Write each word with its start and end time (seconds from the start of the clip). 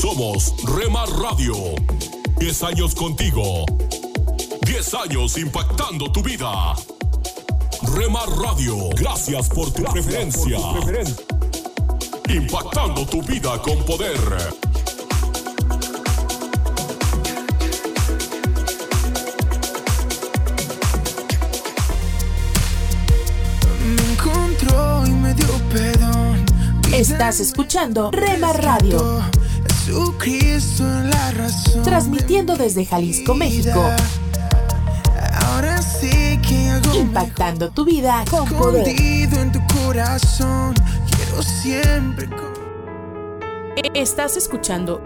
Somos 0.00 0.54
Remar 0.64 1.10
Radio. 1.10 1.54
10 2.38 2.62
años 2.62 2.94
contigo. 2.94 3.66
10 4.62 4.94
años 4.94 5.36
impactando 5.36 6.10
tu 6.10 6.22
vida. 6.22 6.74
Remar 7.94 8.26
Radio, 8.30 8.88
gracias 8.96 9.50
por 9.50 9.70
tu 9.70 9.82
preferencia. 9.82 10.58
Impactando 12.30 13.04
tu 13.04 13.20
vida 13.20 13.60
con 13.60 13.76
poder. 13.84 14.18
Me 23.84 24.12
encontró 24.12 25.06
y 25.06 25.10
me 25.10 25.34
dio 25.34 25.46
perdón. 25.70 26.46
Estás 26.90 27.40
escuchando 27.40 28.10
Rema 28.12 28.54
Radio. 28.54 29.20
Jesucristo 29.90 30.84
la 30.84 31.32
razón. 31.32 31.82
Transmitiendo 31.82 32.56
desde 32.56 32.86
Jalisco, 32.86 33.34
México. 33.34 33.82
Ahora 35.46 35.82
sí 35.82 36.38
que 36.46 36.70
hago 36.70 36.94
Impactando 36.94 37.70
tu 37.70 37.84
vida 37.84 38.24
con 38.30 38.48
poder. 38.50 38.86
en 38.88 39.50
tu 39.50 39.60
corazón. 39.74 40.74
Quiero 41.10 41.42
siempre. 41.42 42.28
Estás 43.94 44.36
escuchando 44.36 45.02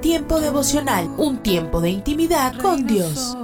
Tiempo 0.00 0.40
devocional, 0.40 1.10
un 1.18 1.42
tiempo 1.42 1.82
de 1.82 1.90
intimidad 1.90 2.54
con 2.62 2.86
Dios. 2.86 3.36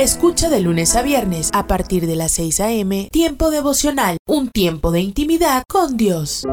Escucha 0.00 0.48
de 0.48 0.62
lunes 0.62 0.96
a 0.96 1.02
viernes 1.02 1.50
a 1.52 1.66
partir 1.66 2.06
de 2.06 2.16
las 2.16 2.32
6 2.32 2.60
a.m. 2.60 3.10
Tiempo 3.12 3.50
devocional, 3.50 4.16
un 4.26 4.48
tiempo 4.48 4.92
de 4.92 5.00
intimidad 5.00 5.62
con 5.68 5.98
Dios. 5.98 6.46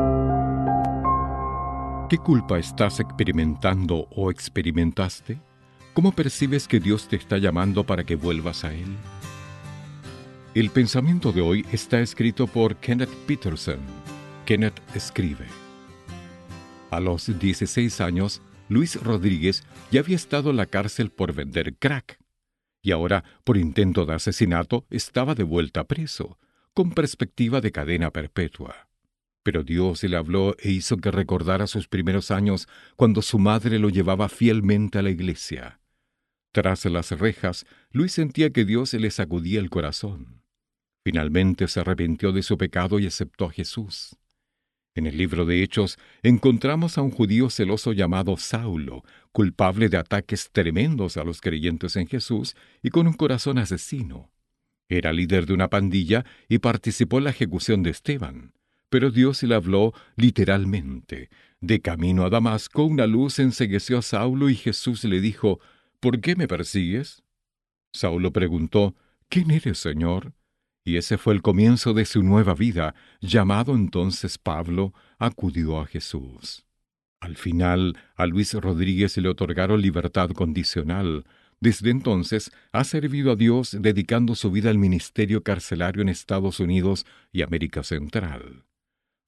¿Qué 2.09 2.17
culpa 2.17 2.59
estás 2.59 2.99
experimentando 2.99 4.09
o 4.13 4.31
experimentaste? 4.31 5.39
¿Cómo 5.93 6.11
percibes 6.11 6.67
que 6.67 6.81
Dios 6.81 7.07
te 7.07 7.15
está 7.15 7.37
llamando 7.37 7.85
para 7.85 8.03
que 8.03 8.17
vuelvas 8.17 8.65
a 8.65 8.73
Él? 8.73 8.97
El 10.53 10.69
pensamiento 10.69 11.31
de 11.31 11.39
hoy 11.39 11.65
está 11.71 12.01
escrito 12.01 12.47
por 12.47 12.75
Kenneth 12.75 13.15
Peterson. 13.27 13.79
Kenneth 14.45 14.81
escribe. 14.93 15.45
A 16.91 16.99
los 16.99 17.39
16 17.39 18.01
años, 18.01 18.41
Luis 18.67 19.01
Rodríguez 19.01 19.63
ya 19.89 20.01
había 20.01 20.17
estado 20.17 20.49
en 20.49 20.57
la 20.57 20.65
cárcel 20.65 21.11
por 21.11 21.31
vender 21.31 21.77
crack. 21.77 22.19
Y 22.87 22.93
ahora, 22.93 23.25
por 23.43 23.57
intento 23.57 24.05
de 24.05 24.13
asesinato, 24.13 24.85
estaba 24.89 25.35
de 25.35 25.43
vuelta 25.43 25.83
preso, 25.83 26.39
con 26.73 26.91
perspectiva 26.91 27.59
de 27.59 27.73
cadena 27.73 28.11
perpetua. 28.11 28.87
Pero 29.43 29.63
Dios 29.63 30.01
le 30.03 30.15
habló 30.15 30.55
e 30.57 30.71
hizo 30.71 30.95
que 30.95 31.11
recordara 31.11 31.67
sus 31.67 31.89
primeros 31.89 32.31
años 32.31 32.69
cuando 32.95 33.21
su 33.21 33.39
madre 33.39 33.77
lo 33.77 33.89
llevaba 33.89 34.29
fielmente 34.29 34.99
a 34.99 35.01
la 35.01 35.09
iglesia. 35.09 35.81
Tras 36.53 36.85
las 36.85 37.11
rejas, 37.11 37.65
Luis 37.91 38.13
sentía 38.13 38.51
que 38.51 38.63
Dios 38.63 38.93
le 38.93 39.11
sacudía 39.11 39.59
el 39.59 39.69
corazón. 39.69 40.41
Finalmente 41.03 41.67
se 41.67 41.81
arrepintió 41.81 42.31
de 42.31 42.41
su 42.41 42.57
pecado 42.57 42.99
y 42.99 43.07
aceptó 43.07 43.47
a 43.47 43.51
Jesús. 43.51 44.15
En 44.97 45.05
el 45.05 45.15
libro 45.15 45.45
de 45.45 45.61
Hechos 45.61 45.99
encontramos 46.23 46.97
a 46.97 47.03
un 47.03 47.11
judío 47.11 47.51
celoso 47.51 47.93
llamado 47.93 48.35
Saulo, 48.35 49.03
culpable 49.31 49.89
de 49.89 49.97
ataques 49.97 50.49
tremendos 50.51 51.17
a 51.17 51.23
los 51.23 51.39
creyentes 51.39 51.95
en 51.97 52.07
Jesús 52.07 52.55
y 52.81 52.89
con 52.89 53.05
un 53.05 53.13
corazón 53.13 53.59
asesino. 53.59 54.31
Era 54.89 55.13
líder 55.13 55.45
de 55.45 55.53
una 55.53 55.69
pandilla 55.69 56.25
y 56.49 56.57
participó 56.57 57.19
en 57.19 57.25
la 57.25 57.29
ejecución 57.29 57.83
de 57.83 57.91
Esteban. 57.91 58.53
Pero 58.89 59.11
Dios 59.11 59.43
le 59.43 59.53
habló 59.53 59.93
literalmente. 60.15 61.29
De 61.61 61.79
camino 61.79 62.25
a 62.25 62.31
Damasco, 62.31 62.83
una 62.83 63.05
luz 63.05 63.37
ensegueció 63.37 63.99
a 63.99 64.01
Saulo 64.01 64.49
y 64.49 64.55
Jesús 64.55 65.03
le 65.03 65.21
dijo, 65.21 65.59
¿Por 65.99 66.21
qué 66.21 66.35
me 66.35 66.47
persigues? 66.47 67.21
Saulo 67.93 68.33
preguntó, 68.33 68.95
¿Quién 69.29 69.51
eres, 69.51 69.77
Señor? 69.77 70.33
Y 70.87 70.95
ese 70.95 71.17
fue 71.17 71.33
el 71.33 71.41
comienzo 71.41 71.93
de 71.93 72.05
su 72.05 72.23
nueva 72.23 72.53
vida. 72.53 72.95
Llamado 73.19 73.75
entonces 73.75 74.37
Pablo, 74.37 74.93
acudió 75.19 75.81
a 75.81 75.85
Jesús. 75.85 76.65
Al 77.19 77.35
final, 77.35 77.97
a 78.15 78.25
Luis 78.25 78.53
Rodríguez 78.53 79.17
le 79.17 79.27
otorgaron 79.27 79.81
libertad 79.81 80.29
condicional. 80.29 81.25
Desde 81.59 81.89
entonces 81.89 82.51
ha 82.71 82.85
servido 82.85 83.33
a 83.33 83.35
Dios 83.35 83.75
dedicando 83.77 84.33
su 84.33 84.49
vida 84.49 84.69
al 84.69 84.77
ministerio 84.77 85.43
carcelario 85.43 86.01
en 86.01 86.07
Estados 86.07 86.61
Unidos 86.61 87.05
y 87.33 87.41
América 87.41 87.83
Central. 87.83 88.63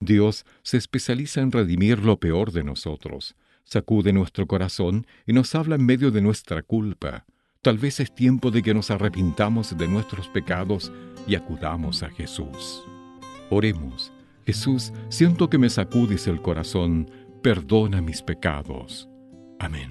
Dios 0.00 0.46
se 0.62 0.78
especializa 0.78 1.42
en 1.42 1.52
redimir 1.52 1.98
lo 1.98 2.18
peor 2.18 2.52
de 2.52 2.64
nosotros, 2.64 3.36
sacude 3.64 4.14
nuestro 4.14 4.46
corazón 4.46 5.06
y 5.26 5.34
nos 5.34 5.54
habla 5.54 5.74
en 5.74 5.84
medio 5.84 6.10
de 6.10 6.22
nuestra 6.22 6.62
culpa. 6.62 7.26
Tal 7.62 7.76
vez 7.76 8.00
es 8.00 8.14
tiempo 8.14 8.50
de 8.50 8.62
que 8.62 8.72
nos 8.72 8.90
arrepintamos 8.90 9.76
de 9.76 9.86
nuestros 9.86 10.28
pecados 10.28 10.90
y 11.26 11.34
acudamos 11.34 12.02
a 12.02 12.08
Jesús. 12.08 12.82
Oremos. 13.50 14.12
Jesús, 14.46 14.94
siento 15.10 15.50
que 15.50 15.58
me 15.58 15.68
sacudes 15.68 16.26
el 16.26 16.40
corazón, 16.40 17.10
perdona 17.42 18.00
mis 18.00 18.22
pecados. 18.22 19.10
Amén. 19.58 19.90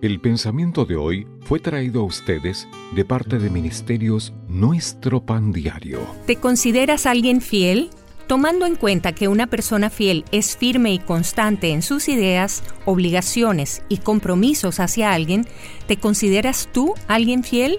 El 0.00 0.18
pensamiento 0.22 0.86
de 0.86 0.96
hoy 0.96 1.26
fue 1.42 1.60
traído 1.60 2.00
a 2.00 2.04
ustedes 2.04 2.66
de 2.94 3.04
parte 3.04 3.38
de 3.38 3.50
Ministerios 3.50 4.32
Nuestro 4.48 5.26
Pan 5.26 5.52
Diario. 5.52 6.00
¿Te 6.26 6.36
consideras 6.36 7.04
alguien 7.04 7.42
fiel? 7.42 7.90
Tomando 8.30 8.64
en 8.64 8.76
cuenta 8.76 9.10
que 9.10 9.26
una 9.26 9.48
persona 9.48 9.90
fiel 9.90 10.24
es 10.30 10.56
firme 10.56 10.92
y 10.92 11.00
constante 11.00 11.70
en 11.70 11.82
sus 11.82 12.08
ideas, 12.08 12.62
obligaciones 12.84 13.82
y 13.88 13.96
compromisos 13.96 14.78
hacia 14.78 15.12
alguien, 15.12 15.48
¿te 15.88 15.96
consideras 15.96 16.68
tú 16.72 16.94
alguien 17.08 17.42
fiel? 17.42 17.78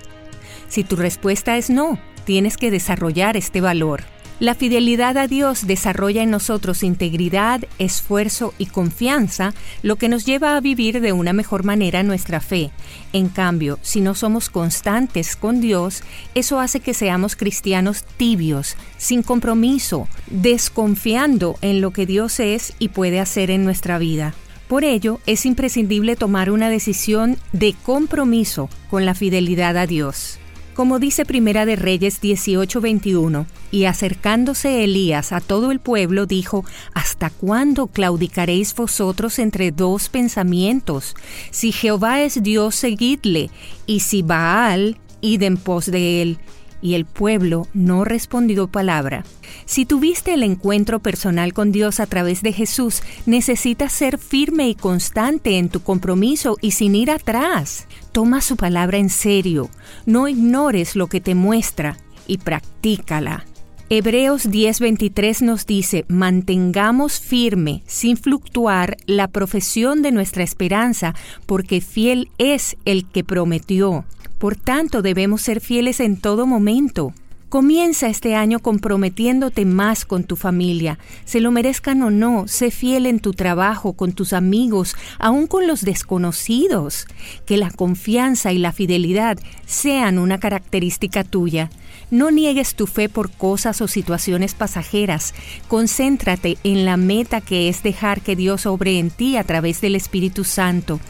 Si 0.67 0.84
tu 0.84 0.97
respuesta 0.97 1.56
es 1.56 1.69
no, 1.69 1.97
tienes 2.25 2.57
que 2.57 2.69
desarrollar 2.69 3.38
este 3.38 3.61
valor. 3.61 4.03
La 4.41 4.56
fidelidad 4.56 5.18
a 5.18 5.28
Dios 5.28 5.68
desarrolla 5.68 6.24
en 6.24 6.31
nosotros 6.31 6.81
integridad, 6.81 7.62
esfuerzo 7.78 8.56
y 8.57 8.66
confianza, 8.66 9.53
lo 9.84 9.97
que 9.97 10.09
nos 10.09 10.25
lleva 10.25 10.57
a 10.57 10.62
vivir 10.62 11.00
de 11.00 11.13
una 11.13 11.31
mejor 11.31 11.63
manera 11.63 12.02
nuestra 12.02 12.40
fe. 12.40 12.72
En 13.13 13.29
cambio, 13.29 13.78
si 13.84 14.02
no 14.02 14.16
somos 14.16 14.50
constantes 14.50 15.35
con 15.35 15.62
Dios, 15.62 16.02
eso 16.34 16.59
hace 16.59 16.79
que 16.79 16.96
seamos 16.96 17.35
cristianos 17.35 18.03
tibios, 18.18 18.78
sin 18.97 19.22
compromiso, 19.22 20.07
desconfiando 20.31 21.59
en 21.62 21.79
lo 21.79 21.91
que 21.91 22.08
Dios 22.08 22.40
es 22.40 22.73
y 22.79 22.90
puede 22.90 23.19
hacer 23.19 23.52
en 23.52 23.63
nuestra 23.63 24.00
vida. 24.00 24.34
Por 24.68 24.84
ello, 24.84 25.19
es 25.28 25.46
imprescindible 25.46 26.16
tomar 26.16 26.50
una 26.50 26.72
decisión 26.72 27.38
de 27.52 27.75
compromiso 27.84 28.72
con 28.90 29.06
la 29.06 29.13
fidelidad 29.13 29.78
a 29.78 29.85
Dios. 29.85 30.41
Como 30.74 31.00
dice 31.00 31.26
Primera 31.26 31.66
de 31.66 31.76
Reyes 31.76 32.22
18:21, 32.22 33.46
y 33.72 33.86
acercándose 33.86 34.84
Elías 34.84 35.34
a 35.34 35.42
todo 35.42 35.72
el 35.72 35.80
pueblo, 35.80 36.26
dijo, 36.26 36.64
¿Hasta 36.94 37.30
cuándo 37.30 37.88
claudicaréis 37.88 38.74
vosotros 38.74 39.38
entre 39.40 39.72
dos 39.72 40.08
pensamientos? 40.08 41.16
Si 41.52 41.72
Jehová 41.72 42.22
es 42.22 42.42
Dios, 42.42 42.76
seguidle, 42.76 43.50
y 43.86 44.00
si 44.00 44.22
Baal, 44.22 44.98
id 45.20 45.44
en 45.44 45.58
pos 45.58 45.88
de 45.88 46.22
él. 46.22 46.40
Y 46.82 46.96
el 46.96 47.06
pueblo 47.06 47.68
no 47.74 48.06
respondió 48.06 48.68
palabra. 48.68 49.24
Si 49.66 49.86
tuviste 49.86 50.34
el 50.34 50.42
encuentro 50.42 51.00
personal 51.00 51.53
con 51.53 51.72
Dios 51.72 52.00
a 52.00 52.08
través 52.08 52.42
de 52.42 52.53
Jesús, 52.53 53.03
necesitas 53.28 53.92
ser 53.92 54.18
firme 54.18 54.68
y 54.68 54.76
constante 54.76 55.58
en 55.58 55.70
tu 55.70 55.82
compromiso 55.82 56.58
y 56.59 56.72
sin 56.72 56.96
ir 56.96 57.12
atrás. 57.12 57.88
Toma 58.11 58.41
su 58.41 58.57
palabra 58.57 58.97
en 58.97 59.09
serio, 59.09 59.69
no 60.05 60.28
ignores 60.28 60.96
lo 60.96 61.08
que 61.08 61.22
te 61.22 61.34
muestra 61.34 61.97
y 62.28 62.40
practícala. 62.40 63.46
Hebreos 63.90 64.49
10:23 64.49 65.41
nos 65.41 65.66
dice, 65.66 66.05
mantengamos 66.08 67.19
firme, 67.19 67.84
sin 67.87 68.17
fluctuar, 68.17 68.97
la 69.05 69.29
profesión 69.29 70.02
de 70.02 70.11
nuestra 70.11 70.43
esperanza, 70.43 71.16
porque 71.46 71.81
fiel 71.81 72.29
es 72.37 72.78
el 72.85 73.05
que 73.05 73.23
prometió. 73.23 74.05
Por 74.40 74.55
tanto, 74.55 75.02
debemos 75.02 75.41
ser 75.41 75.61
fieles 75.61 75.99
en 75.99 76.17
todo 76.17 76.46
momento. 76.46 77.14
Comienza 77.52 78.08
este 78.08 78.34
año 78.34 78.59
comprometiéndote 78.59 79.66
más 79.66 80.06
con 80.06 80.24
tu 80.24 80.38
familia. 80.38 80.98
Se 81.26 81.42
lo 81.42 81.52
merezcan 81.52 82.02
o 82.02 82.09
no, 82.09 82.48
sé 82.48 82.72
fiel 82.72 83.06
en 83.06 83.20
tu 83.20 83.34
trabajo, 83.34 83.92
con 83.92 84.14
tus 84.14 84.32
amigos, 84.32 84.96
aún 85.20 85.48
con 85.48 85.68
los 85.68 85.82
desconocidos. 85.82 87.08
Que 87.46 87.58
la 87.58 87.70
confianza 87.70 88.53
y 88.53 88.58
la 88.58 88.72
fidelidad 88.72 89.38
sean 89.66 90.18
una 90.18 90.40
característica 90.40 91.26
tuya. 91.26 91.70
No 92.09 92.32
niegues 92.32 92.74
tu 92.76 92.88
fe 92.88 93.09
por 93.09 93.30
cosas 93.30 93.82
o 93.82 93.90
situaciones 93.90 94.53
pasajeras. 94.53 95.34
Concéntrate 95.68 96.58
en 96.64 96.86
la 96.86 96.96
meta 96.96 97.42
que 97.42 97.68
es 97.68 97.84
dejar 97.84 98.22
que 98.22 98.38
Dios 98.38 98.66
obre 98.66 98.98
en 98.98 99.09
ti 99.09 99.36
a 99.36 99.44
través 99.44 99.82
del 99.82 99.98
Espíritu 99.98 100.46
Santo. 100.46 101.02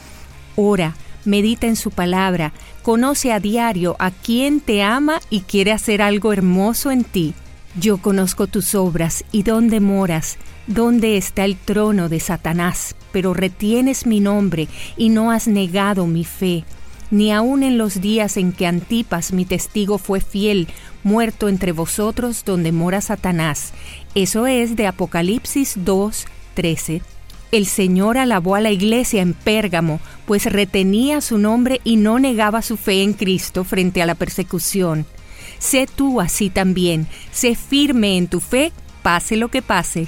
Ora, 0.55 0.95
medita 1.25 1.67
en 1.67 1.75
su 1.75 1.91
palabra, 1.91 2.53
conoce 2.81 3.31
a 3.31 3.39
diario 3.39 3.95
a 3.99 4.11
quien 4.11 4.59
te 4.59 4.83
ama 4.83 5.21
y 5.29 5.41
quiere 5.41 5.71
hacer 5.71 6.01
algo 6.01 6.33
hermoso 6.33 6.91
en 6.91 7.03
ti. 7.03 7.33
Yo 7.79 7.97
conozco 7.97 8.47
tus 8.47 8.75
obras 8.75 9.23
y 9.31 9.43
dónde 9.43 9.79
moras, 9.79 10.37
dónde 10.67 11.17
está 11.17 11.45
el 11.45 11.55
trono 11.55 12.09
de 12.09 12.19
Satanás, 12.19 12.95
pero 13.11 13.33
retienes 13.33 14.05
mi 14.05 14.19
nombre 14.19 14.67
y 14.97 15.09
no 15.09 15.31
has 15.31 15.47
negado 15.47 16.05
mi 16.05 16.25
fe, 16.25 16.65
ni 17.11 17.31
aun 17.31 17.63
en 17.63 17.77
los 17.77 18.01
días 18.01 18.37
en 18.37 18.51
que 18.51 18.67
Antipas 18.67 19.31
mi 19.31 19.45
testigo 19.45 19.97
fue 19.97 20.19
fiel, 20.19 20.67
muerto 21.03 21.47
entre 21.49 21.71
vosotros 21.71 22.43
donde 22.45 22.71
mora 22.71 23.01
Satanás. 23.01 23.73
Eso 24.15 24.47
es 24.47 24.75
de 24.75 24.87
Apocalipsis 24.87 25.75
2, 25.77 26.25
13. 26.55 27.01
El 27.51 27.65
Señor 27.65 28.17
alabó 28.17 28.55
a 28.55 28.61
la 28.61 28.71
iglesia 28.71 29.21
en 29.21 29.33
Pérgamo, 29.33 29.99
pues 30.25 30.45
retenía 30.45 31.19
su 31.19 31.37
nombre 31.37 31.81
y 31.83 31.97
no 31.97 32.17
negaba 32.17 32.61
su 32.61 32.77
fe 32.77 33.03
en 33.03 33.11
Cristo 33.13 33.65
frente 33.65 34.01
a 34.01 34.05
la 34.05 34.15
persecución. 34.15 35.05
Sé 35.59 35.85
tú 35.93 36.21
así 36.21 36.49
también, 36.49 37.07
sé 37.31 37.55
firme 37.55 38.17
en 38.17 38.27
tu 38.27 38.39
fe, 38.39 38.71
pase 39.03 39.35
lo 39.35 39.49
que 39.49 39.61
pase. 39.61 40.07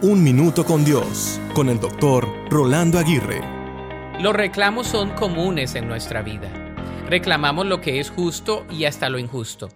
Un 0.00 0.22
Minuto 0.22 0.64
con 0.64 0.84
Dios, 0.84 1.40
con 1.54 1.68
el 1.68 1.80
doctor 1.80 2.28
Rolando 2.50 3.00
Aguirre. 3.00 3.40
Los 4.20 4.32
reclamos 4.32 4.86
son 4.86 5.10
comunes 5.16 5.74
en 5.74 5.88
nuestra 5.88 6.22
vida. 6.22 6.48
Reclamamos 7.08 7.66
lo 7.66 7.80
que 7.80 7.98
es 7.98 8.08
justo 8.08 8.64
y 8.70 8.84
hasta 8.84 9.08
lo 9.08 9.18
injusto. 9.18 9.70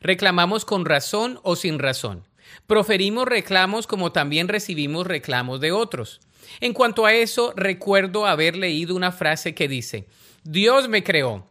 Reclamamos 0.00 0.64
con 0.64 0.84
razón 0.84 1.38
o 1.44 1.54
sin 1.54 1.78
razón. 1.78 2.26
Proferimos 2.66 3.28
reclamos 3.28 3.86
como 3.86 4.10
también 4.10 4.48
recibimos 4.48 5.06
reclamos 5.06 5.60
de 5.60 5.70
otros. 5.70 6.18
En 6.58 6.72
cuanto 6.72 7.06
a 7.06 7.12
eso, 7.12 7.52
recuerdo 7.54 8.26
haber 8.26 8.56
leído 8.56 8.96
una 8.96 9.12
frase 9.12 9.54
que 9.54 9.68
dice, 9.68 10.08
Dios 10.42 10.88
me 10.88 11.04
creó, 11.04 11.46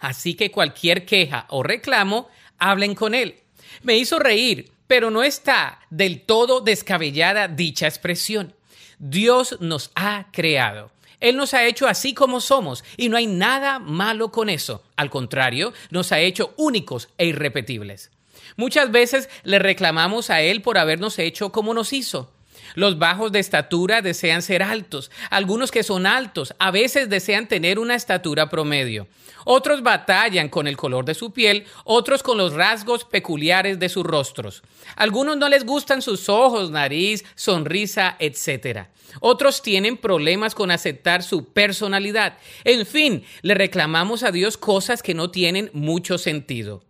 así 0.00 0.34
que 0.34 0.50
cualquier 0.50 1.06
queja 1.06 1.46
o 1.48 1.62
reclamo, 1.62 2.26
hablen 2.58 2.96
con 2.96 3.14
Él. 3.14 3.36
Me 3.84 3.96
hizo 3.96 4.18
reír 4.18 4.72
pero 4.88 5.12
no 5.12 5.22
está 5.22 5.78
del 5.90 6.22
todo 6.22 6.60
descabellada 6.60 7.46
dicha 7.46 7.86
expresión. 7.86 8.54
Dios 8.98 9.58
nos 9.60 9.92
ha 9.94 10.26
creado. 10.32 10.90
Él 11.20 11.36
nos 11.36 11.54
ha 11.54 11.64
hecho 11.64 11.86
así 11.86 12.14
como 12.14 12.40
somos 12.40 12.84
y 12.96 13.08
no 13.08 13.16
hay 13.16 13.26
nada 13.26 13.78
malo 13.78 14.30
con 14.30 14.48
eso. 14.48 14.82
Al 14.96 15.10
contrario, 15.10 15.72
nos 15.90 16.10
ha 16.10 16.20
hecho 16.20 16.54
únicos 16.56 17.08
e 17.18 17.26
irrepetibles. 17.26 18.10
Muchas 18.56 18.90
veces 18.90 19.28
le 19.44 19.58
reclamamos 19.58 20.30
a 20.30 20.40
Él 20.40 20.62
por 20.62 20.78
habernos 20.78 21.18
hecho 21.18 21.52
como 21.52 21.74
nos 21.74 21.92
hizo. 21.92 22.32
Los 22.78 22.96
bajos 22.96 23.32
de 23.32 23.40
estatura 23.40 24.02
desean 24.02 24.40
ser 24.40 24.62
altos, 24.62 25.10
algunos 25.30 25.72
que 25.72 25.82
son 25.82 26.06
altos 26.06 26.54
a 26.60 26.70
veces 26.70 27.08
desean 27.08 27.48
tener 27.48 27.80
una 27.80 27.96
estatura 27.96 28.50
promedio. 28.50 29.08
Otros 29.44 29.82
batallan 29.82 30.48
con 30.48 30.68
el 30.68 30.76
color 30.76 31.04
de 31.04 31.14
su 31.14 31.32
piel, 31.32 31.66
otros 31.82 32.22
con 32.22 32.38
los 32.38 32.52
rasgos 32.52 33.04
peculiares 33.04 33.80
de 33.80 33.88
sus 33.88 34.04
rostros. 34.04 34.62
Algunos 34.94 35.36
no 35.36 35.48
les 35.48 35.64
gustan 35.64 36.02
sus 36.02 36.28
ojos, 36.28 36.70
nariz, 36.70 37.24
sonrisa, 37.34 38.14
etc. 38.20 38.86
Otros 39.18 39.60
tienen 39.60 39.96
problemas 39.96 40.54
con 40.54 40.70
aceptar 40.70 41.24
su 41.24 41.46
personalidad. 41.46 42.38
En 42.62 42.86
fin, 42.86 43.24
le 43.42 43.54
reclamamos 43.54 44.22
a 44.22 44.30
Dios 44.30 44.56
cosas 44.56 45.02
que 45.02 45.14
no 45.14 45.32
tienen 45.32 45.68
mucho 45.72 46.16
sentido. 46.16 46.84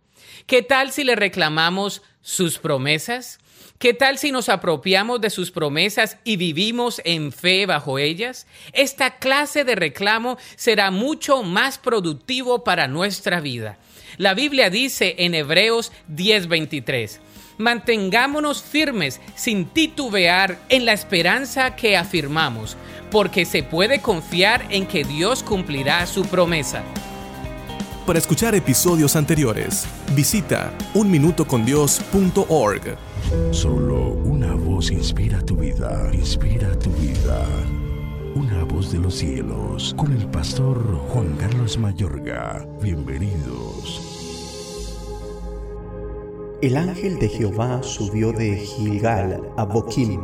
¿Qué 0.45 0.61
tal 0.61 0.91
si 0.91 1.03
le 1.03 1.15
reclamamos 1.15 2.03
sus 2.21 2.59
promesas? 2.59 3.39
¿Qué 3.79 3.93
tal 3.93 4.17
si 4.17 4.33
nos 4.33 4.49
apropiamos 4.49 5.21
de 5.21 5.29
sus 5.29 5.51
promesas 5.51 6.17
y 6.25 6.35
vivimos 6.35 7.01
en 7.05 7.31
fe 7.31 7.65
bajo 7.65 7.97
ellas? 7.97 8.45
Esta 8.73 9.19
clase 9.19 9.63
de 9.63 9.75
reclamo 9.75 10.37
será 10.57 10.91
mucho 10.91 11.43
más 11.43 11.77
productivo 11.77 12.65
para 12.65 12.89
nuestra 12.89 13.39
vida. 13.39 13.77
La 14.17 14.33
Biblia 14.33 14.69
dice 14.69 15.15
en 15.19 15.33
Hebreos 15.33 15.93
10:23, 16.09 17.21
mantengámonos 17.57 18.61
firmes 18.61 19.21
sin 19.35 19.63
titubear 19.63 20.59
en 20.67 20.83
la 20.83 20.91
esperanza 20.91 21.77
que 21.77 21.95
afirmamos, 21.95 22.75
porque 23.09 23.45
se 23.45 23.63
puede 23.63 24.01
confiar 24.01 24.67
en 24.71 24.87
que 24.87 25.05
Dios 25.05 25.41
cumplirá 25.41 26.05
su 26.05 26.25
promesa. 26.25 26.83
Para 28.05 28.19
escuchar 28.19 28.55
episodios 28.55 29.15
anteriores, 29.15 29.85
visita 30.13 30.73
unminutocondios.org. 30.95 33.08
Solo 33.51 34.13
una 34.23 34.53
voz 34.55 34.91
inspira 34.91 35.41
tu 35.41 35.55
vida, 35.55 36.09
inspira 36.13 36.77
tu 36.79 36.89
vida. 36.91 37.45
Una 38.35 38.63
voz 38.63 38.91
de 38.91 38.99
los 38.99 39.15
cielos, 39.15 39.93
con 39.97 40.11
el 40.13 40.25
pastor 40.27 40.81
Juan 41.09 41.35
Carlos 41.37 41.77
Mayorga. 41.77 42.67
Bienvenidos. 42.81 44.17
El 46.61 46.77
ángel 46.77 47.19
de 47.19 47.29
Jehová 47.29 47.83
subió 47.83 48.31
de 48.31 48.57
Gilgal 48.57 49.49
a 49.57 49.63
Boquim 49.65 50.21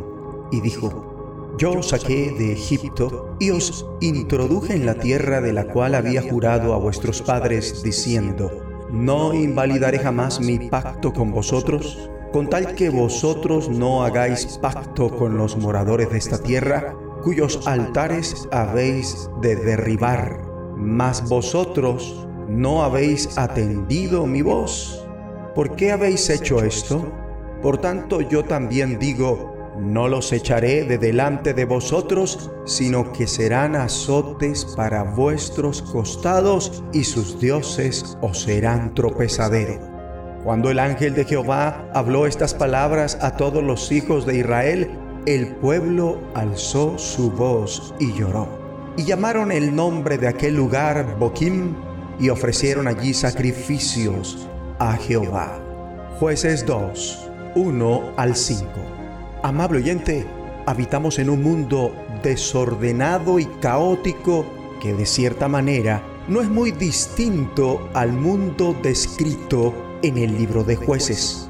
y 0.52 0.62
dijo, 0.62 1.56
yo 1.58 1.80
os 1.80 1.90
saqué 1.90 2.32
de 2.38 2.54
Egipto 2.54 3.38
y 3.40 3.52
os 3.52 3.86
introduje 4.02 4.74
en 4.74 4.86
la 4.86 4.96
tierra 4.96 5.40
de 5.42 5.54
la 5.54 5.68
cual 5.68 5.96
había 5.96 6.22
jurado 6.22 6.74
a 6.74 6.78
vuestros 6.78 7.22
padres, 7.22 7.84
diciendo, 7.84 8.52
no 8.92 9.34
invalidaré 9.34 10.00
jamás 10.00 10.40
mi 10.40 10.60
pacto 10.70 11.14
con 11.14 11.32
vosotros, 11.32 12.10
con 12.36 12.50
tal 12.50 12.76
que 12.76 12.90
vosotros 12.90 13.70
no 13.70 14.04
hagáis 14.04 14.60
pacto 14.62 15.10
con 15.10 15.38
los 15.38 15.56
moradores 15.56 16.10
de 16.10 16.18
esta 16.18 16.38
tierra, 16.38 16.94
cuyos 17.24 17.66
altares 17.66 18.50
habéis 18.52 19.30
de 19.40 19.56
derribar. 19.56 20.42
Mas 20.76 21.30
vosotros 21.30 22.28
no 22.50 22.84
habéis 22.84 23.38
atendido 23.38 24.26
mi 24.26 24.42
voz. 24.42 25.08
¿Por 25.56 25.78
qué 25.78 25.94
habéis 25.94 26.30
hecho 26.30 26.62
esto? 26.62 27.10
Por 27.62 27.78
tanto 27.78 28.20
yo 28.20 28.44
también 28.44 29.00
digo, 29.00 29.56
no 29.80 30.10
los 30.10 30.34
echaré 30.34 30.84
de 30.84 30.98
delante 30.98 31.54
de 31.54 31.64
vosotros, 31.64 32.52
sino 32.66 33.14
que 33.14 33.28
serán 33.28 33.78
azotes 33.78 34.66
para 34.76 35.04
vuestros 35.04 35.82
costados 35.82 36.84
y 36.92 37.06
sus 37.06 37.40
dioses 37.40 38.18
os 38.20 38.42
serán 38.42 38.94
tropezadero. 38.94 39.95
Cuando 40.46 40.70
el 40.70 40.78
ángel 40.78 41.16
de 41.16 41.26
Jehová 41.26 41.90
habló 41.92 42.28
estas 42.28 42.54
palabras 42.54 43.18
a 43.20 43.36
todos 43.36 43.64
los 43.64 43.92
hijos 43.92 44.28
de 44.28 44.38
Israel, 44.38 44.92
el 45.26 45.48
pueblo 45.56 46.20
alzó 46.36 47.00
su 47.00 47.32
voz 47.32 47.96
y 48.00 48.14
lloró. 48.14 48.48
Y 48.96 49.06
llamaron 49.06 49.52
el 49.52 49.76
nombre 49.76 50.20
de 50.20 50.28
aquel 50.28 50.56
lugar 50.56 51.18
Boquim 51.18 51.74
y 52.20 52.30
ofrecieron 52.30 52.88
allí 52.88 53.16
sacrificios 53.16 54.48
a 54.78 54.96
Jehová. 54.98 55.60
Jueces 56.20 56.64
2, 56.64 57.28
1 57.56 58.14
al 58.16 58.36
5. 58.36 58.70
Amable 59.42 59.80
oyente, 59.80 60.28
habitamos 60.68 61.18
en 61.18 61.32
un 61.32 61.42
mundo 61.42 61.92
desordenado 62.22 63.40
y 63.40 63.46
caótico 63.46 64.46
que 64.80 64.94
de 64.94 65.08
cierta 65.08 65.48
manera 65.48 66.04
no 66.28 66.40
es 66.40 66.50
muy 66.50 66.70
distinto 66.70 67.90
al 67.96 68.14
mundo 68.14 68.76
descrito 68.84 69.85
en 70.02 70.18
el 70.18 70.38
libro 70.38 70.64
de 70.64 70.76
jueces. 70.76 71.50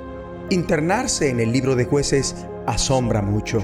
Internarse 0.49 1.29
en 1.29 1.39
el 1.39 1.51
libro 1.51 1.75
de 1.75 1.85
jueces 1.85 2.35
asombra 2.67 3.21
mucho. 3.21 3.59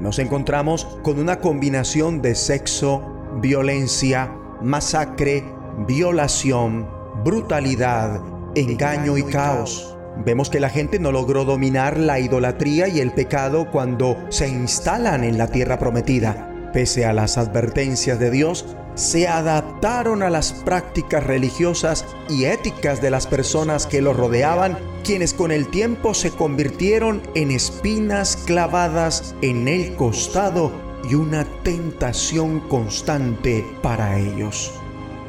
Nos 0.00 0.18
encontramos 0.18 0.86
con 1.02 1.18
una 1.18 1.40
combinación 1.40 2.20
de 2.22 2.34
sexo, 2.34 3.02
violencia, 3.40 4.32
masacre, 4.60 5.44
violación, 5.86 6.88
brutalidad, 7.24 8.20
engaño 8.54 9.16
y 9.18 9.24
caos. 9.24 9.96
Vemos 10.24 10.48
que 10.48 10.60
la 10.60 10.70
gente 10.70 10.98
no 10.98 11.12
logró 11.12 11.44
dominar 11.44 11.98
la 11.98 12.20
idolatría 12.20 12.88
y 12.88 13.00
el 13.00 13.12
pecado 13.12 13.70
cuando 13.70 14.16
se 14.28 14.48
instalan 14.48 15.24
en 15.24 15.38
la 15.38 15.48
tierra 15.48 15.78
prometida. 15.78 16.50
pese 16.72 17.04
a 17.06 17.12
las 17.12 17.38
advertencias 17.38 18.18
de 18.18 18.32
Dios, 18.32 18.76
se 18.94 19.26
adaptaron 19.26 20.22
a 20.22 20.30
las 20.30 20.52
prácticas 20.52 21.24
religiosas 21.24 22.04
y 22.28 22.44
éticas 22.44 23.00
de 23.00 23.10
las 23.10 23.26
personas 23.26 23.86
que 23.86 24.00
lo 24.00 24.12
rodeaban, 24.12 24.78
quienes 25.02 25.34
con 25.34 25.50
el 25.50 25.68
tiempo 25.68 26.14
se 26.14 26.30
convirtieron 26.30 27.22
en 27.34 27.50
espinas 27.50 28.36
clavadas 28.36 29.34
en 29.42 29.68
el 29.68 29.94
costado 29.96 30.72
y 31.08 31.14
una 31.14 31.44
tentación 31.62 32.60
constante 32.60 33.64
para 33.82 34.18
ellos. 34.18 34.72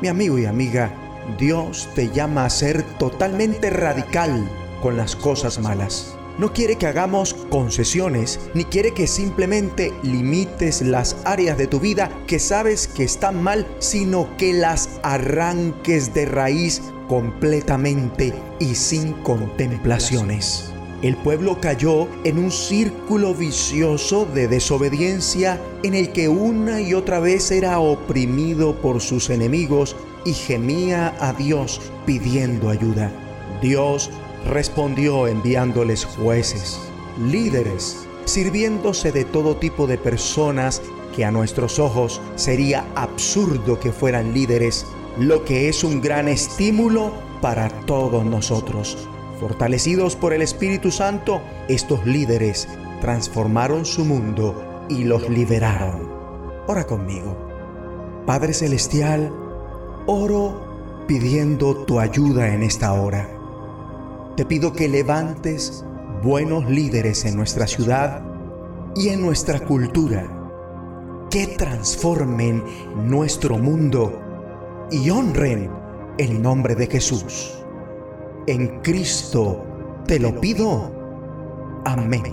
Mi 0.01 0.07
amigo 0.07 0.37
y 0.37 0.45
amiga, 0.45 0.93
Dios 1.37 1.89
te 1.95 2.09
llama 2.11 2.45
a 2.45 2.49
ser 2.49 2.83
totalmente 2.97 3.69
radical 3.69 4.47
con 4.81 4.95
las 4.97 5.15
cosas 5.15 5.59
malas. 5.59 6.14
No 6.37 6.51
quiere 6.51 6.75
que 6.75 6.87
hagamos 6.87 7.33
concesiones, 7.49 8.39
ni 8.53 8.65
quiere 8.65 8.93
que 8.93 9.07
simplemente 9.07 9.93
limites 10.03 10.81
las 10.81 11.15
áreas 11.23 11.57
de 11.57 11.67
tu 11.67 11.79
vida 11.79 12.11
que 12.27 12.39
sabes 12.39 12.87
que 12.87 13.03
están 13.03 13.41
mal, 13.41 13.65
sino 13.79 14.35
que 14.37 14.53
las 14.53 14.99
arranques 15.01 16.13
de 16.13 16.25
raíz 16.25 16.81
completamente 17.07 18.33
y 18.59 18.75
sin 18.75 19.13
contemplaciones. 19.13 20.71
El 21.01 21.15
pueblo 21.17 21.61
cayó 21.61 22.07
en 22.23 22.39
un 22.39 22.51
círculo 22.51 23.33
vicioso 23.33 24.25
de 24.25 24.47
desobediencia 24.47 25.61
en 25.83 25.93
el 25.93 26.11
que 26.11 26.27
una 26.27 26.81
y 26.81 26.93
otra 26.93 27.19
vez 27.19 27.51
era 27.51 27.79
oprimido 27.79 28.81
por 28.81 29.01
sus 29.01 29.29
enemigos 29.29 29.95
y 30.25 30.33
gemía 30.33 31.15
a 31.19 31.31
Dios 31.33 31.79
pidiendo 32.05 32.69
ayuda. 32.69 33.11
Dios 33.61 34.09
respondió 34.45 35.27
enviándoles 35.27 36.05
jueces, 36.05 36.79
líderes, 37.19 38.07
sirviéndose 38.25 39.11
de 39.11 39.25
todo 39.25 39.57
tipo 39.57 39.87
de 39.87 39.97
personas 39.97 40.81
que 41.15 41.25
a 41.25 41.31
nuestros 41.31 41.79
ojos 41.79 42.21
sería 42.35 42.85
absurdo 42.95 43.79
que 43.79 43.91
fueran 43.91 44.33
líderes, 44.33 44.85
lo 45.17 45.43
que 45.45 45.69
es 45.69 45.83
un 45.83 46.01
gran 46.01 46.27
estímulo 46.27 47.13
para 47.41 47.69
todos 47.85 48.25
nosotros. 48.25 49.07
Fortalecidos 49.39 50.15
por 50.15 50.33
el 50.33 50.41
Espíritu 50.41 50.91
Santo, 50.91 51.41
estos 51.67 52.05
líderes 52.05 52.67
transformaron 53.01 53.85
su 53.85 54.05
mundo 54.05 54.85
y 54.89 55.03
los 55.03 55.29
liberaron. 55.29 56.09
Ora 56.67 56.85
conmigo. 56.85 57.35
Padre 58.25 58.53
Celestial, 58.53 59.31
oro 60.05 61.03
pidiendo 61.07 61.85
tu 61.85 61.99
ayuda 61.99 62.53
en 62.53 62.63
esta 62.63 62.93
hora 62.93 63.34
te 64.35 64.45
pido 64.45 64.73
que 64.73 64.89
levantes 64.89 65.85
buenos 66.21 66.69
líderes 66.69 67.23
en 67.25 67.35
nuestra 67.37 67.67
ciudad 67.67 68.21
y 68.95 69.09
en 69.09 69.21
nuestra 69.21 69.59
cultura, 69.59 70.27
que 71.29 71.47
transformen 71.47 72.63
nuestro 72.95 73.57
mundo 73.57 74.21
y 74.91 75.09
honren 75.09 75.69
el 76.17 76.41
nombre 76.41 76.75
de 76.75 76.87
Jesús. 76.87 77.63
En 78.47 78.81
Cristo 78.81 79.65
te 80.07 80.19
lo 80.19 80.39
pido. 80.39 80.91
Amén. 81.85 82.23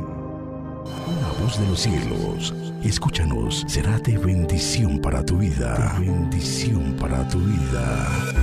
Una 1.07 1.29
voz 1.41 1.59
de 1.61 1.67
los 1.67 1.81
cielos, 1.81 2.55
escúchanos, 2.83 3.65
será 3.69 3.99
de 3.99 4.19
bendición 4.19 5.01
para 5.01 5.25
tu 5.25 5.39
vida. 5.39 5.97
Bendición 5.99 6.97
para 6.99 7.27
tu 7.29 7.39
vida. 7.39 8.42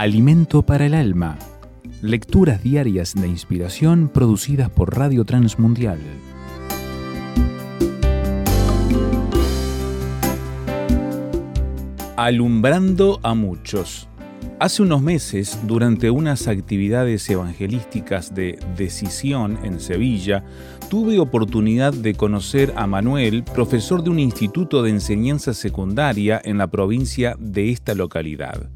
Alimento 0.00 0.62
para 0.62 0.86
el 0.86 0.94
alma. 0.94 1.38
Lecturas 2.00 2.62
diarias 2.62 3.14
de 3.14 3.28
inspiración 3.28 4.08
producidas 4.08 4.70
por 4.70 4.96
Radio 4.96 5.26
Transmundial. 5.26 5.98
Alumbrando 12.16 13.20
a 13.22 13.34
muchos. 13.34 14.08
Hace 14.58 14.80
unos 14.80 15.02
meses, 15.02 15.58
durante 15.66 16.10
unas 16.10 16.48
actividades 16.48 17.28
evangelísticas 17.28 18.34
de 18.34 18.58
Decisión 18.78 19.58
en 19.64 19.80
Sevilla, 19.80 20.44
tuve 20.88 21.18
oportunidad 21.18 21.92
de 21.92 22.14
conocer 22.14 22.72
a 22.74 22.86
Manuel, 22.86 23.44
profesor 23.44 24.02
de 24.02 24.08
un 24.08 24.18
instituto 24.18 24.82
de 24.82 24.92
enseñanza 24.92 25.52
secundaria 25.52 26.40
en 26.42 26.56
la 26.56 26.68
provincia 26.68 27.36
de 27.38 27.70
esta 27.70 27.94
localidad. 27.94 28.70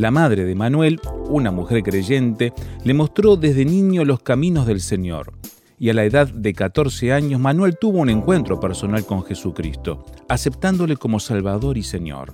La 0.00 0.10
madre 0.10 0.46
de 0.46 0.54
Manuel, 0.54 0.98
una 1.28 1.50
mujer 1.50 1.82
creyente, 1.82 2.54
le 2.84 2.94
mostró 2.94 3.36
desde 3.36 3.66
niño 3.66 4.02
los 4.06 4.22
caminos 4.22 4.66
del 4.66 4.80
Señor. 4.80 5.34
Y 5.78 5.90
a 5.90 5.92
la 5.92 6.06
edad 6.06 6.26
de 6.26 6.54
14 6.54 7.12
años, 7.12 7.38
Manuel 7.38 7.76
tuvo 7.78 7.98
un 7.98 8.08
encuentro 8.08 8.58
personal 8.58 9.04
con 9.04 9.22
Jesucristo, 9.24 10.06
aceptándole 10.26 10.96
como 10.96 11.20
Salvador 11.20 11.76
y 11.76 11.82
Señor. 11.82 12.32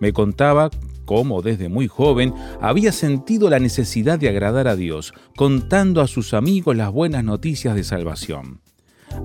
Me 0.00 0.12
contaba 0.12 0.68
cómo 1.04 1.42
desde 1.42 1.68
muy 1.68 1.86
joven 1.86 2.34
había 2.60 2.90
sentido 2.90 3.48
la 3.50 3.60
necesidad 3.60 4.18
de 4.18 4.28
agradar 4.28 4.66
a 4.66 4.74
Dios, 4.74 5.14
contando 5.36 6.00
a 6.00 6.08
sus 6.08 6.34
amigos 6.34 6.74
las 6.74 6.90
buenas 6.90 7.22
noticias 7.22 7.76
de 7.76 7.84
salvación. 7.84 8.62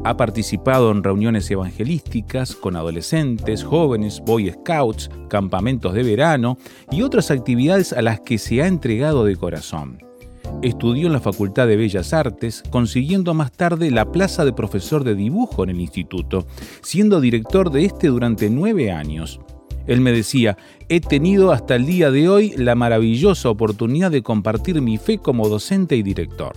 Ha 0.03 0.17
participado 0.17 0.91
en 0.91 1.03
reuniones 1.03 1.49
evangelísticas 1.49 2.55
con 2.55 2.75
adolescentes, 2.75 3.63
jóvenes, 3.63 4.21
boy 4.25 4.51
scouts, 4.51 5.09
campamentos 5.29 5.93
de 5.93 6.03
verano 6.03 6.57
y 6.91 7.01
otras 7.01 7.31
actividades 7.31 7.91
a 7.93 8.01
las 8.01 8.19
que 8.19 8.37
se 8.37 8.61
ha 8.61 8.67
entregado 8.67 9.25
de 9.25 9.35
corazón. 9.35 9.99
Estudió 10.61 11.07
en 11.07 11.13
la 11.13 11.19
Facultad 11.19 11.67
de 11.67 11.75
Bellas 11.75 12.13
Artes, 12.13 12.63
consiguiendo 12.69 13.33
más 13.33 13.51
tarde 13.51 13.91
la 13.91 14.11
plaza 14.11 14.45
de 14.45 14.53
profesor 14.53 15.03
de 15.03 15.15
dibujo 15.15 15.63
en 15.63 15.71
el 15.71 15.81
instituto, 15.81 16.45
siendo 16.81 17.19
director 17.19 17.71
de 17.71 17.85
este 17.85 18.07
durante 18.07 18.49
nueve 18.49 18.91
años. 18.91 19.39
Él 19.87 20.01
me 20.01 20.11
decía, 20.11 20.57
he 20.89 20.99
tenido 20.99 21.51
hasta 21.51 21.75
el 21.75 21.85
día 21.85 22.09
de 22.09 22.29
hoy 22.29 22.53
la 22.57 22.75
maravillosa 22.75 23.49
oportunidad 23.49 24.11
de 24.11 24.23
compartir 24.23 24.81
mi 24.81 24.97
fe 24.97 25.19
como 25.19 25.47
docente 25.49 25.95
y 25.95 26.03
director. 26.03 26.53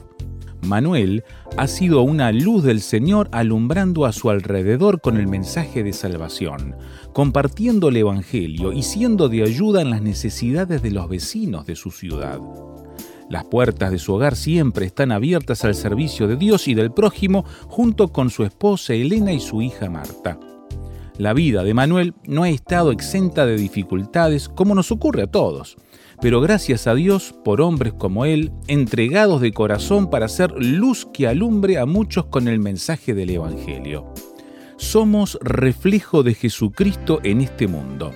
Manuel 0.63 1.25
ha 1.57 1.67
sido 1.67 2.03
una 2.03 2.33
luz 2.33 2.65
del 2.65 2.81
Señor 2.81 3.29
alumbrando 3.33 4.05
a 4.05 4.13
su 4.13 4.31
alrededor 4.31 5.01
con 5.01 5.17
el 5.17 5.27
mensaje 5.27 5.83
de 5.83 5.93
salvación, 5.93 6.75
compartiendo 7.13 7.89
el 7.89 7.97
Evangelio 7.97 8.73
y 8.73 8.83
siendo 8.83 9.29
de 9.29 9.43
ayuda 9.43 9.81
en 9.83 9.91
las 9.91 10.03
necesidades 10.03 10.83
de 10.83 10.91
los 10.91 11.09
vecinos 11.09 11.67
de 11.67 11.77
su 11.77 11.91
ciudad. 11.91 12.41
Las 13.31 13.45
puertas 13.45 13.91
de 13.91 13.99
su 13.99 14.15
hogar 14.15 14.37
siempre 14.37 14.87
están 14.87 15.13
abiertas 15.13 15.65
al 15.65 15.75
servicio 15.75 16.27
de 16.27 16.37
Dios 16.37 16.67
y 16.67 16.75
del 16.75 16.93
prójimo 16.93 17.45
junto 17.67 18.09
con 18.09 18.31
su 18.31 18.45
esposa 18.45 18.95
Elena 18.95 19.33
y 19.33 19.41
su 19.41 19.63
hija 19.63 19.91
Marta. 19.91 20.39
La 21.19 21.35
vida 21.35 21.65
de 21.65 21.75
Manuel 21.75 22.15
no 22.27 22.45
ha 22.45 22.49
estado 22.49 22.91
exenta 22.91 23.45
de 23.45 23.57
dificultades 23.57 24.49
como 24.49 24.75
nos 24.75 24.91
ocurre 24.93 25.23
a 25.23 25.27
todos 25.27 25.77
pero 26.21 26.41
gracias 26.41 26.87
a 26.87 26.95
Dios 26.95 27.35
por 27.45 27.61
hombres 27.61 27.93
como 27.93 28.25
él, 28.25 28.53
entregados 28.67 29.41
de 29.41 29.53
corazón 29.53 30.11
para 30.11 30.29
ser 30.29 30.53
luz 30.53 31.07
que 31.13 31.29
alumbre 31.29 31.79
a 31.79 31.87
muchos 31.87 32.27
con 32.27 32.49
el 32.49 32.59
mensaje 32.59 33.15
del 33.15 33.31
Evangelio. 33.31 34.13
Somos 34.77 35.39
reflejo 35.43 36.23
de 36.23 36.35
Jesucristo 36.35 37.21
en 37.23 37.41
este 37.41 37.67
mundo. 37.67 38.13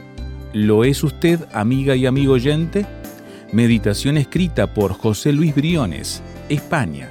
¿Lo 0.53 0.85
es 0.85 1.03
usted, 1.03 1.41
amiga 1.53 1.97
y 1.97 2.07
amigo 2.07 2.35
oyente? 2.35 2.87
Meditación 3.53 4.17
escrita 4.17 4.73
por 4.75 4.93
José 4.93 5.33
Luis 5.33 5.55
Briones, 5.55 6.23
España. 6.49 7.11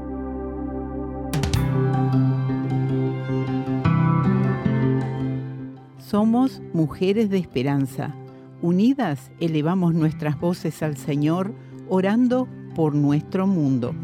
Somos 6.11 6.61
mujeres 6.73 7.29
de 7.29 7.37
esperanza. 7.37 8.13
Unidas 8.61 9.31
elevamos 9.39 9.93
nuestras 9.93 10.37
voces 10.37 10.83
al 10.83 10.97
Señor, 10.97 11.53
orando 11.87 12.49
por 12.75 12.95
nuestro 12.95 13.47
mundo. 13.47 13.95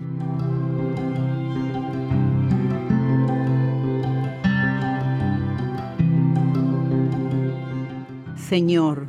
Señor, 8.37 9.07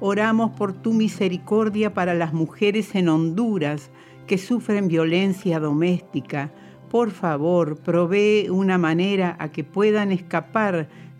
oramos 0.00 0.50
por 0.50 0.72
tu 0.72 0.92
misericordia 0.94 1.94
para 1.94 2.12
las 2.12 2.32
mujeres 2.32 2.96
en 2.96 3.08
Honduras 3.08 3.92
que 4.26 4.36
sufren 4.36 4.88
violencia 4.88 5.60
doméstica. 5.60 6.52
Por 6.90 7.12
favor, 7.12 7.78
provee 7.80 8.48
una 8.50 8.78
manera 8.78 9.36
a 9.38 9.52
que 9.52 9.62
puedan 9.62 10.10
escapar 10.10 10.88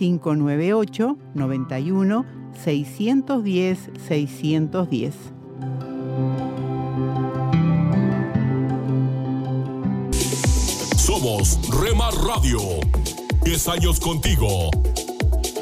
598 0.00 1.18
91 1.34 2.24
610 2.64 3.90
610. 4.08 5.14
Somos 10.96 11.58
Remar 11.82 12.14
Radio. 12.14 12.60
10 13.44 13.68
años 13.68 14.00
contigo. 14.00 14.70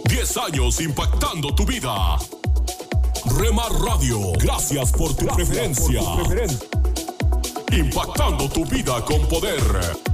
10 0.09 0.37
años 0.37 0.80
impactando 0.80 1.52
tu 1.52 1.66
vida. 1.66 2.16
Remar 3.40 3.73
Radio, 3.73 4.21
gracias 4.38 4.92
por 4.92 5.16
tu 5.16 5.26
preferencia. 5.26 6.00
Impactando 7.73 8.49
tu 8.49 8.64
vida 8.66 9.04
con 9.04 9.21
poder. 9.26 10.08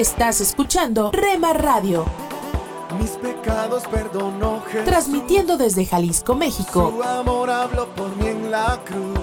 Estás 0.00 0.40
escuchando 0.40 1.10
Rema 1.12 1.52
Radio. 1.52 2.06
Mis 2.98 3.10
pecados 3.10 3.82
perdonó 3.86 4.62
Jesús. 4.62 4.86
Transmitiendo 4.86 5.58
desde 5.58 5.84
Jalisco, 5.84 6.34
México. 6.34 6.90
Su 6.96 7.02
amor 7.02 7.50
habló 7.50 7.86
por 7.94 8.16
mí 8.16 8.28
en 8.28 8.50
la 8.50 8.80
cruz. 8.82 9.20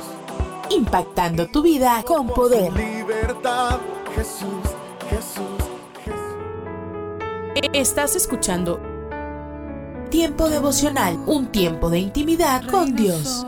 Impactando 0.69 1.47
tu 1.47 1.63
vida 1.63 2.03
con 2.05 2.27
poder. 2.27 2.71
Libertad, 2.73 3.79
Jesús, 4.13 4.51
Jesús, 5.09 5.65
Jesús. 6.05 7.69
Estás 7.73 8.15
escuchando 8.15 8.79
Tiempo 10.11 10.47
devocional, 10.47 11.17
un 11.25 11.47
tiempo 11.47 11.89
de 11.89 11.97
intimidad 11.97 12.63
con 12.69 12.95
Dios. 12.95 13.47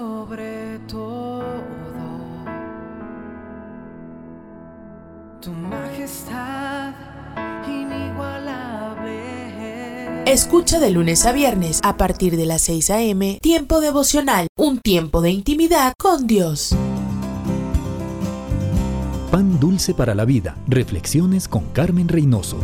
Escucha 10.29 10.79
de 10.79 10.91
lunes 10.91 11.25
a 11.25 11.31
viernes 11.31 11.79
a 11.81 11.97
partir 11.97 12.37
de 12.37 12.45
las 12.45 12.61
6 12.61 12.91
a.m. 12.91 13.39
Tiempo 13.41 13.81
devocional, 13.81 14.45
un 14.55 14.77
tiempo 14.77 15.21
de 15.21 15.31
intimidad 15.31 15.93
con 15.97 16.27
Dios. 16.27 16.75
Pan 19.31 19.59
dulce 19.59 19.95
para 19.95 20.13
la 20.13 20.25
vida. 20.25 20.55
Reflexiones 20.67 21.47
con 21.47 21.65
Carmen 21.71 22.07
Reynoso. 22.07 22.59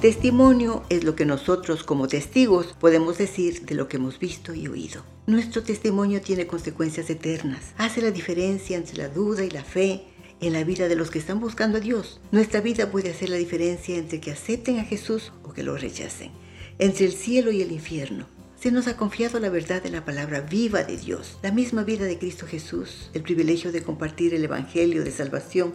Testimonio 0.00 0.84
es 0.88 1.02
lo 1.02 1.16
que 1.16 1.26
nosotros 1.26 1.82
como 1.82 2.06
testigos 2.06 2.76
podemos 2.78 3.18
decir 3.18 3.66
de 3.66 3.74
lo 3.74 3.88
que 3.88 3.96
hemos 3.96 4.20
visto 4.20 4.54
y 4.54 4.68
oído. 4.68 5.02
Nuestro 5.26 5.64
testimonio 5.64 6.20
tiene 6.20 6.46
consecuencias 6.46 7.10
eternas. 7.10 7.72
Hace 7.76 8.02
la 8.02 8.12
diferencia 8.12 8.76
entre 8.76 8.98
la 8.98 9.08
duda 9.08 9.42
y 9.42 9.50
la 9.50 9.64
fe 9.64 10.04
en 10.42 10.52
la 10.52 10.64
vida 10.64 10.88
de 10.88 10.96
los 10.96 11.10
que 11.10 11.18
están 11.18 11.40
buscando 11.40 11.78
a 11.78 11.80
Dios. 11.80 12.20
Nuestra 12.32 12.60
vida 12.60 12.90
puede 12.90 13.10
hacer 13.10 13.30
la 13.30 13.36
diferencia 13.36 13.96
entre 13.96 14.20
que 14.20 14.32
acepten 14.32 14.78
a 14.78 14.84
Jesús 14.84 15.32
o 15.44 15.52
que 15.52 15.62
lo 15.62 15.76
rechacen, 15.76 16.32
entre 16.78 17.06
el 17.06 17.12
cielo 17.12 17.52
y 17.52 17.62
el 17.62 17.72
infierno. 17.72 18.26
Se 18.60 18.70
nos 18.70 18.86
ha 18.88 18.96
confiado 18.96 19.40
la 19.40 19.48
verdad 19.48 19.82
de 19.82 19.90
la 19.90 20.04
palabra 20.04 20.40
viva 20.40 20.82
de 20.82 20.96
Dios, 20.96 21.38
la 21.42 21.52
misma 21.52 21.84
vida 21.84 22.04
de 22.04 22.18
Cristo 22.18 22.46
Jesús, 22.46 23.10
el 23.14 23.22
privilegio 23.22 23.72
de 23.72 23.82
compartir 23.82 24.34
el 24.34 24.44
Evangelio 24.44 25.04
de 25.04 25.10
salvación, 25.10 25.74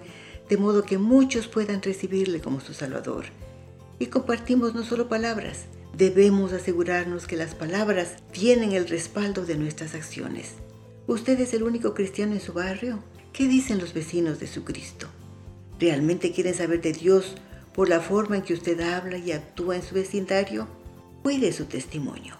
de 0.49 0.57
modo 0.57 0.83
que 0.83 0.97
muchos 0.97 1.47
puedan 1.47 1.81
recibirle 1.81 2.39
como 2.41 2.59
su 2.59 2.73
Salvador. 2.73 3.25
Y 3.99 4.07
compartimos 4.07 4.75
no 4.75 4.83
solo 4.83 5.09
palabras, 5.09 5.65
debemos 5.97 6.53
asegurarnos 6.53 7.25
que 7.25 7.35
las 7.35 7.55
palabras 7.55 8.17
tienen 8.31 8.73
el 8.73 8.87
respaldo 8.87 9.45
de 9.45 9.57
nuestras 9.57 9.95
acciones. 9.95 10.53
¿Usted 11.07 11.39
es 11.39 11.53
el 11.53 11.63
único 11.63 11.93
cristiano 11.93 12.33
en 12.33 12.41
su 12.41 12.53
barrio? 12.53 13.01
¿Qué 13.37 13.47
dicen 13.47 13.77
los 13.77 13.93
vecinos 13.93 14.39
de 14.39 14.47
su 14.47 14.63
Cristo? 14.63 15.05
¿Realmente 15.79 16.31
quieren 16.31 16.55
saber 16.55 16.81
de 16.81 16.91
Dios 16.91 17.35
por 17.71 17.87
la 17.87 17.99
forma 17.99 18.35
en 18.35 18.41
que 18.41 18.55
usted 18.55 18.81
habla 18.81 19.19
y 19.19 19.31
actúa 19.31 19.75
en 19.75 19.83
su 19.83 19.93
vecindario? 19.93 20.67
Cuide 21.21 21.53
su 21.53 21.65
testimonio. 21.65 22.33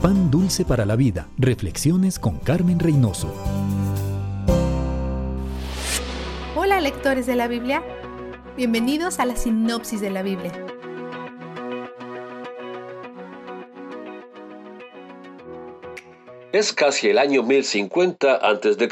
Pan 0.00 0.30
dulce 0.30 0.64
para 0.64 0.86
la 0.86 0.96
vida. 0.96 1.28
Reflexiones 1.36 2.18
con 2.18 2.38
Carmen 2.38 2.78
Reynoso. 2.78 3.34
Hola 6.56 6.80
lectores 6.80 7.26
de 7.26 7.36
la 7.36 7.48
Biblia. 7.48 7.82
Bienvenidos 8.56 9.18
a 9.18 9.26
la 9.26 9.36
sinopsis 9.36 10.00
de 10.00 10.08
la 10.08 10.22
Biblia. 10.22 10.52
Es 16.50 16.72
casi 16.72 17.10
el 17.10 17.18
año 17.18 17.42
1050 17.42 18.36
a.C. 18.36 18.88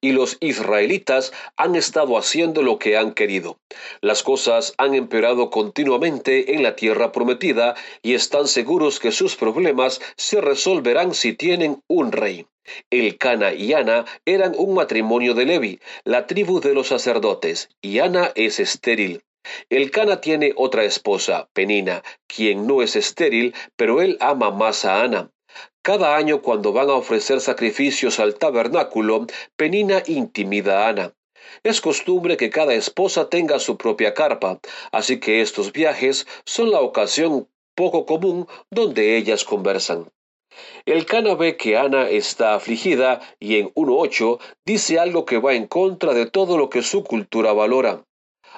y 0.00 0.10
los 0.10 0.36
israelitas 0.40 1.32
han 1.56 1.76
estado 1.76 2.18
haciendo 2.18 2.62
lo 2.62 2.80
que 2.80 2.96
han 2.96 3.12
querido. 3.12 3.56
Las 4.00 4.24
cosas 4.24 4.74
han 4.78 4.94
empeorado 4.94 5.48
continuamente 5.50 6.56
en 6.56 6.64
la 6.64 6.74
tierra 6.74 7.12
prometida 7.12 7.76
y 8.02 8.14
están 8.14 8.48
seguros 8.48 8.98
que 8.98 9.12
sus 9.12 9.36
problemas 9.36 10.00
se 10.16 10.40
resolverán 10.40 11.14
si 11.14 11.34
tienen 11.34 11.80
un 11.86 12.10
rey. 12.10 12.46
El 12.90 13.16
Cana 13.16 13.54
y 13.54 13.74
Ana 13.74 14.04
eran 14.24 14.54
un 14.56 14.74
matrimonio 14.74 15.34
de 15.34 15.46
Levi, 15.46 15.80
la 16.02 16.26
tribu 16.26 16.58
de 16.58 16.74
los 16.74 16.88
sacerdotes, 16.88 17.68
y 17.80 18.00
Ana 18.00 18.32
es 18.34 18.58
estéril. 18.58 19.22
El 19.70 19.92
Cana 19.92 20.20
tiene 20.20 20.52
otra 20.56 20.82
esposa, 20.82 21.48
Penina, 21.52 22.02
quien 22.26 22.66
no 22.66 22.82
es 22.82 22.96
estéril, 22.96 23.54
pero 23.76 24.02
él 24.02 24.16
ama 24.20 24.50
más 24.50 24.84
a 24.84 25.02
Ana. 25.02 25.31
Cada 25.82 26.16
año 26.16 26.42
cuando 26.42 26.72
van 26.72 26.90
a 26.90 26.94
ofrecer 26.94 27.40
sacrificios 27.40 28.20
al 28.20 28.36
tabernáculo, 28.36 29.26
Penina 29.56 30.02
intimida 30.06 30.86
a 30.86 30.88
Ana. 30.88 31.14
Es 31.62 31.80
costumbre 31.80 32.36
que 32.36 32.50
cada 32.50 32.74
esposa 32.74 33.28
tenga 33.28 33.58
su 33.58 33.76
propia 33.76 34.14
carpa, 34.14 34.60
así 34.92 35.20
que 35.20 35.40
estos 35.40 35.72
viajes 35.72 36.26
son 36.44 36.70
la 36.70 36.80
ocasión 36.80 37.48
poco 37.74 38.06
común 38.06 38.46
donde 38.70 39.16
ellas 39.16 39.44
conversan. 39.44 40.10
El 40.84 41.06
Cana 41.06 41.34
ve 41.34 41.56
que 41.56 41.76
Ana 41.76 42.08
está 42.10 42.54
afligida 42.54 43.20
y 43.40 43.56
en 43.56 43.72
1.8 43.74 44.38
dice 44.66 44.98
algo 44.98 45.24
que 45.24 45.38
va 45.38 45.54
en 45.54 45.66
contra 45.66 46.12
de 46.14 46.26
todo 46.26 46.58
lo 46.58 46.68
que 46.68 46.82
su 46.82 47.04
cultura 47.04 47.52
valora. 47.52 48.04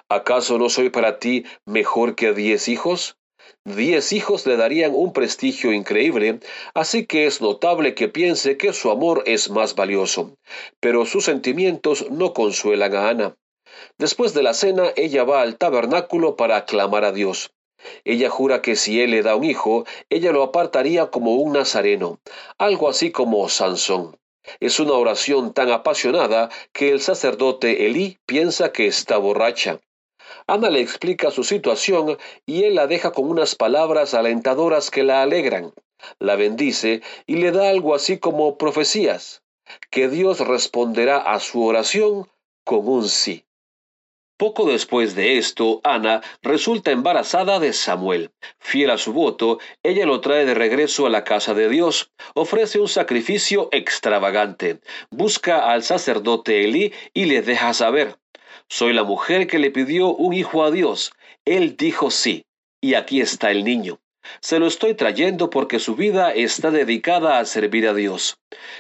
¿Acaso 0.09 0.59
no 0.59 0.69
soy 0.69 0.91
para 0.91 1.19
ti 1.19 1.45
mejor 1.65 2.17
que 2.17 2.33
diez 2.33 2.69
hijos? 2.69 3.17
Diez 3.65 4.13
hijos 4.13 4.47
le 4.47 4.57
darían 4.57 4.93
un 4.95 5.13
prestigio 5.13 5.73
increíble, 5.73 6.41
así 6.75 7.07
que 7.07 7.27
es 7.27 7.41
notable 7.41 7.95
que 7.95 8.09
piense 8.09 8.57
que 8.57 8.73
su 8.73 8.91
amor 8.91 9.23
es 9.27 9.51
más 9.51 9.75
valioso. 9.75 10.37
Pero 10.81 11.07
sus 11.07 11.25
sentimientos 11.25 12.11
no 12.11 12.35
consuelan 12.35 12.95
a 12.95 13.09
Ana. 13.09 13.37
Después 13.99 14.35
de 14.35 14.43
la 14.43 14.55
cena, 14.55 14.93
ella 14.97 15.25
va 15.25 15.41
al 15.41 15.57
tabernáculo 15.57 16.37
para 16.37 16.57
aclamar 16.57 17.05
a 17.05 17.13
Dios. 17.13 17.53
Ella 18.05 18.31
jura 18.31 18.63
que 18.63 18.77
si 18.77 19.01
él 19.01 19.11
le 19.13 19.23
da 19.23 19.37
un 19.37 19.45
hijo, 19.45 19.87
ella 20.11 20.33
lo 20.33 20.43
apartaría 20.43 21.11
como 21.11 21.35
un 21.37 21.53
nazareno, 21.53 22.21
algo 22.59 22.89
así 22.89 23.11
como 23.11 23.49
Sansón. 23.49 24.17
Es 24.61 24.79
una 24.79 24.93
oración 24.93 25.55
tan 25.55 25.71
apasionada 25.71 26.51
que 26.73 26.91
el 26.91 27.01
sacerdote 27.01 27.87
Elí 27.87 28.19
piensa 28.27 28.73
que 28.73 28.87
está 28.87 29.17
borracha. 29.17 29.81
Ana 30.47 30.71
le 30.71 30.81
explica 30.81 31.31
su 31.31 31.45
situación 31.45 32.19
y 32.47 32.65
él 32.65 32.75
la 32.75 32.87
deja 32.87 33.13
con 33.13 33.29
unas 33.29 33.55
palabras 33.55 34.15
alentadoras 34.15 34.91
que 34.91 35.03
la 35.03 35.23
alegran. 35.23 35.73
La 36.19 36.37
bendice 36.37 37.03
y 37.27 37.37
le 37.37 37.51
da 37.51 37.71
algo 37.71 37.95
así 37.95 38.19
como 38.19 38.59
profecías, 38.59 39.43
que 39.91 40.09
Dios 40.09 40.41
responderá 40.41 41.19
a 41.19 41.41
su 41.41 41.65
oración 41.65 42.29
con 42.65 42.87
un 42.89 43.09
sí. 43.09 43.45
Poco 44.37 44.67
después 44.67 45.15
de 45.15 45.39
esto, 45.39 45.81
Ana 45.85 46.21
resulta 46.43 46.91
embarazada 46.91 47.61
de 47.61 47.73
Samuel. 47.73 48.33
Fiel 48.59 48.91
a 48.91 48.99
su 48.99 49.13
voto, 49.13 49.61
ella 49.83 50.07
lo 50.07 50.21
trae 50.21 50.45
de 50.45 50.55
regreso 50.55 51.07
a 51.07 51.11
la 51.11 51.23
casa 51.23 51.55
de 51.55 51.69
Dios, 51.69 52.11
ofrece 52.35 52.81
un 52.81 52.89
sacrificio 52.89 53.69
extravagante, 53.71 54.81
busca 55.11 55.71
al 55.71 55.85
sacerdote 55.85 56.65
Elí 56.65 56.93
y 57.13 57.27
le 57.27 57.43
deja 57.43 57.73
saber, 57.75 58.17
soy 58.69 58.93
la 58.93 59.05
mujer 59.05 59.47
que 59.47 59.59
le 59.59 59.71
pidió 59.71 60.09
un 60.09 60.33
hijo 60.33 60.65
a 60.65 60.71
Dios. 60.71 61.13
Él 61.45 61.77
dijo 61.77 62.11
sí, 62.11 62.45
y 62.81 62.95
aquí 62.95 63.21
está 63.21 63.51
el 63.51 63.63
niño. 63.63 64.01
Se 64.41 64.59
lo 64.59 64.67
estoy 64.67 64.95
trayendo 64.95 65.51
porque 65.51 65.79
su 65.79 65.97
vida 65.97 66.33
está 66.33 66.71
dedicada 66.71 67.39
a 67.39 67.45
servir 67.45 67.89
a 67.89 67.95
Dios. 67.95 68.37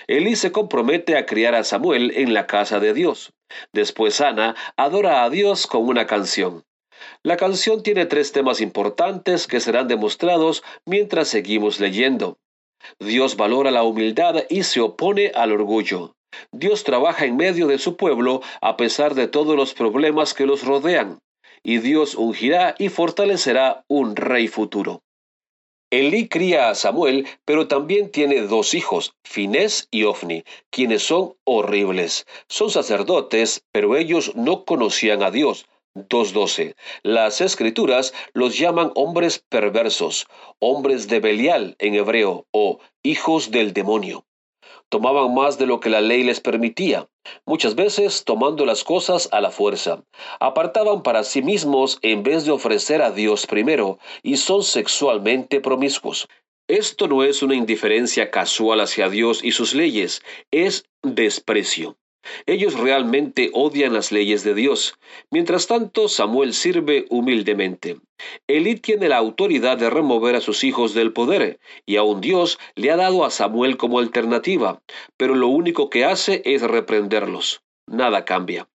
Elí 0.06 0.36
se 0.36 0.52
compromete 0.52 1.16
a 1.16 1.26
criar 1.26 1.54
a 1.54 1.64
Samuel 1.64 2.12
en 2.16 2.34
la 2.34 2.46
casa 2.46 2.80
de 2.80 2.94
Dios. 2.94 3.32
Después 3.72 4.20
Ana 4.20 4.56
adora 4.76 5.24
a 5.24 5.30
Dios 5.30 5.66
con 5.66 5.86
una 5.86 6.06
canción. 6.06 6.64
La 7.22 7.36
canción 7.36 7.82
tiene 7.82 8.06
tres 8.06 8.32
temas 8.32 8.60
importantes 8.60 9.46
que 9.46 9.60
serán 9.60 9.88
demostrados 9.88 10.62
mientras 10.86 11.28
seguimos 11.28 11.80
leyendo. 11.80 12.38
Dios 12.98 13.36
valora 13.36 13.70
la 13.70 13.82
humildad 13.82 14.44
y 14.48 14.62
se 14.62 14.80
opone 14.80 15.32
al 15.34 15.52
orgullo. 15.52 16.14
Dios 16.52 16.84
trabaja 16.84 17.24
en 17.24 17.36
medio 17.36 17.66
de 17.66 17.78
su 17.78 17.96
pueblo 17.96 18.42
a 18.60 18.76
pesar 18.76 19.14
de 19.14 19.28
todos 19.28 19.56
los 19.56 19.74
problemas 19.74 20.34
que 20.34 20.46
los 20.46 20.64
rodean, 20.64 21.18
y 21.62 21.78
Dios 21.78 22.14
ungirá 22.14 22.74
y 22.78 22.88
fortalecerá 22.88 23.84
un 23.88 24.16
rey 24.16 24.48
futuro. 24.48 25.03
Elí 25.96 26.26
cría 26.26 26.70
a 26.70 26.74
Samuel, 26.74 27.24
pero 27.44 27.68
también 27.68 28.10
tiene 28.10 28.40
dos 28.40 28.74
hijos, 28.74 29.14
Finés 29.22 29.86
y 29.92 30.02
Ofni, 30.02 30.42
quienes 30.70 31.04
son 31.04 31.36
horribles. 31.44 32.26
Son 32.48 32.68
sacerdotes, 32.68 33.62
pero 33.70 33.96
ellos 33.96 34.34
no 34.34 34.64
conocían 34.64 35.22
a 35.22 35.30
Dios. 35.30 35.66
2.12. 35.94 36.74
Las 37.04 37.40
escrituras 37.40 38.12
los 38.32 38.58
llaman 38.58 38.90
hombres 38.96 39.44
perversos, 39.48 40.26
hombres 40.58 41.06
de 41.06 41.20
Belial 41.20 41.76
en 41.78 41.94
hebreo, 41.94 42.44
o 42.50 42.80
hijos 43.04 43.52
del 43.52 43.72
demonio 43.72 44.24
tomaban 44.88 45.34
más 45.34 45.58
de 45.58 45.66
lo 45.66 45.80
que 45.80 45.90
la 45.90 46.00
ley 46.00 46.22
les 46.22 46.40
permitía, 46.40 47.08
muchas 47.46 47.74
veces 47.74 48.24
tomando 48.24 48.66
las 48.66 48.84
cosas 48.84 49.28
a 49.32 49.40
la 49.40 49.50
fuerza. 49.50 50.04
Apartaban 50.40 51.02
para 51.02 51.24
sí 51.24 51.42
mismos 51.42 51.98
en 52.02 52.22
vez 52.22 52.44
de 52.44 52.52
ofrecer 52.52 53.02
a 53.02 53.10
Dios 53.10 53.46
primero, 53.46 53.98
y 54.22 54.36
son 54.36 54.62
sexualmente 54.62 55.60
promiscuos. 55.60 56.28
Esto 56.68 57.08
no 57.08 57.24
es 57.24 57.42
una 57.42 57.54
indiferencia 57.54 58.30
casual 58.30 58.80
hacia 58.80 59.08
Dios 59.08 59.44
y 59.44 59.52
sus 59.52 59.74
leyes, 59.74 60.22
es 60.50 60.86
desprecio. 61.02 61.96
Ellos 62.46 62.78
realmente 62.78 63.50
odian 63.52 63.92
las 63.92 64.12
leyes 64.12 64.44
de 64.44 64.54
Dios. 64.54 64.98
Mientras 65.30 65.66
tanto, 65.66 66.08
Samuel 66.08 66.54
sirve 66.54 67.06
humildemente. 67.10 67.96
Elí 68.46 68.76
tiene 68.76 69.08
la 69.08 69.16
autoridad 69.16 69.76
de 69.76 69.90
remover 69.90 70.36
a 70.36 70.40
sus 70.40 70.64
hijos 70.64 70.94
del 70.94 71.12
poder, 71.12 71.58
y 71.86 71.96
aun 71.96 72.20
Dios 72.20 72.58
le 72.74 72.90
ha 72.90 72.96
dado 72.96 73.24
a 73.24 73.30
Samuel 73.30 73.76
como 73.76 73.98
alternativa, 73.98 74.80
pero 75.16 75.34
lo 75.34 75.48
único 75.48 75.90
que 75.90 76.04
hace 76.04 76.42
es 76.44 76.62
reprenderlos. 76.62 77.62
Nada 77.86 78.24
cambia. 78.24 78.68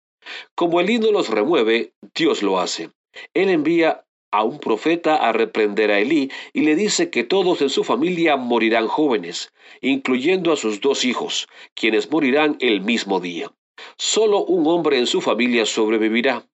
Como 0.55 0.81
Elí 0.81 0.99
no 0.99 1.11
los 1.11 1.29
remueve, 1.29 1.93
Dios 2.15 2.43
lo 2.43 2.59
hace. 2.59 2.89
Él 3.33 3.49
envía 3.49 4.03
a 4.37 4.43
un 4.43 4.59
profeta 4.59 5.15
a 5.15 5.31
reprender 5.31 5.89
a 5.89 5.99
Elí 5.99 6.29
y 6.53 6.61
le 6.61 6.75
dice 6.75 7.09
que 7.09 7.23
todos 7.23 7.59
en 7.63 7.69
su 7.69 7.83
familia 7.83 8.37
morirán 8.37 8.87
jóvenes, 8.87 9.51
incluyendo 9.81 10.53
a 10.53 10.57
sus 10.57 10.79
dos 10.79 11.05
hijos, 11.05 11.47
quienes 11.73 12.11
morirán 12.11 12.55
el 12.59 12.81
mismo 12.81 13.19
día. 13.19 13.51
Solo 13.97 14.45
un 14.45 14.67
hombre 14.67 14.99
en 14.99 15.07
su 15.07 15.21
familia 15.21 15.65
sobrevivirá. 15.65 16.45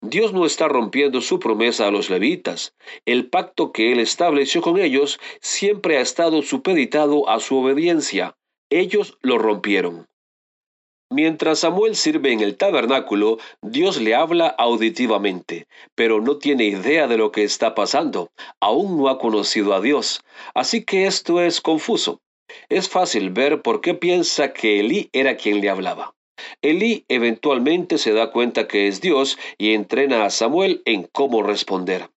Dios 0.00 0.32
no 0.32 0.46
está 0.46 0.66
rompiendo 0.68 1.20
su 1.20 1.38
promesa 1.38 1.86
a 1.86 1.90
los 1.90 2.08
levitas. 2.08 2.74
El 3.04 3.28
pacto 3.28 3.70
que 3.70 3.92
él 3.92 4.00
estableció 4.00 4.62
con 4.62 4.78
ellos 4.78 5.20
siempre 5.40 5.98
ha 5.98 6.00
estado 6.00 6.40
supeditado 6.40 7.28
a 7.28 7.38
su 7.40 7.58
obediencia. 7.58 8.34
Ellos 8.70 9.18
lo 9.20 9.36
rompieron. 9.36 10.06
Mientras 11.12 11.58
Samuel 11.58 11.96
sirve 11.96 12.30
en 12.32 12.38
el 12.38 12.56
tabernáculo, 12.56 13.38
Dios 13.62 14.00
le 14.00 14.14
habla 14.14 14.46
auditivamente, 14.46 15.66
pero 15.96 16.20
no 16.20 16.36
tiene 16.36 16.66
idea 16.66 17.08
de 17.08 17.16
lo 17.16 17.32
que 17.32 17.42
está 17.42 17.74
pasando. 17.74 18.30
Aún 18.60 18.96
no 18.96 19.08
ha 19.08 19.18
conocido 19.18 19.74
a 19.74 19.80
Dios. 19.80 20.22
Así 20.54 20.84
que 20.84 21.06
esto 21.06 21.40
es 21.40 21.60
confuso. 21.60 22.20
Es 22.68 22.88
fácil 22.88 23.30
ver 23.30 23.60
por 23.60 23.80
qué 23.80 23.94
piensa 23.94 24.52
que 24.52 24.78
Elí 24.78 25.10
era 25.12 25.36
quien 25.36 25.60
le 25.60 25.68
hablaba. 25.68 26.14
Elí 26.62 27.04
eventualmente 27.08 27.98
se 27.98 28.12
da 28.12 28.30
cuenta 28.30 28.68
que 28.68 28.86
es 28.86 29.00
Dios 29.00 29.36
y 29.58 29.74
entrena 29.74 30.24
a 30.24 30.30
Samuel 30.30 30.80
en 30.84 31.08
cómo 31.10 31.42
responder. 31.42 32.08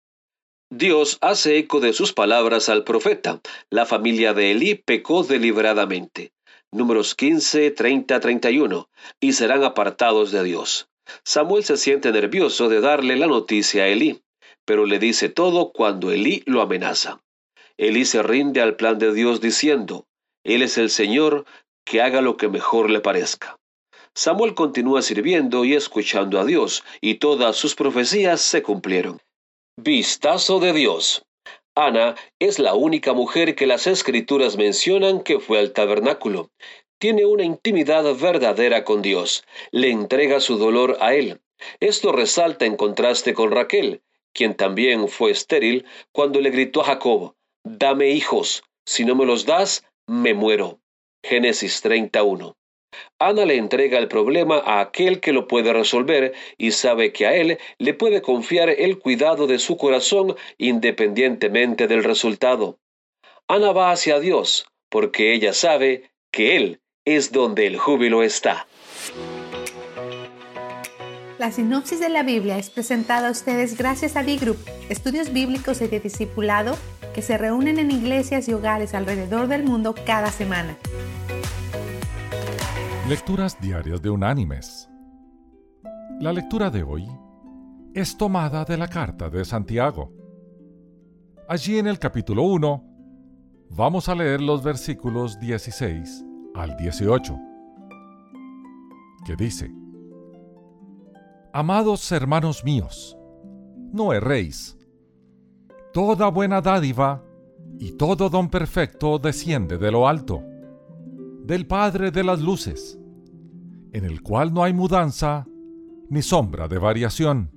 Dios 0.70 1.18
hace 1.22 1.58
eco 1.58 1.80
de 1.80 1.94
sus 1.94 2.14
palabras 2.14 2.70
al 2.70 2.84
profeta. 2.84 3.42
La 3.72 3.88
familia 3.88 4.36
de 4.36 4.52
Elí 4.52 4.76
pecó 4.76 5.24
deliberadamente 5.24 6.32
números 6.74 7.16
15, 7.16 7.72
30, 7.72 8.20
31, 8.20 8.90
y 9.20 9.34
serán 9.34 9.64
apartados 9.64 10.32
de 10.32 10.44
Dios. 10.44 10.88
Samuel 11.24 11.64
se 11.64 11.78
siente 11.78 12.12
nervioso 12.12 12.70
de 12.70 12.82
darle 12.82 13.16
la 13.16 13.28
noticia 13.28 13.84
a 13.84 13.88
Elí, 13.88 14.22
pero 14.66 14.86
le 14.86 15.00
dice 15.00 15.30
todo 15.30 15.72
cuando 15.72 16.12
Elí 16.12 16.44
lo 16.46 16.62
amenaza. 16.62 17.22
Elí 17.78 18.06
se 18.06 18.24
rinde 18.24 18.62
al 18.62 18.76
plan 18.76 18.98
de 19.00 19.14
Dios 19.14 19.42
diciendo, 19.42 20.06
Él 20.44 20.62
es 20.62 20.78
el 20.78 20.90
Señor, 20.90 21.46
que 21.86 22.02
haga 22.02 22.22
lo 22.22 22.38
que 22.38 22.48
mejor 22.48 22.90
le 22.90 23.00
parezca. 23.00 23.58
Samuel 24.16 24.54
continúa 24.54 25.02
sirviendo 25.02 25.66
y 25.66 25.74
escuchando 25.74 26.40
a 26.40 26.46
Dios, 26.46 26.84
y 27.02 27.16
todas 27.16 27.56
sus 27.56 27.76
profecías 27.76 28.42
se 28.42 28.62
cumplieron. 28.62 29.20
Vistazo 29.76 30.60
de 30.60 30.72
Dios. 30.72 31.26
Ana 31.76 32.16
es 32.40 32.60
la 32.60 32.76
única 32.76 33.14
mujer 33.14 33.56
que 33.56 33.66
las 33.66 33.88
escrituras 33.88 34.58
mencionan 34.58 35.22
que 35.22 35.40
fue 35.40 35.60
al 35.60 35.72
tabernáculo. 35.72 36.52
Tiene 37.00 37.26
una 37.26 37.44
intimidad 37.44 38.04
verdadera 38.16 38.84
con 38.84 39.02
Dios. 39.02 39.44
Le 39.72 39.90
entrega 39.90 40.40
su 40.40 40.58
dolor 40.58 40.98
a 41.02 41.16
Él. 41.16 41.42
Esto 41.80 42.12
resalta 42.12 42.66
en 42.66 42.76
contraste 42.76 43.34
con 43.34 43.52
Raquel, 43.52 44.02
quien 44.34 44.56
también 44.56 45.08
fue 45.08 45.32
estéril 45.32 45.86
cuando 46.12 46.42
le 46.42 46.50
gritó 46.50 46.82
a 46.82 46.86
Jacob, 46.86 47.36
Dame 47.64 48.10
hijos, 48.10 48.64
si 48.86 49.06
no 49.06 49.16
me 49.16 49.26
los 49.26 49.46
das, 49.46 49.86
me 50.06 50.34
muero. 50.34 50.80
Génesis 51.24 51.82
31. 51.82 52.58
Ana 53.20 53.46
le 53.46 53.58
entrega 53.58 53.98
el 53.98 54.08
problema 54.08 54.58
a 54.58 54.82
aquel 54.82 55.20
que 55.20 55.34
lo 55.34 55.48
puede 55.48 55.74
resolver 55.74 56.34
y 56.58 56.72
sabe 56.72 57.12
que 57.12 57.26
a 57.26 57.36
él 57.36 57.58
le 57.78 57.94
puede 57.94 58.22
confiar 58.22 58.70
el 58.70 59.00
cuidado 59.00 59.48
de 59.48 59.60
su 59.60 59.78
corazón 59.78 60.36
independientemente 60.58 61.88
del 61.88 62.04
resultado. 62.04 62.80
Ana 63.48 63.72
va 63.72 63.92
hacia 63.92 64.20
Dios 64.20 64.66
porque 64.90 65.34
ella 65.34 65.54
sabe 65.54 66.12
que 66.32 66.56
Él 66.56 66.82
es 67.04 67.32
donde 67.32 67.68
el 67.68 67.78
júbilo 67.78 68.24
está. 68.24 68.68
La 71.40 71.52
sinopsis 71.52 72.00
de 72.00 72.10
la 72.10 72.24
Biblia 72.24 72.58
es 72.58 72.70
presentada 72.70 73.28
a 73.28 73.32
ustedes 73.32 73.78
gracias 73.78 74.16
a 74.16 74.24
D-Group, 74.24 74.58
estudios 74.90 75.34
bíblicos 75.34 75.82
y 75.82 75.88
de 75.88 76.00
discipulado 76.00 76.78
que 77.14 77.22
se 77.22 77.38
reúnen 77.38 77.80
en 77.80 77.92
iglesias 77.92 78.48
y 78.48 78.54
hogares 78.54 78.94
alrededor 78.94 79.48
del 79.48 79.64
mundo 79.64 79.94
cada 80.06 80.32
semana. 80.32 80.78
Lecturas 83.10 83.60
diarias 83.60 84.02
de 84.02 84.10
Unánimes. 84.10 84.90
La 86.22 86.32
lectura 86.32 86.70
de 86.70 86.84
hoy 86.84 87.06
es 87.94 88.16
tomada 88.16 88.64
de 88.64 88.78
la 88.78 88.88
carta 88.88 89.30
de 89.30 89.44
Santiago. 89.44 90.10
Allí 91.50 91.78
en 91.80 91.88
el 91.88 92.00
capítulo 92.00 92.44
1 92.44 92.82
vamos 93.72 94.08
a 94.08 94.16
leer 94.16 94.40
los 94.40 94.64
versículos 94.64 95.38
16 95.38 96.24
al 96.56 96.78
18, 96.78 97.38
que 99.26 99.36
dice, 99.36 99.70
Amados 101.52 102.10
hermanos 102.10 102.64
míos, 102.64 103.18
no 103.92 104.14
erréis. 104.14 104.78
Toda 105.92 106.30
buena 106.30 106.62
dádiva 106.62 107.22
y 107.80 107.98
todo 107.98 108.30
don 108.30 108.50
perfecto 108.50 109.20
desciende 109.20 109.78
de 109.78 109.92
lo 109.92 110.08
alto 110.08 110.42
del 111.44 111.68
Padre 111.68 112.12
de 112.12 112.24
las 112.24 112.42
Luces, 112.42 112.98
en 113.92 114.06
el 114.06 114.22
cual 114.22 114.54
no 114.54 114.64
hay 114.64 114.74
mudanza 114.74 115.46
ni 116.10 116.22
sombra 116.22 116.68
de 116.68 116.78
variación. 116.78 117.52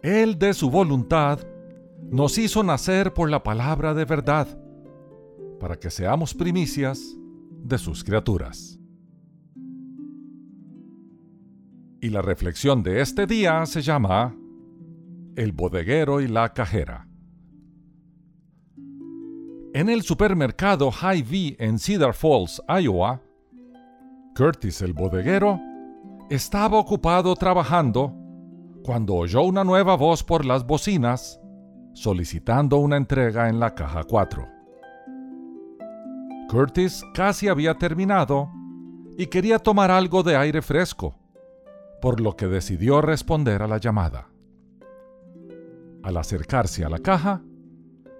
Él 0.00 0.38
de 0.38 0.54
su 0.54 0.70
voluntad 0.70 1.40
nos 2.10 2.38
hizo 2.38 2.62
nacer 2.62 3.12
por 3.12 3.30
la 3.30 3.42
palabra 3.42 3.94
de 3.94 4.04
verdad, 4.04 4.46
para 5.58 5.76
que 5.76 5.90
seamos 5.90 6.34
primicias 6.34 7.16
de 7.62 7.78
sus 7.78 8.04
criaturas. 8.04 8.78
Y 12.00 12.10
la 12.10 12.22
reflexión 12.22 12.82
de 12.82 13.00
este 13.00 13.26
día 13.26 13.66
se 13.66 13.82
llama 13.82 14.36
El 15.34 15.50
bodeguero 15.52 16.20
y 16.20 16.28
la 16.28 16.52
cajera. 16.52 17.05
En 19.76 19.90
el 19.90 20.00
supermercado 20.00 20.90
Hy-Vee 20.90 21.54
en 21.58 21.78
Cedar 21.78 22.14
Falls, 22.14 22.62
Iowa, 22.66 23.20
Curtis 24.34 24.80
el 24.80 24.94
bodeguero 24.94 25.60
estaba 26.30 26.78
ocupado 26.78 27.36
trabajando 27.36 28.10
cuando 28.82 29.16
oyó 29.16 29.42
una 29.42 29.64
nueva 29.64 29.94
voz 29.94 30.24
por 30.24 30.46
las 30.46 30.66
bocinas 30.66 31.38
solicitando 31.92 32.78
una 32.78 32.96
entrega 32.96 33.50
en 33.50 33.60
la 33.60 33.74
caja 33.74 34.04
4. 34.04 34.48
Curtis 36.48 37.04
casi 37.12 37.48
había 37.48 37.74
terminado 37.74 38.48
y 39.18 39.26
quería 39.26 39.58
tomar 39.58 39.90
algo 39.90 40.22
de 40.22 40.36
aire 40.36 40.62
fresco, 40.62 41.18
por 42.00 42.22
lo 42.22 42.34
que 42.34 42.46
decidió 42.46 43.02
responder 43.02 43.60
a 43.60 43.68
la 43.68 43.76
llamada. 43.76 44.30
Al 46.02 46.16
acercarse 46.16 46.82
a 46.82 46.88
la 46.88 47.00
caja, 47.00 47.42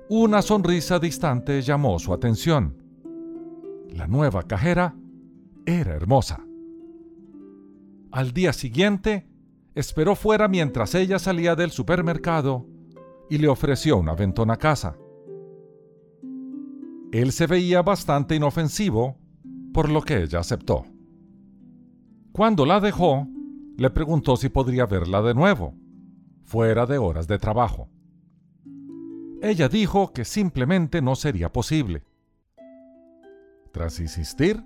una 0.09 0.41
sonrisa 0.41 1.01
distante 1.01 1.63
llamó 1.63 1.99
su 1.99 2.13
atención. 2.13 2.77
La 3.89 4.07
nueva 4.07 4.45
cajera 4.45 4.95
era 5.65 5.95
hermosa. 5.95 6.45
Al 8.13 8.33
día 8.33 8.53
siguiente, 8.53 9.27
esperó 9.75 10.15
fuera 10.15 10.47
mientras 10.47 10.95
ella 10.95 11.19
salía 11.19 11.57
del 11.57 11.73
supermercado 11.73 12.67
y 13.29 13.39
le 13.39 13.49
ofreció 13.49 13.97
una 13.97 14.15
ventona 14.15 14.57
casa. 14.57 14.97
Él 17.11 17.33
se 17.33 17.47
veía 17.47 17.83
bastante 17.83 18.37
inofensivo, 18.37 19.19
por 19.73 19.91
lo 19.91 20.03
que 20.03 20.23
ella 20.23 20.39
aceptó. 20.39 20.85
Cuando 22.33 22.65
la 22.65 22.79
dejó, 22.81 23.27
le 23.77 23.91
preguntó 23.91 24.37
si 24.37 24.51
podría 24.51 24.87
verla 24.87 25.21
de 25.23 25.35
nuevo, 25.35 25.75
fuera 26.45 26.87
de 26.87 26.99
horas 26.99 27.27
de 27.27 27.39
trabajo. 27.39 27.91
Ella 29.47 29.69
dijo 29.69 30.13
que 30.13 30.25
simplemente 30.25 31.01
no 31.01 31.15
sería 31.15 31.53
posible. 31.53 32.03
Tras 33.71 34.01
insistir, 34.01 34.61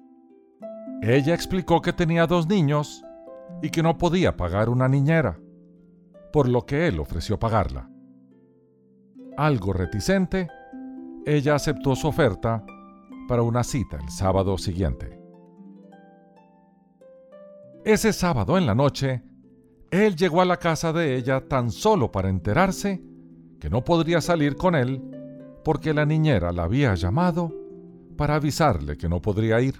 ella 1.03 1.35
explicó 1.35 1.83
que 1.83 1.93
tenía 1.93 2.27
dos 2.27 2.49
niños 2.49 3.05
y 3.61 3.69
que 3.69 3.83
no 3.83 3.99
podía 3.99 4.39
pagar 4.39 4.71
una 4.71 4.89
niñera, 4.89 5.39
por 6.33 6.49
lo 6.49 6.65
que 6.65 6.89
él 6.89 6.99
ofreció 6.99 7.39
pagarla. 7.39 7.91
Algo 9.37 9.75
reticente, 9.75 10.49
ella 11.27 11.57
aceptó 11.57 11.95
su 11.95 12.09
oferta 12.09 12.65
para 13.29 13.43
una 13.43 13.63
cita 13.63 13.99
el 13.99 14.09
sábado 14.09 14.57
siguiente. 14.57 15.21
Ese 17.85 18.15
sábado 18.15 18.57
en 18.57 18.65
la 18.65 18.75
noche, 18.75 19.23
él 19.91 20.17
llegó 20.17 20.41
a 20.41 20.47
la 20.47 20.57
casa 20.57 20.91
de 20.91 21.17
ella 21.17 21.47
tan 21.47 21.71
solo 21.71 22.11
para 22.11 22.31
enterarse 22.31 23.10
que 23.61 23.71
no 23.71 23.85
podría 23.85 24.21
salir 24.21 24.57
con 24.57 24.75
él 24.75 25.01
porque 25.63 25.93
la 25.93 26.07
niñera 26.07 26.51
la 26.51 26.65
había 26.65 26.95
llamado 26.95 27.55
para 28.17 28.37
avisarle 28.37 28.97
que 28.97 29.09
no 29.09 29.21
podría 29.21 29.61
ir. 29.61 29.75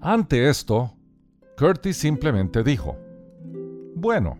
Ante 0.00 0.48
esto, 0.48 0.94
Curtis 1.56 1.96
simplemente 1.96 2.62
dijo, 2.62 2.96
Bueno, 3.94 4.38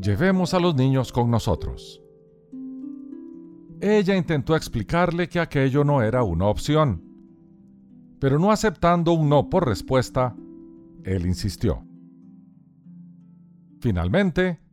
llevemos 0.00 0.52
a 0.52 0.60
los 0.60 0.74
niños 0.74 1.12
con 1.12 1.30
nosotros. 1.30 2.02
Ella 3.80 4.16
intentó 4.16 4.56
explicarle 4.56 5.28
que 5.28 5.40
aquello 5.40 5.84
no 5.84 6.02
era 6.02 6.22
una 6.22 6.46
opción, 6.46 7.02
pero 8.18 8.38
no 8.38 8.50
aceptando 8.50 9.12
un 9.12 9.28
no 9.28 9.48
por 9.48 9.66
respuesta, 9.66 10.34
él 11.04 11.26
insistió. 11.26 11.84
Finalmente, 13.80 14.63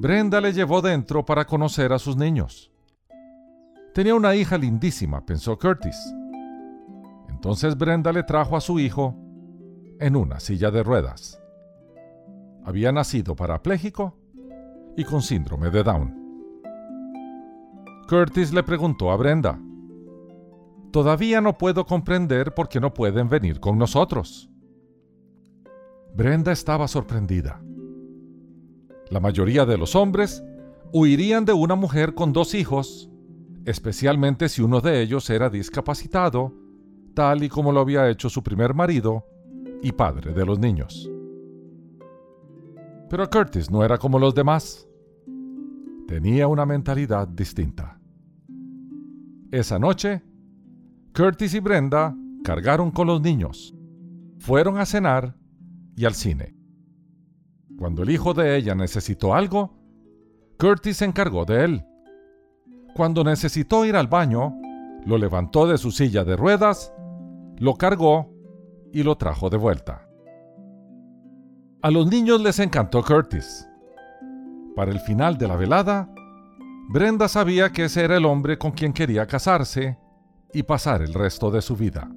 Brenda 0.00 0.40
le 0.40 0.54
llevó 0.54 0.80
dentro 0.80 1.26
para 1.26 1.44
conocer 1.44 1.92
a 1.92 1.98
sus 1.98 2.16
niños. 2.16 2.72
Tenía 3.92 4.14
una 4.14 4.34
hija 4.34 4.56
lindísima, 4.56 5.26
pensó 5.26 5.58
Curtis. 5.58 5.94
Entonces 7.28 7.76
Brenda 7.76 8.10
le 8.10 8.22
trajo 8.22 8.56
a 8.56 8.62
su 8.62 8.80
hijo 8.80 9.14
en 9.98 10.16
una 10.16 10.40
silla 10.40 10.70
de 10.70 10.82
ruedas. 10.82 11.38
Había 12.64 12.92
nacido 12.92 13.36
parapléjico 13.36 14.16
y 14.96 15.04
con 15.04 15.20
síndrome 15.20 15.68
de 15.68 15.82
Down. 15.82 16.16
Curtis 18.08 18.54
le 18.54 18.62
preguntó 18.62 19.10
a 19.10 19.16
Brenda, 19.16 19.60
Todavía 20.92 21.42
no 21.42 21.58
puedo 21.58 21.84
comprender 21.84 22.54
por 22.54 22.70
qué 22.70 22.80
no 22.80 22.94
pueden 22.94 23.28
venir 23.28 23.60
con 23.60 23.76
nosotros. 23.76 24.50
Brenda 26.14 26.52
estaba 26.52 26.88
sorprendida. 26.88 27.60
La 29.10 29.18
mayoría 29.18 29.66
de 29.66 29.76
los 29.76 29.96
hombres 29.96 30.44
huirían 30.92 31.44
de 31.44 31.52
una 31.52 31.74
mujer 31.74 32.14
con 32.14 32.32
dos 32.32 32.54
hijos, 32.54 33.10
especialmente 33.64 34.48
si 34.48 34.62
uno 34.62 34.80
de 34.80 35.02
ellos 35.02 35.28
era 35.30 35.50
discapacitado, 35.50 36.54
tal 37.14 37.42
y 37.42 37.48
como 37.48 37.72
lo 37.72 37.80
había 37.80 38.08
hecho 38.08 38.30
su 38.30 38.42
primer 38.44 38.72
marido 38.72 39.26
y 39.82 39.90
padre 39.90 40.32
de 40.32 40.46
los 40.46 40.60
niños. 40.60 41.10
Pero 43.08 43.28
Curtis 43.28 43.68
no 43.68 43.84
era 43.84 43.98
como 43.98 44.20
los 44.20 44.32
demás. 44.32 44.86
Tenía 46.06 46.46
una 46.46 46.64
mentalidad 46.64 47.26
distinta. 47.26 48.00
Esa 49.50 49.80
noche, 49.80 50.22
Curtis 51.12 51.54
y 51.54 51.60
Brenda 51.60 52.16
cargaron 52.44 52.92
con 52.92 53.08
los 53.08 53.20
niños, 53.20 53.74
fueron 54.38 54.78
a 54.78 54.86
cenar 54.86 55.36
y 55.96 56.04
al 56.04 56.14
cine. 56.14 56.59
Cuando 57.80 58.02
el 58.02 58.10
hijo 58.10 58.34
de 58.34 58.58
ella 58.58 58.74
necesitó 58.74 59.32
algo, 59.32 59.72
Curtis 60.58 60.98
se 60.98 61.06
encargó 61.06 61.46
de 61.46 61.64
él. 61.64 61.86
Cuando 62.94 63.24
necesitó 63.24 63.86
ir 63.86 63.96
al 63.96 64.06
baño, 64.06 64.54
lo 65.06 65.16
levantó 65.16 65.66
de 65.66 65.78
su 65.78 65.90
silla 65.90 66.22
de 66.22 66.36
ruedas, 66.36 66.92
lo 67.56 67.76
cargó 67.76 68.34
y 68.92 69.02
lo 69.02 69.16
trajo 69.16 69.48
de 69.48 69.56
vuelta. 69.56 70.06
A 71.80 71.90
los 71.90 72.06
niños 72.06 72.42
les 72.42 72.58
encantó 72.58 73.02
Curtis. 73.02 73.66
Para 74.76 74.92
el 74.92 75.00
final 75.00 75.38
de 75.38 75.48
la 75.48 75.56
velada, 75.56 76.12
Brenda 76.90 77.28
sabía 77.28 77.72
que 77.72 77.84
ese 77.84 78.04
era 78.04 78.18
el 78.18 78.26
hombre 78.26 78.58
con 78.58 78.72
quien 78.72 78.92
quería 78.92 79.26
casarse 79.26 79.96
y 80.52 80.64
pasar 80.64 81.00
el 81.00 81.14
resto 81.14 81.50
de 81.50 81.62
su 81.62 81.76
vida. 81.76 82.10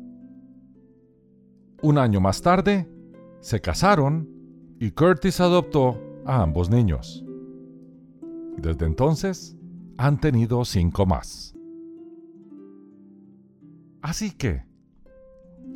Un 1.82 1.98
año 1.98 2.20
más 2.20 2.42
tarde, 2.42 2.86
se 3.40 3.62
casaron 3.62 4.33
y 4.84 4.92
Curtis 4.92 5.40
adoptó 5.40 5.98
a 6.26 6.42
ambos 6.42 6.70
niños. 6.70 7.24
Desde 8.58 8.86
entonces, 8.86 9.56
han 9.98 10.20
tenido 10.20 10.66
cinco 10.66 11.06
más. 11.06 11.56
Así 14.02 14.32
que, 14.32 14.66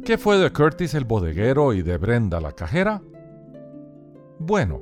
¿qué 0.04 0.18
fue 0.18 0.38
de 0.38 0.52
Curtis 0.52 0.94
el 0.94 1.06
bodeguero 1.06 1.72
y 1.72 1.84
de 1.84 1.98
Brenda 1.98 2.42
la 2.42 2.52
cajera? 2.52 3.02
Bueno, 4.40 4.82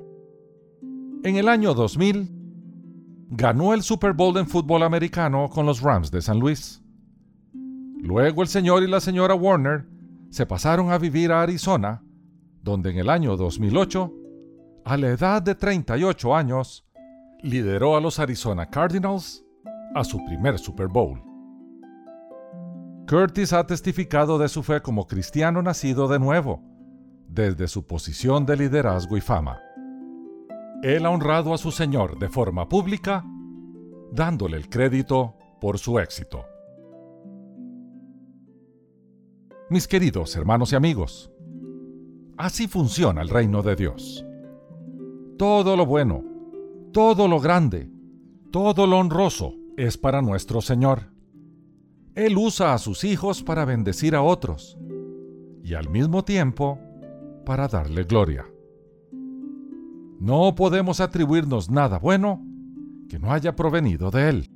en 1.24 1.36
el 1.36 1.48
año 1.48 1.76
2000, 1.76 2.32
ganó 3.30 3.76
el 3.76 3.84
Super 3.84 4.14
Bowl 4.14 4.36
en 4.38 4.48
fútbol 4.48 4.82
americano 4.82 5.52
con 5.52 5.68
los 5.68 5.82
Rams 5.82 6.10
de 6.10 6.24
San 6.24 6.40
Luis. 6.40 6.82
Luego 8.02 8.42
el 8.42 8.48
señor 8.48 8.82
y 8.82 8.88
la 8.88 9.02
señora 9.02 9.36
Warner 9.36 9.86
se 10.32 10.48
pasaron 10.48 10.92
a 10.92 10.98
vivir 10.98 11.32
a 11.32 11.44
Arizona, 11.44 12.02
donde 12.65 12.89
en 12.89 12.97
el 12.97 13.12
año 13.12 13.38
2008, 13.38 14.12
a 14.86 14.97
la 14.97 15.10
edad 15.10 15.41
de 15.43 15.54
38 15.54 16.36
años, 16.36 16.84
lideró 17.43 17.95
a 17.95 18.01
los 18.01 18.17
Arizona 18.19 18.71
Cardinals 18.71 19.45
a 19.93 20.04
su 20.04 20.17
primer 20.25 20.58
Super 20.58 20.88
Bowl. 20.88 21.21
Curtis 23.08 23.54
ha 23.54 23.67
testificado 23.67 24.39
de 24.39 24.49
su 24.49 24.63
fe 24.63 24.82
como 24.82 25.06
cristiano 25.06 25.62
nacido 25.62 26.08
de 26.08 26.17
nuevo, 26.17 26.63
desde 27.30 27.67
su 27.67 27.86
posición 27.86 28.47
de 28.47 28.58
liderazgo 28.58 29.15
y 29.15 29.21
fama. 29.21 29.62
Él 30.82 31.06
ha 31.06 31.12
honrado 31.12 31.54
a 31.54 31.60
su 31.60 31.71
Señor 31.71 32.17
de 32.17 32.30
forma 32.30 32.67
pública, 32.67 33.23
dándole 34.12 34.58
el 34.58 34.69
crédito 34.69 35.36
por 35.62 35.78
su 35.78 35.99
éxito. 35.99 36.45
Mis 39.69 39.88
queridos 39.88 40.36
hermanos 40.36 40.73
y 40.73 40.75
amigos, 40.75 41.32
así 42.38 42.67
funciona 42.67 43.21
el 43.21 43.30
reino 43.30 43.62
de 43.62 43.76
Dios. 43.76 44.26
Todo 45.38 45.76
lo 45.76 45.86
bueno, 45.86 46.24
todo 46.91 47.28
lo 47.28 47.39
grande, 47.39 47.89
todo 48.52 48.88
lo 48.88 49.00
honroso 49.00 49.54
es 49.78 49.98
para 49.98 50.21
nuestro 50.21 50.62
Señor. 50.62 51.12
Él 52.15 52.38
usa 52.38 52.74
a 52.74 52.78
sus 52.78 53.04
hijos 53.04 53.43
para 53.43 53.65
bendecir 53.65 54.15
a 54.15 54.21
otros 54.21 54.78
y 55.63 55.74
al 55.74 55.89
mismo 55.89 56.24
tiempo 56.24 56.80
para 57.45 57.67
darle 57.67 58.04
gloria. 58.04 58.45
No 60.19 60.56
podemos 60.56 61.02
atribuirnos 61.02 61.69
nada 61.69 62.00
bueno 62.00 62.41
que 63.10 63.19
no 63.19 63.32
haya 63.32 63.56
provenido 63.56 64.12
de 64.12 64.30
Él. 64.30 64.52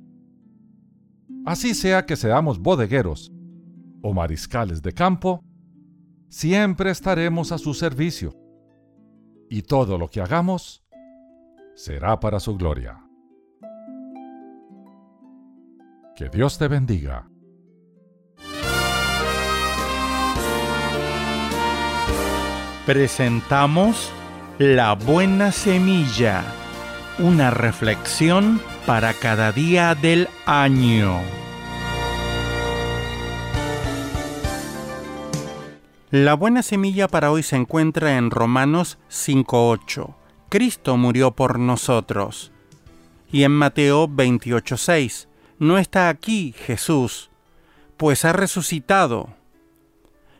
Así 1.44 1.74
sea 1.74 2.06
que 2.06 2.16
seamos 2.16 2.58
bodegueros 2.58 3.32
o 4.02 4.12
mariscales 4.12 4.82
de 4.82 4.92
campo, 4.92 5.44
siempre 6.30 6.90
estaremos 6.90 7.52
a 7.52 7.58
su 7.58 7.74
servicio 7.74 8.34
y 9.50 9.62
todo 9.62 9.98
lo 9.98 10.08
que 10.08 10.22
hagamos 10.22 10.82
será 11.74 12.18
para 12.20 12.40
su 12.40 12.56
gloria. 12.56 13.04
Que 16.14 16.28
Dios 16.28 16.56
te 16.56 16.68
bendiga. 16.68 17.28
Presentamos 22.86 24.10
La 24.58 24.94
Buena 24.94 25.52
Semilla, 25.52 26.44
una 27.18 27.50
reflexión 27.50 28.60
para 28.86 29.14
cada 29.14 29.52
día 29.52 29.94
del 29.94 30.28
año. 30.46 31.39
La 36.10 36.34
buena 36.34 36.64
semilla 36.64 37.06
para 37.06 37.30
hoy 37.30 37.44
se 37.44 37.54
encuentra 37.54 38.16
en 38.18 38.32
Romanos 38.32 38.98
5.8. 39.10 40.16
Cristo 40.48 40.96
murió 40.96 41.30
por 41.30 41.60
nosotros. 41.60 42.50
Y 43.30 43.44
en 43.44 43.52
Mateo 43.52 44.08
28.6. 44.08 45.28
No 45.60 45.78
está 45.78 46.08
aquí 46.08 46.52
Jesús, 46.66 47.30
pues 47.96 48.24
ha 48.24 48.32
resucitado. 48.32 49.28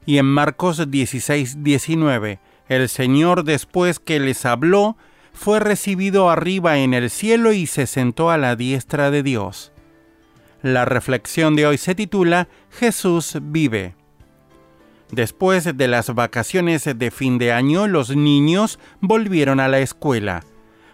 Y 0.06 0.18
en 0.18 0.26
Marcos 0.26 0.80
16.19. 0.80 2.40
El 2.68 2.88
Señor 2.88 3.44
después 3.44 4.00
que 4.00 4.18
les 4.18 4.44
habló, 4.46 4.96
fue 5.33 5.61
recibido 5.61 6.30
arriba 6.30 6.78
en 6.78 6.94
el 6.94 7.11
cielo 7.11 7.52
y 7.52 7.68
se 7.68 7.87
sentó 7.87 8.30
a 8.30 8.38
la 8.38 8.56
diestra 8.56 9.12
de 9.12 9.22
Dios. 9.22 9.70
La 10.62 10.85
reflexión 10.85 11.54
de 11.54 11.68
hoy 11.68 11.78
se 11.78 11.94
titula 11.94 12.48
Jesús 12.70 13.38
vive. 13.40 14.00
Después 15.12 15.77
de 15.77 15.88
las 15.88 16.14
vacaciones 16.14 16.85
de 16.85 17.11
fin 17.11 17.38
de 17.38 17.53
año, 17.53 17.88
los 17.88 18.14
niños 18.14 18.79
volvieron 19.01 19.59
a 19.59 19.66
la 19.66 19.81
escuela. 19.81 20.44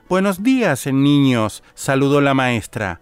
Buenos 0.09 0.42
días, 0.42 0.87
niños, 0.87 1.62
saludó 1.74 2.22
la 2.22 2.33
maestra. 2.33 2.98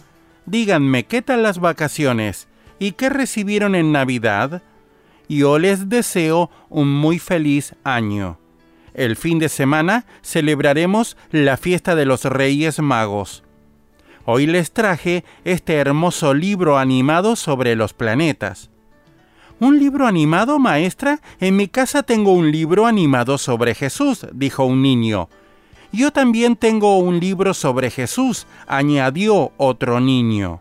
Díganme, 0.46 1.04
¿qué 1.04 1.22
tal 1.22 1.44
las 1.44 1.60
vacaciones? 1.60 2.48
¿Y 2.80 2.92
qué 2.92 3.10
recibieron 3.10 3.76
en 3.76 3.92
Navidad? 3.92 4.62
Yo 5.28 5.58
les 5.60 5.88
deseo 5.88 6.50
un 6.68 6.92
muy 6.92 7.20
feliz 7.20 7.76
año. 7.84 8.40
El 8.92 9.14
fin 9.16 9.38
de 9.38 9.48
semana 9.48 10.06
celebraremos 10.22 11.16
la 11.30 11.56
fiesta 11.56 11.94
de 11.94 12.06
los 12.06 12.24
Reyes 12.24 12.80
Magos. 12.80 13.44
Hoy 14.24 14.46
les 14.46 14.72
traje 14.72 15.24
este 15.44 15.74
hermoso 15.74 16.34
libro 16.34 16.78
animado 16.78 17.36
sobre 17.36 17.76
los 17.76 17.92
planetas. 17.92 18.70
¿Un 19.60 19.78
libro 19.78 20.06
animado, 20.06 20.58
maestra? 20.58 21.20
En 21.38 21.56
mi 21.56 21.68
casa 21.68 22.02
tengo 22.02 22.32
un 22.32 22.50
libro 22.50 22.86
animado 22.86 23.38
sobre 23.38 23.74
Jesús, 23.74 24.26
dijo 24.32 24.64
un 24.64 24.82
niño. 24.82 25.28
Yo 25.92 26.10
también 26.12 26.56
tengo 26.56 26.98
un 26.98 27.20
libro 27.20 27.54
sobre 27.54 27.90
Jesús, 27.90 28.48
añadió 28.66 29.52
otro 29.56 30.00
niño. 30.00 30.60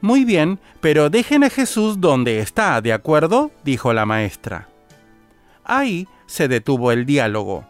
Muy 0.00 0.24
bien, 0.24 0.60
pero 0.80 1.10
dejen 1.10 1.42
a 1.42 1.50
Jesús 1.50 2.00
donde 2.00 2.38
está, 2.38 2.80
¿de 2.80 2.92
acuerdo? 2.92 3.50
dijo 3.64 3.92
la 3.92 4.06
maestra. 4.06 4.68
Ahí 5.64 6.06
se 6.26 6.46
detuvo 6.46 6.92
el 6.92 7.06
diálogo. 7.06 7.64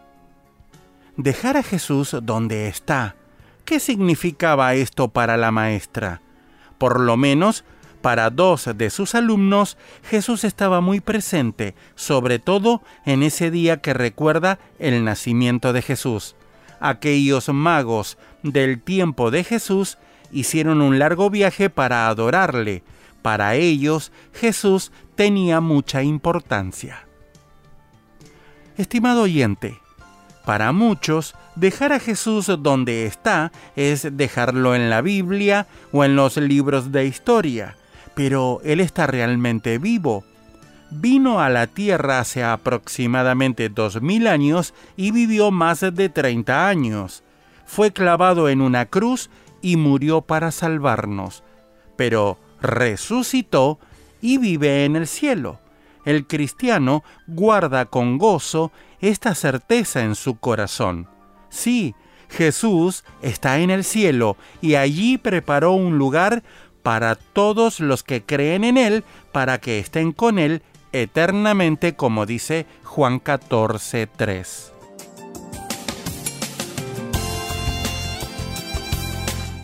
Dejar 1.16 1.56
a 1.56 1.62
Jesús 1.62 2.14
donde 2.22 2.68
está. 2.68 3.16
¿Qué 3.64 3.80
significaba 3.80 4.74
esto 4.74 5.08
para 5.08 5.38
la 5.38 5.50
maestra? 5.50 6.20
Por 6.76 7.00
lo 7.00 7.16
menos 7.16 7.64
para 8.06 8.30
dos 8.30 8.70
de 8.76 8.88
sus 8.90 9.16
alumnos, 9.16 9.76
Jesús 10.08 10.44
estaba 10.44 10.80
muy 10.80 11.00
presente, 11.00 11.74
sobre 11.96 12.38
todo 12.38 12.80
en 13.04 13.24
ese 13.24 13.50
día 13.50 13.78
que 13.78 13.94
recuerda 13.94 14.60
el 14.78 15.02
nacimiento 15.02 15.72
de 15.72 15.82
Jesús. 15.82 16.36
Aquellos 16.78 17.48
magos 17.48 18.16
del 18.44 18.80
tiempo 18.80 19.32
de 19.32 19.42
Jesús 19.42 19.98
hicieron 20.30 20.82
un 20.82 21.00
largo 21.00 21.30
viaje 21.30 21.68
para 21.68 22.06
adorarle. 22.06 22.84
Para 23.22 23.56
ellos, 23.56 24.12
Jesús 24.32 24.92
tenía 25.16 25.60
mucha 25.60 26.04
importancia. 26.04 27.08
Estimado 28.76 29.22
oyente, 29.22 29.80
para 30.44 30.70
muchos, 30.70 31.34
dejar 31.56 31.92
a 31.92 31.98
Jesús 31.98 32.52
donde 32.60 33.04
está 33.06 33.50
es 33.74 34.16
dejarlo 34.16 34.76
en 34.76 34.90
la 34.90 35.00
Biblia 35.00 35.66
o 35.90 36.04
en 36.04 36.14
los 36.14 36.36
libros 36.36 36.92
de 36.92 37.06
historia 37.06 37.74
pero 38.16 38.62
Él 38.64 38.80
está 38.80 39.06
realmente 39.06 39.76
vivo. 39.76 40.24
Vino 40.90 41.38
a 41.40 41.50
la 41.50 41.66
tierra 41.66 42.18
hace 42.18 42.42
aproximadamente 42.42 43.68
dos 43.68 44.00
mil 44.00 44.26
años 44.26 44.72
y 44.96 45.10
vivió 45.10 45.50
más 45.50 45.80
de 45.80 46.08
30 46.08 46.66
años. 46.66 47.22
Fue 47.66 47.92
clavado 47.92 48.48
en 48.48 48.62
una 48.62 48.86
cruz 48.86 49.28
y 49.60 49.76
murió 49.76 50.22
para 50.22 50.50
salvarnos, 50.50 51.44
pero 51.96 52.38
resucitó 52.62 53.78
y 54.22 54.38
vive 54.38 54.86
en 54.86 54.96
el 54.96 55.06
cielo. 55.06 55.60
El 56.06 56.26
cristiano 56.26 57.04
guarda 57.26 57.84
con 57.84 58.16
gozo 58.16 58.72
esta 59.00 59.34
certeza 59.34 60.02
en 60.04 60.14
su 60.14 60.38
corazón. 60.38 61.06
Sí, 61.50 61.94
Jesús 62.28 63.04
está 63.22 63.58
en 63.58 63.70
el 63.70 63.84
cielo 63.84 64.36
y 64.60 64.74
allí 64.74 65.18
preparó 65.18 65.72
un 65.72 65.98
lugar 65.98 66.42
para 66.86 67.16
todos 67.16 67.80
los 67.80 68.04
que 68.04 68.22
creen 68.22 68.62
en 68.62 68.78
Él, 68.78 69.02
para 69.32 69.58
que 69.58 69.80
estén 69.80 70.12
con 70.12 70.38
Él 70.38 70.62
eternamente, 70.92 71.96
como 71.96 72.26
dice 72.26 72.64
Juan 72.84 73.18
14, 73.18 74.06
3. 74.06 74.72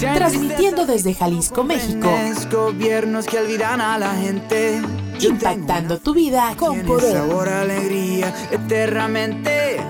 Transmitiendo 0.00 0.86
desde 0.86 1.14
Jalisco, 1.14 1.64
México. 1.64 2.08
Gobiernos 2.50 3.26
que 3.26 3.38
olvidan 3.38 3.80
a 3.80 3.98
la 3.98 4.14
gente. 4.14 4.80
Impactando 5.20 5.98
tu 5.98 6.14
vida 6.14 6.54
con 6.56 6.82
poder. 6.82 7.12
Sabor, 7.12 7.48
alegría, 7.48 8.32
eternamente. 8.50 9.80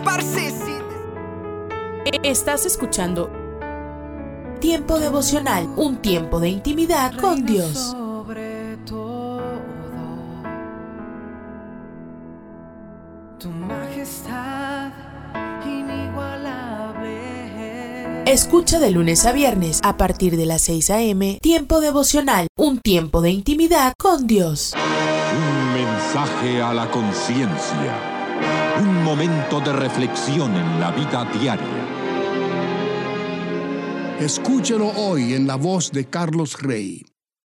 Estás 2.23 2.65
escuchando 2.65 3.31
Tiempo 4.61 4.99
devocional, 4.99 5.69
un 5.77 5.99
tiempo 5.99 6.41
de 6.41 6.49
intimidad 6.49 7.13
con 7.21 7.47
Dios. 7.47 7.97
Escucha 18.29 18.79
de 18.79 18.91
lunes 18.91 19.25
a 19.25 19.33
viernes 19.33 19.81
a 19.83 19.97
partir 19.97 20.37
de 20.37 20.45
las 20.45 20.61
6 20.61 20.91
a.m. 20.91 21.39
Tiempo 21.41 21.81
devocional, 21.81 22.47
un 22.59 22.79
tiempo 22.79 23.23
de 23.23 23.31
intimidad 23.31 23.95
con 23.99 24.27
Dios. 24.27 24.75
Un 25.35 25.73
mensaje 25.73 26.61
a 26.61 26.75
la 26.75 26.91
conciencia. 26.91 28.77
Un 28.83 29.03
momento 29.03 29.61
de 29.61 29.73
reflexión 29.73 30.55
en 30.55 30.79
la 30.79 30.91
vida 30.91 31.25
diaria. 31.41 31.87
Escúchelo 34.21 34.89
hoy 34.89 35.33
en 35.33 35.47
la 35.47 35.57
voz 35.57 35.91
de 35.91 36.05
Carlos 36.05 36.61
Rey. 36.61 37.07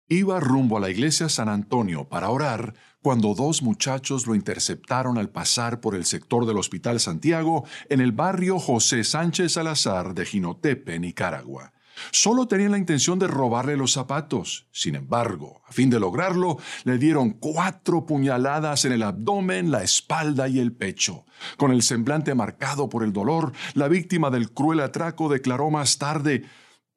Iba 0.07 0.39
rumbo 0.39 0.77
a 0.77 0.79
la 0.79 0.89
iglesia 0.89 1.27
San 1.27 1.49
Antonio 1.49 2.07
para 2.07 2.29
orar 2.29 2.73
cuando 3.01 3.33
dos 3.33 3.61
muchachos 3.61 4.27
lo 4.27 4.35
interceptaron 4.35 5.17
al 5.17 5.29
pasar 5.29 5.79
por 5.79 5.95
el 5.95 6.05
sector 6.05 6.45
del 6.45 6.57
Hospital 6.57 6.99
Santiago 6.99 7.65
en 7.89 8.01
el 8.01 8.11
barrio 8.11 8.59
José 8.59 9.03
Sánchez 9.03 9.53
Salazar 9.53 10.13
de 10.13 10.25
Jinotepe, 10.25 10.99
Nicaragua. 10.99 11.71
Solo 12.11 12.47
tenían 12.47 12.71
la 12.71 12.77
intención 12.77 13.19
de 13.19 13.27
robarle 13.27 13.75
los 13.77 13.93
zapatos. 13.93 14.67
Sin 14.71 14.95
embargo, 14.95 15.61
a 15.67 15.71
fin 15.71 15.89
de 15.89 15.99
lograrlo, 15.99 16.57
le 16.83 16.97
dieron 16.97 17.31
cuatro 17.31 18.05
puñaladas 18.05 18.85
en 18.85 18.93
el 18.93 19.03
abdomen, 19.03 19.71
la 19.71 19.83
espalda 19.83 20.47
y 20.47 20.59
el 20.59 20.73
pecho. 20.73 21.25
Con 21.57 21.71
el 21.71 21.81
semblante 21.81 22.33
marcado 22.35 22.89
por 22.89 23.03
el 23.03 23.13
dolor, 23.13 23.51
la 23.73 23.87
víctima 23.87 24.29
del 24.29 24.51
cruel 24.51 24.79
atraco 24.79 25.29
declaró 25.29 25.69
más 25.69 25.97
tarde 25.97 26.43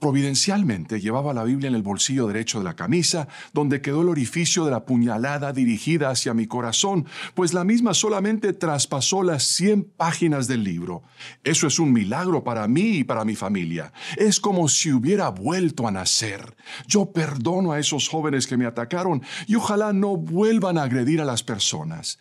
Providencialmente 0.02 1.00
llevaba 1.00 1.32
la 1.32 1.44
Biblia 1.44 1.68
en 1.68 1.76
el 1.76 1.84
bolsillo 1.84 2.26
derecho 2.26 2.58
de 2.58 2.64
la 2.64 2.74
camisa, 2.74 3.28
donde 3.52 3.80
quedó 3.80 4.02
el 4.02 4.08
orificio 4.08 4.64
de 4.64 4.72
la 4.72 4.84
puñalada 4.84 5.52
dirigida 5.52 6.10
hacia 6.10 6.34
mi 6.34 6.48
corazón, 6.48 7.06
pues 7.34 7.54
la 7.54 7.62
misma 7.62 7.94
solamente 7.94 8.52
traspasó 8.52 9.22
las 9.22 9.44
100 9.44 9.92
páginas 9.96 10.48
del 10.48 10.64
libro. 10.64 11.04
Eso 11.44 11.68
es 11.68 11.78
un 11.78 11.92
milagro 11.92 12.42
para 12.42 12.66
mí 12.66 12.96
y 12.96 13.04
para 13.04 13.24
mi 13.24 13.36
familia. 13.36 13.92
Es 14.16 14.40
como 14.40 14.66
si 14.66 14.92
hubiera 14.92 15.28
vuelto 15.28 15.86
a 15.86 15.92
nacer. 15.92 16.56
Yo 16.88 17.12
perdono 17.12 17.70
a 17.70 17.78
esos 17.78 18.08
jóvenes 18.08 18.48
que 18.48 18.56
me 18.56 18.66
atacaron 18.66 19.22
y 19.46 19.54
ojalá 19.54 19.92
no 19.92 20.16
vuelvan 20.16 20.78
a 20.78 20.82
agredir 20.82 21.20
a 21.20 21.24
las 21.24 21.44
personas. 21.44 22.18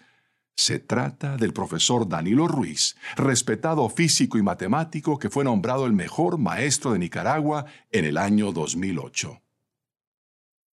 Se 0.56 0.80
trata 0.80 1.38
del 1.38 1.54
profesor 1.54 2.08
Danilo 2.08 2.48
Ruiz, 2.48 2.96
respetado 3.16 3.90
físico 3.90 4.38
y 4.38 4.44
matemático 4.44 5.18
que 5.18 5.30
fue 5.30 5.44
nombrado 5.44 5.86
el 5.86 5.94
mejor 5.94 6.38
maestro 6.38 6.94
de 6.94 7.00
Nicaragua 7.00 7.66
en 7.92 8.06
el 8.06 8.18
año 8.18 8.52
2008. 8.52 9.42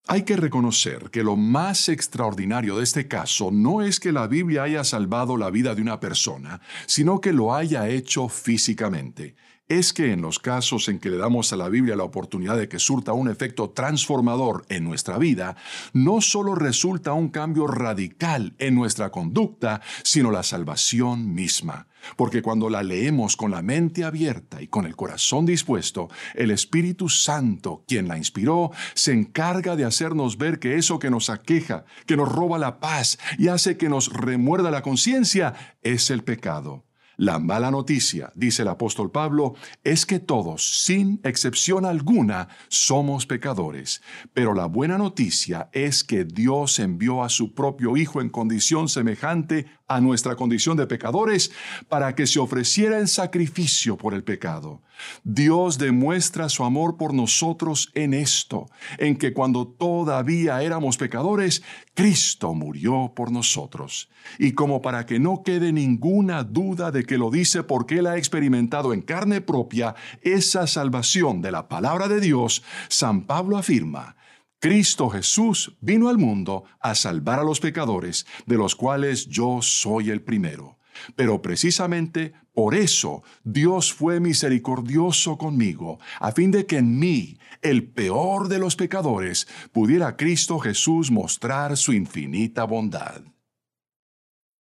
Hay 0.06 0.24
que 0.24 0.36
reconocer 0.36 1.10
que 1.10 1.22
lo 1.22 1.34
más 1.34 1.88
extraordinario 1.88 2.76
de 2.76 2.84
este 2.84 3.08
caso 3.08 3.50
no 3.50 3.80
es 3.80 4.00
que 4.00 4.12
la 4.12 4.26
Biblia 4.26 4.64
haya 4.64 4.84
salvado 4.84 5.38
la 5.38 5.50
vida 5.50 5.74
de 5.74 5.80
una 5.80 5.98
persona, 5.98 6.60
sino 6.86 7.22
que 7.22 7.32
lo 7.32 7.54
haya 7.54 7.88
hecho 7.88 8.28
físicamente 8.28 9.34
es 9.68 9.94
que 9.94 10.12
en 10.12 10.20
los 10.20 10.38
casos 10.38 10.88
en 10.88 10.98
que 10.98 11.08
le 11.08 11.16
damos 11.16 11.52
a 11.52 11.56
la 11.56 11.70
Biblia 11.70 11.96
la 11.96 12.04
oportunidad 12.04 12.56
de 12.56 12.68
que 12.68 12.78
surta 12.78 13.14
un 13.14 13.30
efecto 13.30 13.70
transformador 13.70 14.66
en 14.68 14.84
nuestra 14.84 15.16
vida, 15.16 15.56
no 15.94 16.20
solo 16.20 16.54
resulta 16.54 17.14
un 17.14 17.28
cambio 17.28 17.66
radical 17.66 18.54
en 18.58 18.74
nuestra 18.74 19.10
conducta, 19.10 19.80
sino 20.02 20.30
la 20.30 20.42
salvación 20.42 21.34
misma. 21.34 21.86
Porque 22.16 22.42
cuando 22.42 22.68
la 22.68 22.82
leemos 22.82 23.36
con 23.36 23.50
la 23.50 23.62
mente 23.62 24.04
abierta 24.04 24.60
y 24.60 24.68
con 24.68 24.84
el 24.84 24.94
corazón 24.94 25.46
dispuesto, 25.46 26.10
el 26.34 26.50
Espíritu 26.50 27.08
Santo, 27.08 27.84
quien 27.88 28.08
la 28.08 28.18
inspiró, 28.18 28.70
se 28.92 29.12
encarga 29.12 29.76
de 29.76 29.86
hacernos 29.86 30.36
ver 30.36 30.58
que 30.58 30.76
eso 30.76 30.98
que 30.98 31.08
nos 31.08 31.30
aqueja, 31.30 31.86
que 32.04 32.18
nos 32.18 32.30
roba 32.30 32.58
la 32.58 32.80
paz 32.80 33.18
y 33.38 33.48
hace 33.48 33.78
que 33.78 33.88
nos 33.88 34.12
remuerda 34.12 34.70
la 34.70 34.82
conciencia, 34.82 35.54
es 35.80 36.10
el 36.10 36.22
pecado. 36.22 36.84
La 37.16 37.38
mala 37.38 37.70
noticia, 37.70 38.32
dice 38.34 38.62
el 38.62 38.68
apóstol 38.68 39.10
Pablo, 39.10 39.54
es 39.84 40.04
que 40.04 40.18
todos, 40.18 40.82
sin 40.84 41.20
excepción 41.22 41.84
alguna, 41.84 42.48
somos 42.68 43.26
pecadores. 43.26 44.02
Pero 44.32 44.54
la 44.54 44.66
buena 44.66 44.98
noticia 44.98 45.68
es 45.72 46.02
que 46.02 46.24
Dios 46.24 46.78
envió 46.80 47.22
a 47.22 47.28
su 47.28 47.54
propio 47.54 47.96
Hijo 47.96 48.20
en 48.20 48.30
condición 48.30 48.88
semejante 48.88 49.66
a 49.86 50.00
nuestra 50.00 50.34
condición 50.34 50.76
de 50.76 50.86
pecadores 50.86 51.50
para 51.88 52.14
que 52.14 52.26
se 52.26 52.38
ofreciera 52.38 52.98
en 52.98 53.08
sacrificio 53.08 53.96
por 53.96 54.14
el 54.14 54.24
pecado. 54.24 54.82
Dios 55.24 55.76
demuestra 55.78 56.48
su 56.48 56.64
amor 56.64 56.96
por 56.96 57.12
nosotros 57.12 57.90
en 57.94 58.14
esto, 58.14 58.66
en 58.98 59.16
que 59.16 59.32
cuando 59.32 59.66
todavía 59.66 60.62
éramos 60.62 60.96
pecadores, 60.96 61.62
Cristo 61.94 62.54
murió 62.54 63.12
por 63.14 63.30
nosotros. 63.30 64.08
Y 64.38 64.52
como 64.52 64.80
para 64.80 65.04
que 65.04 65.18
no 65.18 65.42
quede 65.42 65.72
ninguna 65.72 66.44
duda 66.44 66.90
de 66.90 67.04
que 67.04 67.18
lo 67.18 67.30
dice 67.30 67.62
porque 67.62 67.98
Él 67.98 68.06
ha 68.06 68.16
experimentado 68.16 68.94
en 68.94 69.02
carne 69.02 69.40
propia 69.40 69.94
esa 70.22 70.66
salvación 70.66 71.42
de 71.42 71.50
la 71.50 71.68
palabra 71.68 72.08
de 72.08 72.20
Dios, 72.20 72.62
San 72.88 73.22
Pablo 73.22 73.58
afirma, 73.58 74.16
Cristo 74.60 75.10
Jesús 75.10 75.76
vino 75.80 76.08
al 76.08 76.18
mundo 76.18 76.64
a 76.80 76.94
salvar 76.94 77.38
a 77.38 77.44
los 77.44 77.60
pecadores, 77.60 78.26
de 78.46 78.56
los 78.56 78.74
cuales 78.74 79.26
yo 79.26 79.60
soy 79.60 80.10
el 80.10 80.22
primero. 80.22 80.78
Pero 81.16 81.42
precisamente 81.42 82.32
por 82.54 82.74
eso 82.74 83.22
Dios 83.42 83.92
fue 83.92 84.20
misericordioso 84.20 85.36
conmigo, 85.36 85.98
a 86.20 86.32
fin 86.32 86.50
de 86.50 86.66
que 86.66 86.78
en 86.78 86.98
mí, 86.98 87.38
el 87.62 87.90
peor 87.90 88.48
de 88.48 88.58
los 88.58 88.76
pecadores, 88.76 89.48
pudiera 89.72 90.16
Cristo 90.16 90.58
Jesús 90.58 91.10
mostrar 91.10 91.76
su 91.76 91.92
infinita 91.92 92.64
bondad. 92.64 93.22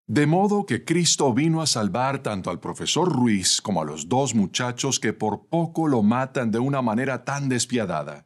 De 0.05 0.25
modo 0.25 0.65
que 0.65 0.83
Cristo 0.83 1.31
vino 1.35 1.61
a 1.61 1.67
salvar 1.67 2.23
tanto 2.23 2.49
al 2.49 2.59
profesor 2.59 3.11
Ruiz 3.11 3.61
como 3.61 3.81
a 3.81 3.85
los 3.85 4.09
dos 4.09 4.33
muchachos 4.33 4.99
que 4.99 5.13
por 5.13 5.45
poco 5.47 5.87
lo 5.87 6.01
matan 6.01 6.49
de 6.49 6.57
una 6.57 6.81
manera 6.81 7.23
tan 7.25 7.47
despiadada. 7.47 8.25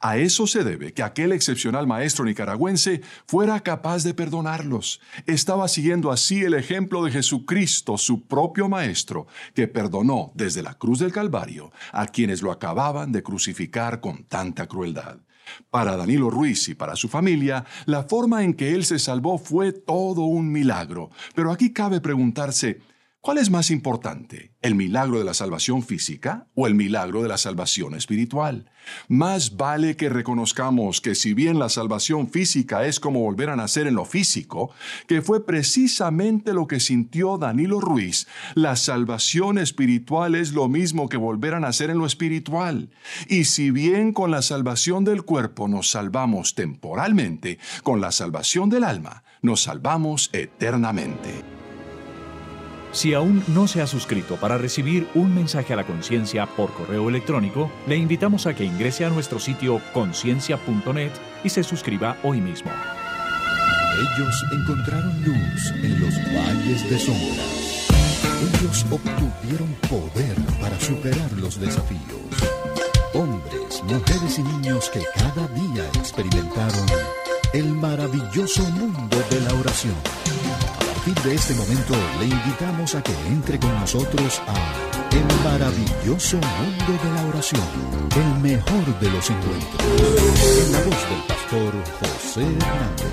A 0.00 0.16
eso 0.18 0.46
se 0.46 0.64
debe 0.64 0.92
que 0.92 1.02
aquel 1.02 1.32
excepcional 1.32 1.86
maestro 1.86 2.24
nicaragüense 2.24 3.02
fuera 3.26 3.60
capaz 3.60 4.04
de 4.04 4.14
perdonarlos. 4.14 5.00
Estaba 5.26 5.68
siguiendo 5.68 6.10
así 6.10 6.42
el 6.42 6.54
ejemplo 6.54 7.04
de 7.04 7.10
Jesucristo, 7.10 7.98
su 7.98 8.26
propio 8.26 8.68
maestro, 8.68 9.26
que 9.54 9.68
perdonó 9.68 10.32
desde 10.34 10.62
la 10.62 10.74
cruz 10.74 10.98
del 11.00 11.12
Calvario 11.12 11.72
a 11.92 12.06
quienes 12.06 12.42
lo 12.42 12.52
acababan 12.52 13.12
de 13.12 13.22
crucificar 13.22 14.00
con 14.00 14.24
tanta 14.24 14.66
crueldad. 14.66 15.18
Para 15.70 15.96
Danilo 15.96 16.30
Ruiz 16.30 16.68
y 16.68 16.74
para 16.74 16.96
su 16.96 17.08
familia, 17.08 17.64
la 17.86 18.02
forma 18.02 18.44
en 18.44 18.54
que 18.54 18.74
él 18.74 18.84
se 18.84 18.98
salvó 18.98 19.38
fue 19.38 19.72
todo 19.72 20.22
un 20.22 20.50
milagro. 20.52 21.10
Pero 21.34 21.50
aquí 21.52 21.72
cabe 21.72 22.00
preguntarse, 22.00 22.80
¿Cuál 23.20 23.38
es 23.38 23.50
más 23.50 23.72
importante, 23.72 24.54
el 24.62 24.76
milagro 24.76 25.18
de 25.18 25.24
la 25.24 25.34
salvación 25.34 25.82
física 25.82 26.46
o 26.54 26.68
el 26.68 26.76
milagro 26.76 27.20
de 27.20 27.28
la 27.28 27.36
salvación 27.36 27.96
espiritual? 27.96 28.70
Más 29.08 29.56
vale 29.56 29.96
que 29.96 30.08
reconozcamos 30.08 31.00
que 31.00 31.16
si 31.16 31.34
bien 31.34 31.58
la 31.58 31.68
salvación 31.68 32.30
física 32.30 32.86
es 32.86 33.00
como 33.00 33.20
volver 33.20 33.50
a 33.50 33.56
nacer 33.56 33.88
en 33.88 33.96
lo 33.96 34.04
físico, 34.04 34.70
que 35.08 35.20
fue 35.20 35.44
precisamente 35.44 36.54
lo 36.54 36.68
que 36.68 36.78
sintió 36.78 37.38
Danilo 37.38 37.80
Ruiz, 37.80 38.28
la 38.54 38.76
salvación 38.76 39.58
espiritual 39.58 40.36
es 40.36 40.52
lo 40.52 40.68
mismo 40.68 41.08
que 41.08 41.16
volver 41.16 41.54
a 41.54 41.60
nacer 41.60 41.90
en 41.90 41.98
lo 41.98 42.06
espiritual. 42.06 42.90
Y 43.26 43.44
si 43.44 43.72
bien 43.72 44.12
con 44.12 44.30
la 44.30 44.42
salvación 44.42 45.04
del 45.04 45.24
cuerpo 45.24 45.66
nos 45.66 45.90
salvamos 45.90 46.54
temporalmente, 46.54 47.58
con 47.82 48.00
la 48.00 48.12
salvación 48.12 48.70
del 48.70 48.84
alma 48.84 49.24
nos 49.42 49.62
salvamos 49.62 50.30
eternamente. 50.32 51.57
Si 52.92 53.12
aún 53.12 53.44
no 53.48 53.68
se 53.68 53.82
ha 53.82 53.86
suscrito 53.86 54.36
para 54.36 54.58
recibir 54.58 55.06
un 55.14 55.34
mensaje 55.34 55.72
a 55.72 55.76
la 55.76 55.86
conciencia 55.86 56.46
por 56.46 56.72
correo 56.72 57.08
electrónico, 57.08 57.70
le 57.86 57.96
invitamos 57.96 58.46
a 58.46 58.54
que 58.54 58.64
ingrese 58.64 59.04
a 59.04 59.10
nuestro 59.10 59.38
sitio 59.38 59.80
conciencia.net 59.92 61.12
y 61.44 61.48
se 61.50 61.62
suscriba 61.62 62.16
hoy 62.22 62.40
mismo. 62.40 62.70
Ellos 63.98 64.44
encontraron 64.52 65.22
luz 65.22 65.72
en 65.82 66.00
los 66.00 66.14
valles 66.34 66.88
de 66.88 66.98
sombras. 66.98 67.88
Ellos 68.40 68.86
obtuvieron 68.90 69.74
poder 69.88 70.36
para 70.60 70.78
superar 70.80 71.32
los 71.32 71.60
desafíos. 71.60 72.00
Hombres, 73.12 73.82
mujeres 73.84 74.38
y 74.38 74.42
niños 74.42 74.88
que 74.90 75.02
cada 75.16 75.48
día 75.48 75.84
experimentaron 75.94 76.86
el 77.52 77.64
maravilloso 77.64 78.62
mundo 78.70 79.16
de 79.30 79.40
la 79.40 79.54
oración 79.54 80.27
de 81.14 81.34
este 81.34 81.54
momento 81.54 81.94
le 82.18 82.26
invitamos 82.26 82.94
a 82.94 83.02
que 83.02 83.12
entre 83.28 83.58
con 83.58 83.72
nosotros 83.80 84.42
a 84.46 84.54
El 85.14 85.24
maravilloso 85.44 86.36
mundo 86.36 87.02
de 87.02 87.10
la 87.14 87.26
oración, 87.28 87.62
el 88.14 88.42
mejor 88.42 89.00
de 89.00 89.10
los 89.10 89.30
encuentros, 89.30 89.82
en 90.66 90.72
la 90.72 90.78
voz 90.80 91.08
del 91.08 91.22
pastor 91.26 91.72
José 92.00 92.42
Hernández. 92.42 93.12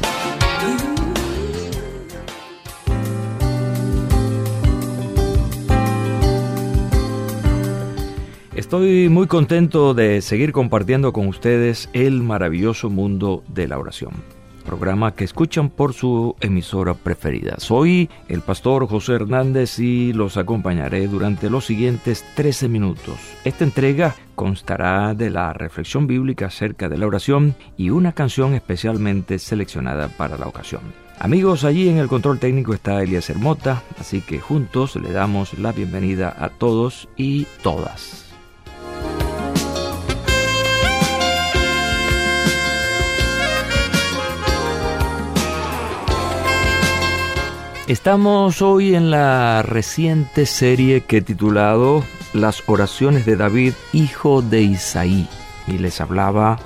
Estoy 8.56 9.10
muy 9.10 9.28
contento 9.28 9.94
de 9.94 10.22
seguir 10.22 10.52
compartiendo 10.52 11.14
con 11.14 11.28
ustedes 11.28 11.90
el 11.94 12.22
maravilloso 12.24 12.90
mundo 12.90 13.44
de 13.48 13.68
la 13.68 13.78
oración 13.80 14.35
programa 14.66 15.14
que 15.14 15.24
escuchan 15.24 15.70
por 15.70 15.94
su 15.94 16.36
emisora 16.42 16.94
preferida. 16.94 17.56
Soy 17.60 18.10
el 18.28 18.42
pastor 18.42 18.88
José 18.88 19.14
Hernández 19.14 19.80
y 19.80 20.12
los 20.12 20.36
acompañaré 20.36 21.08
durante 21.08 21.50
los 21.50 21.66
siguientes 21.66 22.26
13 22.36 22.68
minutos. 22.68 23.16
Esta 23.46 23.64
entrega 23.64 24.16
constará 24.36 25.14
de 25.14 25.30
la 25.30 25.54
reflexión 25.54 26.08
bíblica 26.08 26.48
acerca 26.48 26.90
de 26.90 26.98
la 26.98 27.08
oración 27.08 27.56
y 27.78 27.92
una 27.92 28.12
canción 28.12 28.54
especialmente 28.54 29.40
seleccionada 29.40 30.10
para 30.10 30.38
la 30.38 30.48
ocasión. 30.48 30.82
Amigos, 31.20 31.64
allí 31.64 31.88
en 31.88 31.98
el 31.98 32.10
control 32.10 32.40
técnico 32.40 32.74
está 32.74 33.02
Elías 33.02 33.30
Hermota, 33.30 33.84
así 34.00 34.20
que 34.20 34.40
juntos 34.40 34.98
le 34.98 35.14
damos 35.14 35.58
la 35.58 35.72
bienvenida 35.72 36.36
a 36.38 36.50
todos 36.50 37.08
y 37.16 37.46
todas. 37.64 38.25
Estamos 47.88 48.64
hoy 48.64 48.96
en 48.96 49.12
la 49.12 49.62
reciente 49.62 50.48
serie 50.48 51.02
que 51.02 51.18
he 51.18 51.22
titulado 51.22 52.04
Las 52.34 52.64
oraciones 52.66 53.28
de 53.28 53.36
David, 53.36 53.74
hijo 53.94 54.42
de 54.42 54.64
Isaí. 54.64 55.28
Y 55.68 55.78
les 55.78 56.02
hablaba 56.02 56.58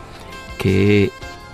que 0.58 1.12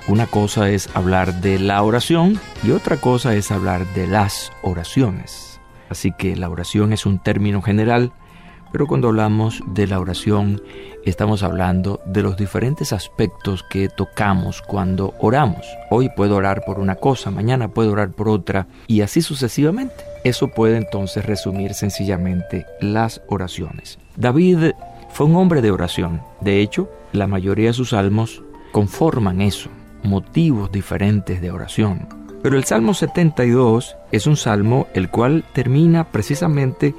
una 0.08 0.28
cosa 0.28 0.70
es 0.70 0.96
hablar 0.96 1.42
de 1.42 1.58
la 1.58 1.82
oración 1.82 2.40
y 2.64 2.72
otra 2.72 2.98
cosa 2.98 3.34
es 3.34 3.50
hablar 3.50 3.92
de 3.96 4.06
las 4.06 4.52
oraciones. 4.62 5.60
Así 5.90 6.14
que 6.16 6.36
la 6.36 6.48
oración 6.48 6.94
es 6.94 7.08
un 7.08 7.18
término 7.18 7.64
general, 7.64 8.12
pero 8.72 8.88
cuando 8.88 9.08
hablamos 9.08 9.62
de 9.68 9.88
la 9.88 10.00
oración 10.00 10.62
estamos 11.06 11.44
hablando 11.44 12.02
de 12.06 12.24
los 12.24 12.36
diferentes 12.36 12.92
aspectos 12.94 13.64
que 13.64 13.90
tocamos 13.90 14.62
cuando 14.62 15.14
oramos. 15.20 15.66
Hoy 15.90 16.10
puedo 16.16 16.36
orar 16.36 16.64
por 16.66 16.80
una 16.80 16.96
cosa, 16.96 17.32
mañana 17.32 17.70
puedo 17.70 17.92
orar 17.92 18.12
por 18.12 18.30
otra 18.30 18.68
y 18.88 19.02
así 19.02 19.22
sucesivamente. 19.22 20.04
Eso 20.24 20.48
puede 20.48 20.78
entonces 20.78 21.26
resumir 21.26 21.74
sencillamente 21.74 22.66
las 22.82 23.22
oraciones. 23.28 24.00
David 24.16 24.72
fue 25.10 25.28
un 25.28 25.36
hombre 25.36 25.62
de 25.62 25.72
oración. 25.72 26.22
De 26.42 26.62
hecho, 26.62 26.90
la 27.14 27.28
mayoría 27.28 27.68
de 27.68 27.74
sus 27.74 27.92
salmos 27.92 28.44
conforman 28.72 29.42
eso, 29.42 29.70
motivos 30.04 30.72
diferentes 30.72 31.42
de 31.42 31.52
oración. 31.52 32.08
Pero 32.42 32.58
el 32.58 32.64
Salmo 32.64 32.94
72 32.94 33.96
es 34.12 34.28
un 34.28 34.38
salmo 34.38 34.88
el 34.94 35.10
cual 35.10 35.44
termina 35.54 36.12
precisamente 36.12 36.94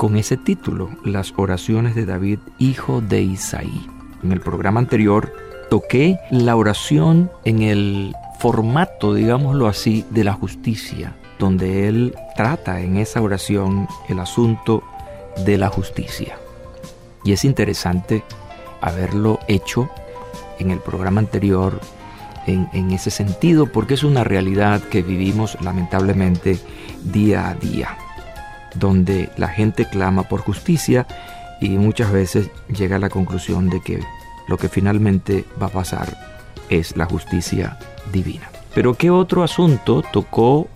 con 0.00 0.16
ese 0.16 0.38
título, 0.38 0.88
Las 1.04 1.34
oraciones 1.36 1.94
de 1.94 2.06
David, 2.06 2.38
hijo 2.58 3.02
de 3.02 3.20
Isaí. 3.20 3.86
En 4.22 4.32
el 4.32 4.40
programa 4.40 4.80
anterior 4.80 5.30
toqué 5.68 6.18
la 6.30 6.56
oración 6.56 7.30
en 7.44 7.60
el 7.60 8.16
formato, 8.38 9.12
digámoslo 9.12 9.68
así, 9.68 10.06
de 10.08 10.24
la 10.24 10.32
justicia, 10.32 11.16
donde 11.38 11.86
él 11.86 12.14
trata 12.34 12.80
en 12.80 12.96
esa 12.96 13.20
oración 13.20 13.88
el 14.08 14.20
asunto 14.20 14.82
de 15.44 15.58
la 15.58 15.68
justicia. 15.68 16.38
Y 17.22 17.32
es 17.32 17.44
interesante 17.44 18.24
haberlo 18.80 19.38
hecho 19.48 19.90
en 20.58 20.70
el 20.70 20.78
programa 20.78 21.20
anterior 21.20 21.78
en, 22.46 22.70
en, 22.72 22.90
ese 22.92 23.10
sentido 23.10 23.66
porque 23.66 23.92
es 23.92 24.02
una 24.02 24.24
realidad 24.24 24.80
que 24.80 25.02
vivimos 25.02 25.58
lamentablemente 25.60 26.58
día 27.04 27.50
a 27.50 27.54
día 27.54 27.98
donde 28.74 29.30
la 29.36 29.48
gente 29.48 29.86
clama 29.86 30.24
por 30.24 30.40
justicia 30.40 31.06
y 31.60 31.70
muchas 31.70 32.12
veces 32.12 32.50
llega 32.68 32.96
a 32.96 33.00
la 33.00 33.10
conclusión 33.10 33.68
de 33.68 33.80
que 33.80 34.00
lo 34.48 34.56
que 34.56 34.68
finalmente 34.68 35.44
va 35.60 35.66
a 35.66 35.70
pasar 35.70 36.16
es 36.68 36.96
la 36.96 37.06
justicia 37.06 37.78
divina. 38.12 38.50
Pero 38.74 38.94
¿qué 38.94 39.10
otro 39.10 39.42
asunto 39.42 40.02
tocó 40.12 40.68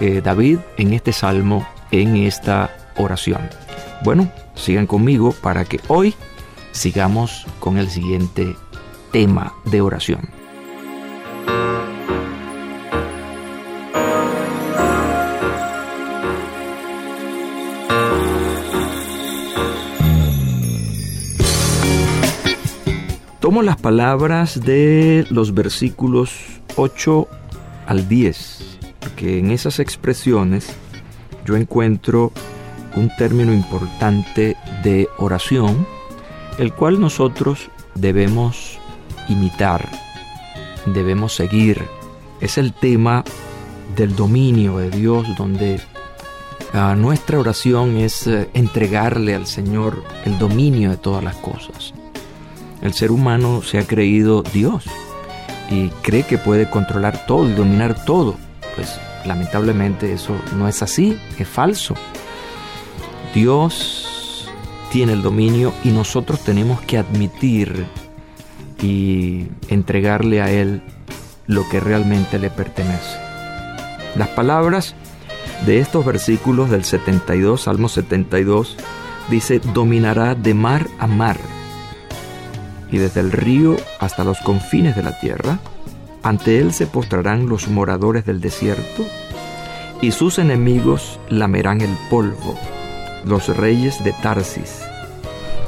eh, 0.00 0.20
David 0.22 0.58
en 0.76 0.94
este 0.94 1.12
salmo, 1.12 1.66
en 1.90 2.16
esta 2.16 2.70
oración? 2.96 3.48
Bueno, 4.02 4.30
sigan 4.54 4.86
conmigo 4.86 5.32
para 5.32 5.64
que 5.64 5.80
hoy 5.88 6.14
sigamos 6.72 7.46
con 7.60 7.78
el 7.78 7.88
siguiente 7.88 8.54
tema 9.12 9.54
de 9.64 9.80
oración. 9.80 10.28
Tomo 23.46 23.62
las 23.62 23.76
palabras 23.76 24.60
de 24.60 25.24
los 25.30 25.54
versículos 25.54 26.32
8 26.74 27.28
al 27.86 28.08
10, 28.08 28.78
porque 28.98 29.38
en 29.38 29.52
esas 29.52 29.78
expresiones 29.78 30.66
yo 31.44 31.54
encuentro 31.54 32.32
un 32.96 33.08
término 33.16 33.52
importante 33.52 34.56
de 34.82 35.08
oración, 35.18 35.86
el 36.58 36.72
cual 36.72 36.98
nosotros 36.98 37.70
debemos 37.94 38.80
imitar, 39.28 39.88
debemos 40.86 41.32
seguir. 41.32 41.84
Es 42.40 42.58
el 42.58 42.72
tema 42.72 43.22
del 43.94 44.16
dominio 44.16 44.78
de 44.78 44.90
Dios, 44.90 45.24
donde 45.38 45.80
ah, 46.72 46.96
nuestra 46.98 47.38
oración 47.38 47.96
es 47.96 48.26
eh, 48.26 48.50
entregarle 48.54 49.36
al 49.36 49.46
Señor 49.46 50.02
el 50.24 50.36
dominio 50.36 50.90
de 50.90 50.96
todas 50.96 51.22
las 51.22 51.36
cosas. 51.36 51.94
El 52.86 52.94
ser 52.94 53.10
humano 53.10 53.62
se 53.62 53.80
ha 53.80 53.82
creído 53.84 54.42
Dios 54.42 54.84
y 55.72 55.88
cree 56.02 56.22
que 56.22 56.38
puede 56.38 56.70
controlar 56.70 57.26
todo 57.26 57.50
y 57.50 57.52
dominar 57.52 58.04
todo. 58.04 58.36
Pues 58.76 59.00
lamentablemente 59.24 60.12
eso 60.12 60.36
no 60.56 60.68
es 60.68 60.84
así, 60.84 61.18
es 61.36 61.48
falso. 61.48 61.96
Dios 63.34 64.48
tiene 64.92 65.14
el 65.14 65.22
dominio 65.22 65.72
y 65.82 65.88
nosotros 65.88 66.44
tenemos 66.44 66.80
que 66.82 66.96
admitir 66.96 67.86
y 68.80 69.48
entregarle 69.66 70.40
a 70.40 70.52
Él 70.52 70.80
lo 71.48 71.68
que 71.68 71.80
realmente 71.80 72.38
le 72.38 72.50
pertenece. 72.50 73.18
Las 74.14 74.28
palabras 74.28 74.94
de 75.66 75.80
estos 75.80 76.04
versículos 76.06 76.70
del 76.70 76.84
72, 76.84 77.62
Salmo 77.62 77.88
72, 77.88 78.76
dice, 79.28 79.58
dominará 79.74 80.36
de 80.36 80.54
mar 80.54 80.86
a 81.00 81.08
mar 81.08 81.55
y 82.90 82.98
desde 82.98 83.20
el 83.20 83.32
río 83.32 83.76
hasta 83.98 84.24
los 84.24 84.38
confines 84.40 84.96
de 84.96 85.02
la 85.02 85.18
tierra. 85.18 85.58
Ante 86.22 86.58
él 86.58 86.72
se 86.72 86.86
postrarán 86.86 87.48
los 87.48 87.68
moradores 87.68 88.24
del 88.24 88.40
desierto, 88.40 89.04
y 90.00 90.12
sus 90.12 90.38
enemigos 90.38 91.18
lamerán 91.28 91.80
el 91.80 91.96
polvo, 92.10 92.56
los 93.24 93.56
reyes 93.56 94.02
de 94.04 94.12
Tarsis, 94.12 94.82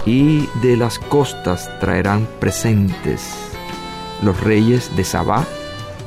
y 0.05 0.49
de 0.63 0.77
las 0.77 0.99
costas 0.99 1.71
traerán 1.81 2.27
presentes, 2.41 3.31
los 4.23 4.41
reyes 4.41 4.95
de 4.97 5.05
Sabá 5.05 5.47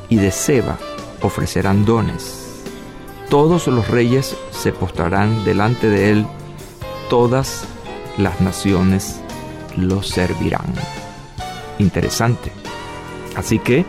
y 0.08 0.16
de 0.16 0.30
Seba 0.30 0.78
ofrecerán 1.22 1.84
dones. 1.84 2.62
Todos 3.30 3.66
los 3.68 3.88
reyes 3.88 4.36
se 4.50 4.72
postrarán 4.72 5.44
delante 5.44 5.88
de 5.88 6.10
él, 6.10 6.26
todas 7.08 7.64
las 8.18 8.40
naciones 8.42 9.20
lo 9.76 10.02
servirán 10.02 10.74
interesante. 11.82 12.50
Así 13.36 13.58
que 13.58 13.84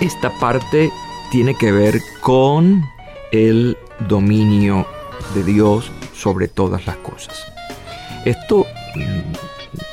esta 0.00 0.30
parte 0.38 0.90
tiene 1.30 1.54
que 1.54 1.72
ver 1.72 2.00
con 2.20 2.84
el 3.32 3.78
dominio 4.08 4.86
de 5.34 5.44
Dios 5.44 5.90
sobre 6.14 6.48
todas 6.48 6.86
las 6.86 6.96
cosas. 6.96 7.46
Esto 8.24 8.66
mm, 8.94 9.32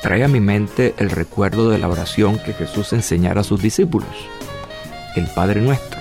trae 0.02 0.24
a 0.24 0.28
mi 0.28 0.40
mente 0.40 0.94
el 0.98 1.10
recuerdo 1.10 1.70
de 1.70 1.78
la 1.78 1.88
oración 1.88 2.38
que 2.38 2.52
Jesús 2.52 2.92
enseñara 2.92 3.42
a 3.42 3.44
sus 3.44 3.62
discípulos. 3.62 4.10
El 5.14 5.26
Padre 5.28 5.60
nuestro. 5.60 6.00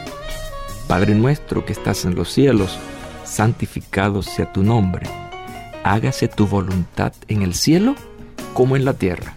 Padre 0.88 1.16
nuestro 1.16 1.66
que 1.66 1.74
estás 1.74 2.06
en 2.06 2.16
los 2.16 2.32
cielos, 2.32 2.78
santificado 3.26 4.22
sea 4.24 4.52
tu 4.52 4.64
nombre. 4.64 5.08
Hágase 5.84 6.28
tu 6.28 6.48
voluntad 6.48 7.14
en 7.28 7.42
el 7.42 7.54
cielo 7.54 7.96
como 8.54 8.76
en 8.76 8.86
la 8.86 8.94
tierra 8.94 9.37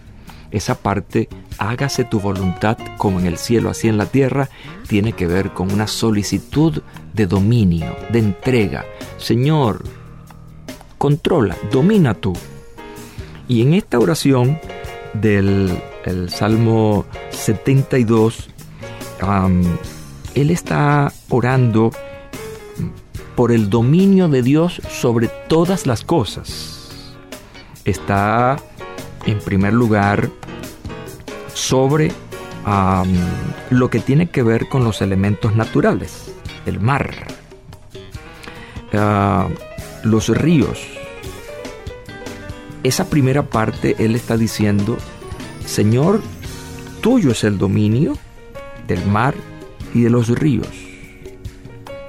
esa 0.51 0.75
parte, 0.75 1.29
hágase 1.57 2.03
tu 2.03 2.19
voluntad 2.19 2.77
como 2.97 3.19
en 3.19 3.25
el 3.25 3.37
cielo, 3.37 3.69
así 3.69 3.87
en 3.87 3.97
la 3.97 4.05
tierra, 4.05 4.49
tiene 4.87 5.13
que 5.13 5.27
ver 5.27 5.51
con 5.51 5.71
una 5.71 5.87
solicitud 5.87 6.81
de 7.13 7.25
dominio, 7.25 7.95
de 8.11 8.19
entrega. 8.19 8.85
Señor, 9.17 9.83
controla, 10.97 11.55
domina 11.71 12.13
tú. 12.13 12.33
Y 13.47 13.61
en 13.61 13.73
esta 13.73 13.99
oración 13.99 14.59
del 15.13 15.81
Salmo 16.29 17.05
72, 17.31 18.49
él 20.35 20.49
está 20.49 21.11
orando 21.29 21.91
por 23.35 23.51
el 23.51 23.69
dominio 23.69 24.29
de 24.29 24.41
Dios 24.41 24.81
sobre 24.89 25.29
todas 25.47 25.85
las 25.85 26.03
cosas. 26.03 26.77
Está, 27.85 28.57
en 29.25 29.39
primer 29.39 29.73
lugar, 29.73 30.29
sobre 31.53 32.11
lo 33.69 33.89
que 33.89 33.99
tiene 33.99 34.29
que 34.29 34.43
ver 34.43 34.69
con 34.69 34.83
los 34.83 35.01
elementos 35.01 35.55
naturales, 35.55 36.31
el 36.65 36.79
mar, 36.79 37.11
ah, 38.93 39.47
los 40.03 40.29
ríos. 40.29 40.79
Esa 42.83 43.09
primera 43.09 43.43
parte 43.43 43.95
él 43.99 44.15
está 44.15 44.37
diciendo, 44.37 44.97
Señor, 45.65 46.21
tuyo 47.01 47.31
es 47.31 47.43
el 47.43 47.57
dominio 47.57 48.17
del 48.87 49.05
mar 49.05 49.35
y 49.93 50.01
de 50.01 50.09
los 50.09 50.29
ríos, 50.29 50.69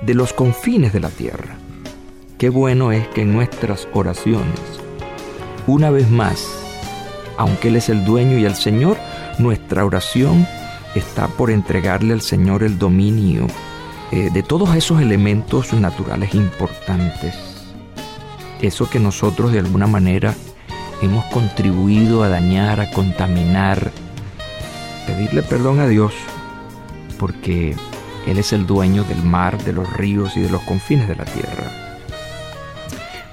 de 0.02 0.14
los 0.14 0.32
confines 0.32 0.92
de 0.92 1.00
la 1.00 1.10
tierra. 1.10 1.56
Qué 2.38 2.48
bueno 2.48 2.90
es 2.90 3.06
que 3.08 3.22
en 3.22 3.32
nuestras 3.32 3.86
oraciones, 3.92 4.58
una 5.66 5.90
vez 5.90 6.10
más, 6.10 6.61
aunque 7.36 7.68
Él 7.68 7.76
es 7.76 7.88
el 7.88 8.04
dueño 8.04 8.38
y 8.38 8.44
el 8.44 8.54
Señor, 8.54 8.96
nuestra 9.38 9.84
oración 9.84 10.46
está 10.94 11.28
por 11.28 11.50
entregarle 11.50 12.12
al 12.12 12.20
Señor 12.20 12.62
el 12.62 12.78
dominio 12.78 13.46
eh, 14.10 14.30
de 14.32 14.42
todos 14.42 14.74
esos 14.76 15.00
elementos 15.00 15.72
naturales 15.72 16.34
importantes, 16.34 17.34
eso 18.60 18.88
que 18.90 19.00
nosotros 19.00 19.52
de 19.52 19.60
alguna 19.60 19.86
manera 19.86 20.34
hemos 21.00 21.24
contribuido 21.26 22.22
a 22.22 22.28
dañar, 22.28 22.80
a 22.80 22.90
contaminar, 22.90 23.90
pedirle 25.06 25.42
perdón 25.42 25.80
a 25.80 25.88
Dios, 25.88 26.12
porque 27.18 27.74
Él 28.26 28.38
es 28.38 28.52
el 28.52 28.66
dueño 28.66 29.04
del 29.04 29.22
mar, 29.22 29.62
de 29.64 29.72
los 29.72 29.90
ríos 29.94 30.36
y 30.36 30.40
de 30.40 30.50
los 30.50 30.60
confines 30.62 31.08
de 31.08 31.16
la 31.16 31.24
tierra. 31.24 31.81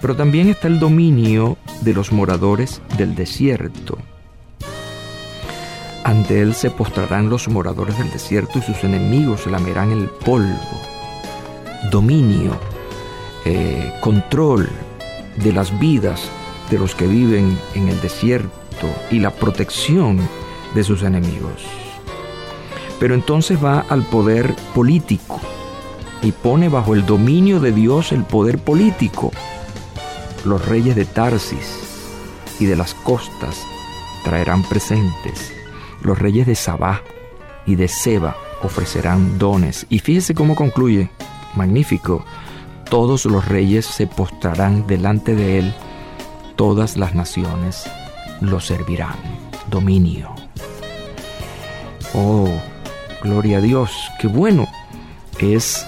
Pero 0.01 0.15
también 0.15 0.49
está 0.49 0.67
el 0.67 0.79
dominio 0.79 1.57
de 1.81 1.93
los 1.93 2.11
moradores 2.11 2.81
del 2.97 3.15
desierto. 3.15 3.97
Ante 6.03 6.41
Él 6.41 6.53
se 6.53 6.71
postrarán 6.71 7.29
los 7.29 7.47
moradores 7.49 7.97
del 7.97 8.09
desierto 8.11 8.59
y 8.59 8.61
sus 8.61 8.83
enemigos 8.83 9.45
lamerán 9.47 9.91
el 9.91 10.07
polvo. 10.07 10.81
Dominio, 11.91 12.57
eh, 13.45 13.93
control 14.01 14.69
de 15.37 15.53
las 15.53 15.77
vidas 15.79 16.29
de 16.69 16.79
los 16.79 16.95
que 16.95 17.07
viven 17.07 17.57
en 17.75 17.89
el 17.89 17.99
desierto 18.01 18.87
y 19.11 19.19
la 19.19 19.31
protección 19.31 20.19
de 20.75 20.83
sus 20.83 21.03
enemigos. 21.03 21.63
Pero 22.99 23.13
entonces 23.13 23.63
va 23.63 23.81
al 23.89 24.03
poder 24.03 24.55
político 24.73 25.39
y 26.21 26.31
pone 26.31 26.69
bajo 26.69 26.95
el 26.95 27.05
dominio 27.05 27.59
de 27.59 27.71
Dios 27.71 28.11
el 28.11 28.23
poder 28.23 28.59
político. 28.59 29.31
Los 30.45 30.65
reyes 30.65 30.95
de 30.95 31.05
Tarsis 31.05 31.79
y 32.59 32.65
de 32.65 32.75
las 32.75 32.93
costas 32.93 33.61
traerán 34.23 34.63
presentes. 34.63 35.53
Los 36.01 36.19
reyes 36.19 36.47
de 36.47 36.55
Sabá 36.55 37.01
y 37.65 37.75
de 37.75 37.87
Seba 37.87 38.35
ofrecerán 38.63 39.37
dones. 39.37 39.85
Y 39.89 39.99
fíjese 39.99 40.33
cómo 40.33 40.55
concluye. 40.55 41.09
Magnífico. 41.55 42.25
Todos 42.89 43.25
los 43.25 43.47
reyes 43.47 43.85
se 43.85 44.07
postrarán 44.07 44.87
delante 44.87 45.35
de 45.35 45.59
él. 45.59 45.73
Todas 46.55 46.97
las 46.97 47.15
naciones 47.15 47.89
lo 48.41 48.59
servirán. 48.59 49.15
Dominio. 49.69 50.33
Oh, 52.13 52.49
gloria 53.21 53.57
a 53.57 53.61
Dios. 53.61 53.91
Qué 54.19 54.27
bueno 54.27 54.67
es 55.39 55.85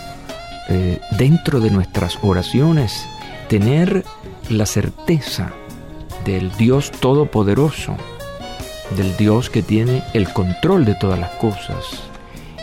eh, 0.69 0.99
dentro 1.17 1.59
de 1.59 1.71
nuestras 1.71 2.17
oraciones 2.21 3.05
tener 3.49 4.05
la 4.57 4.65
certeza 4.65 5.51
del 6.25 6.51
Dios 6.57 6.91
Todopoderoso, 6.91 7.95
del 8.95 9.15
Dios 9.17 9.49
que 9.49 9.63
tiene 9.63 10.03
el 10.13 10.31
control 10.31 10.85
de 10.85 10.95
todas 10.95 11.19
las 11.19 11.31
cosas. 11.35 12.03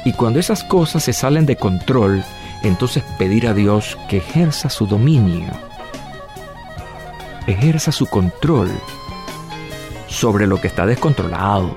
Y 0.04 0.12
cuando 0.12 0.38
esas 0.38 0.64
cosas 0.64 1.02
se 1.04 1.12
salen 1.12 1.46
de 1.46 1.56
control, 1.56 2.24
entonces 2.62 3.02
pedir 3.18 3.46
a 3.46 3.54
Dios 3.54 3.98
que 4.08 4.18
ejerza 4.18 4.70
su 4.70 4.86
dominio, 4.86 5.50
ejerza 7.46 7.92
su 7.92 8.06
control 8.06 8.70
sobre 10.08 10.46
lo 10.46 10.60
que 10.60 10.68
está 10.68 10.86
descontrolado. 10.86 11.76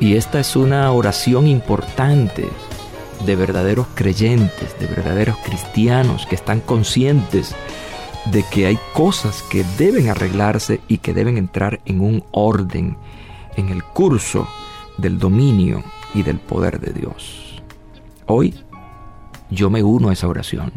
Y 0.00 0.16
esta 0.16 0.40
es 0.40 0.56
una 0.56 0.90
oración 0.92 1.46
importante 1.46 2.48
de 3.24 3.36
verdaderos 3.36 3.86
creyentes, 3.94 4.78
de 4.78 4.86
verdaderos 4.86 5.36
cristianos 5.38 6.26
que 6.26 6.34
están 6.34 6.60
conscientes 6.60 7.54
de 8.26 8.42
que 8.50 8.66
hay 8.66 8.78
cosas 8.92 9.42
que 9.42 9.64
deben 9.76 10.08
arreglarse 10.08 10.80
y 10.88 10.98
que 10.98 11.12
deben 11.12 11.36
entrar 11.36 11.80
en 11.84 12.00
un 12.00 12.24
orden, 12.30 12.96
en 13.56 13.68
el 13.68 13.84
curso 13.84 14.48
del 14.96 15.18
dominio 15.18 15.82
y 16.14 16.22
del 16.22 16.38
poder 16.38 16.80
de 16.80 16.92
Dios. 16.92 17.62
Hoy 18.26 18.54
yo 19.50 19.68
me 19.68 19.82
uno 19.82 20.08
a 20.08 20.12
esa 20.12 20.28
oración 20.28 20.72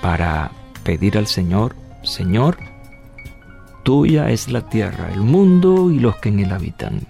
para 0.00 0.50
pedir 0.82 1.18
al 1.18 1.26
Señor, 1.26 1.76
Señor, 2.02 2.58
tuya 3.82 4.30
es 4.30 4.48
la 4.48 4.68
tierra, 4.68 5.12
el 5.12 5.20
mundo 5.20 5.90
y 5.90 5.98
los 5.98 6.16
que 6.16 6.30
en 6.30 6.40
él 6.40 6.52
habitan. 6.52 7.06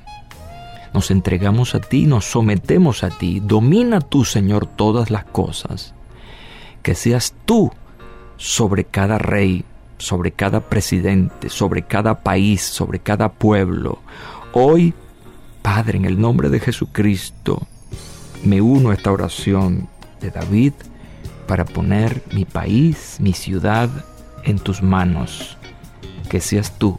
Nos 0.93 1.11
entregamos 1.11 1.75
a 1.75 1.81
ti, 1.81 2.07
nos 2.07 2.27
sometemos 2.27 3.03
a 3.03 3.11
ti, 3.11 3.41
domina 3.41 4.01
tú, 4.01 4.25
Señor, 4.25 4.67
todas 4.67 5.11
las 5.11 5.25
cosas. 5.25 5.95
Que 6.83 6.95
seas 6.95 7.35
tú 7.47 7.73
sobre 8.37 8.85
cada 8.85 9.19
rey, 9.19 9.65
sobre 9.99 10.33
cada 10.33 10.61
presidente, 10.61 11.49
sobre 11.49 11.83
cada 11.83 12.23
país, 12.23 12.63
sobre 12.63 12.99
cada 12.99 13.31
pueblo. 13.31 14.01
Hoy, 14.53 14.95
Padre, 15.63 15.99
en 15.99 16.05
el 16.05 16.21
nombre 16.21 16.49
de 16.49 16.61
Jesucristo, 16.61 17.67
me 18.45 18.61
uno 18.61 18.91
a 18.91 18.95
esta 18.95 19.13
oración 19.13 19.89
de 20.21 20.31
David 20.31 20.73
para 21.47 21.65
poner 21.65 22.23
mi 22.33 22.45
país, 22.45 23.19
mi 23.21 23.33
ciudad 23.33 23.89
en 24.45 24.59
tus 24.59 24.83
manos. 24.83 25.57
Que 26.29 26.41
seas 26.41 26.79
tú 26.79 26.99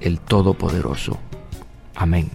el 0.00 0.20
Todopoderoso. 0.20 1.18
Amén. 1.94 2.30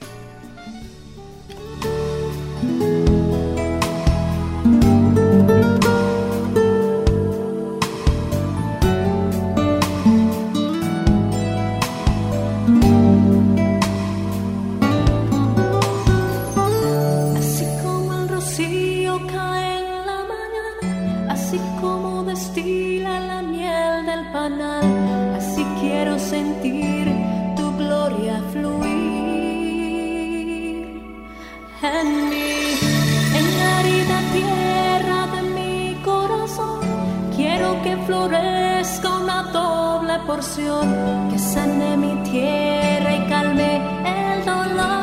Florezca 38.24 39.10
una 39.18 39.44
doble 39.52 40.18
porción, 40.26 41.30
que 41.30 41.38
sane 41.38 41.98
mi 41.98 42.16
tierra 42.24 43.16
y 43.18 43.20
calme 43.28 43.82
el 44.06 44.46
dolor. 44.46 44.94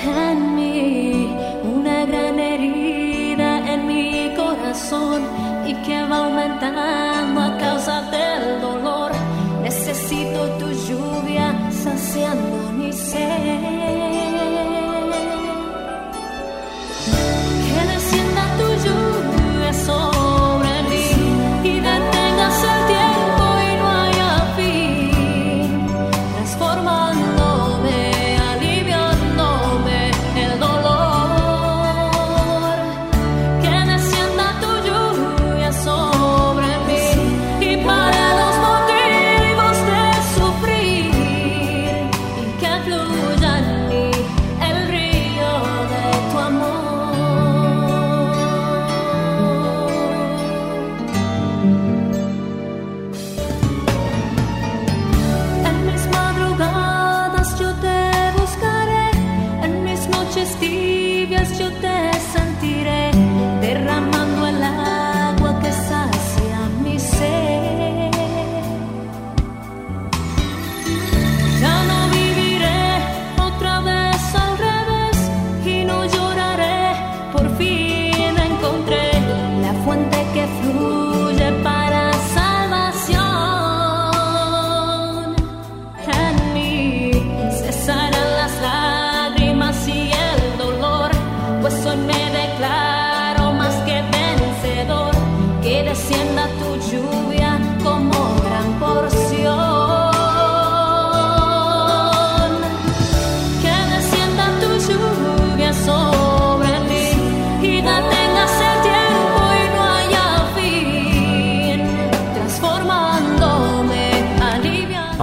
En 0.00 0.54
mí, 0.54 1.36
una 1.64 2.06
gran 2.06 2.38
herida 2.38 3.72
en 3.72 3.88
mi 3.88 4.32
corazón 4.36 5.22
y 5.66 5.74
que 5.82 6.04
va 6.04 6.18
aumentando 6.26 7.40
a 7.40 7.58
causa 7.58 8.02
del 8.12 8.60
dolor. 8.60 9.10
Necesito 9.60 10.40
tu 10.60 10.70
lluvia 10.86 11.52
saciando 11.72 12.70
mi 12.78 12.92
sed. 12.92 14.03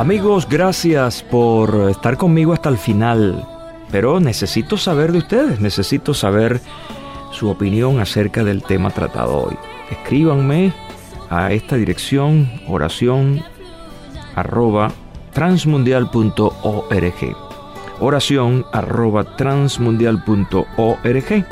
Amigos, 0.02 0.50
gracias 0.50 1.22
por 1.22 1.92
estar 1.92 2.18
conmigo 2.18 2.54
hasta 2.54 2.70
el 2.70 2.80
final. 2.80 3.48
Pero 3.92 4.20
necesito 4.20 4.76
saber 4.76 5.12
de 5.12 5.20
ustedes, 5.20 5.60
necesito 5.60 6.16
saber 6.16 6.60
su 7.32 7.52
opinión 7.52 8.00
acerca 8.00 8.44
del 8.44 8.64
tema 8.64 8.90
tratado 8.90 9.44
hoy. 9.44 9.56
Escríbanme 9.92 10.74
a 11.30 11.52
esta 11.52 11.76
dirección 11.76 12.50
oración 12.68 13.44
arroba 14.34 14.92
transmundial.org 15.34 17.38
oración 18.00 18.66
arroba 18.74 19.38
transmundial.org 19.38 21.46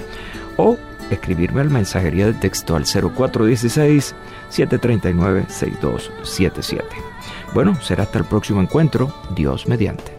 o 0.57 0.75
escribirme 1.11 1.61
al 1.61 1.69
mensajería 1.69 2.25
de 2.25 2.33
texto 2.33 2.75
al 2.75 2.85
0416 2.85 4.15
739 4.49 5.45
6277. 5.47 7.08
Bueno, 7.53 7.75
será 7.81 8.03
hasta 8.03 8.19
el 8.19 8.25
próximo 8.25 8.61
encuentro, 8.61 9.11
Dios 9.35 9.67
mediante. 9.67 10.18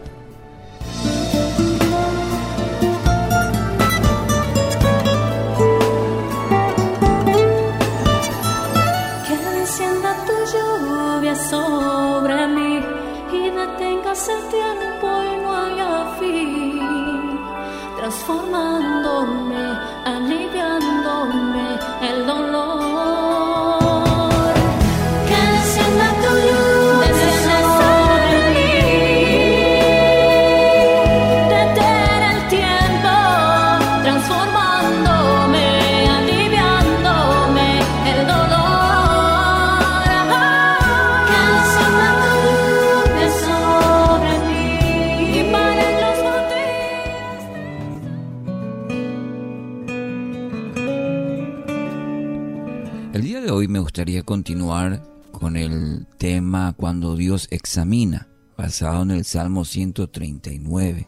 Examina, 57.61 58.27
basado 58.57 59.03
en 59.03 59.11
el 59.11 59.23
Salmo 59.23 59.65
139. 59.65 61.07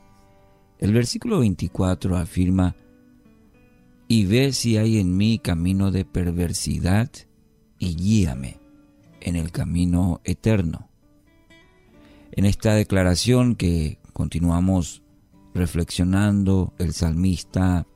El 0.77 0.93
versículo 0.93 1.39
24 1.39 2.15
afirma, 2.15 2.75
y 4.07 4.25
ve 4.27 4.53
si 4.53 4.77
hay 4.77 4.99
en 4.99 5.17
mí 5.17 5.39
camino 5.39 5.89
de 5.89 6.05
perversidad 6.05 7.09
y 7.79 7.95
guíame 7.95 8.59
en 9.19 9.35
el 9.35 9.51
camino 9.51 10.21
eterno. 10.25 10.89
En 12.31 12.45
esta 12.45 12.75
declaración 12.75 13.55
que 13.55 13.97
continuamos 14.13 15.01
reflexionando, 15.55 16.75
el 16.77 16.93
salmista, 16.93 17.87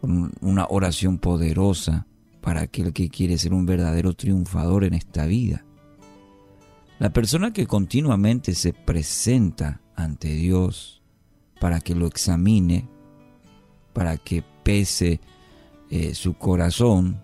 con 0.00 0.32
una 0.40 0.66
oración 0.70 1.18
poderosa, 1.18 2.06
para 2.40 2.62
aquel 2.62 2.94
que 2.94 3.10
quiere 3.10 3.36
ser 3.36 3.52
un 3.52 3.66
verdadero 3.66 4.14
triunfador 4.14 4.84
en 4.84 4.94
esta 4.94 5.26
vida. 5.26 5.65
La 6.98 7.10
persona 7.10 7.52
que 7.52 7.66
continuamente 7.66 8.54
se 8.54 8.72
presenta 8.72 9.80
ante 9.94 10.28
Dios 10.28 11.02
para 11.60 11.80
que 11.80 11.94
lo 11.94 12.06
examine, 12.06 12.88
para 13.92 14.16
que 14.16 14.42
pese 14.62 15.20
eh, 15.90 16.14
su 16.14 16.34
corazón, 16.34 17.20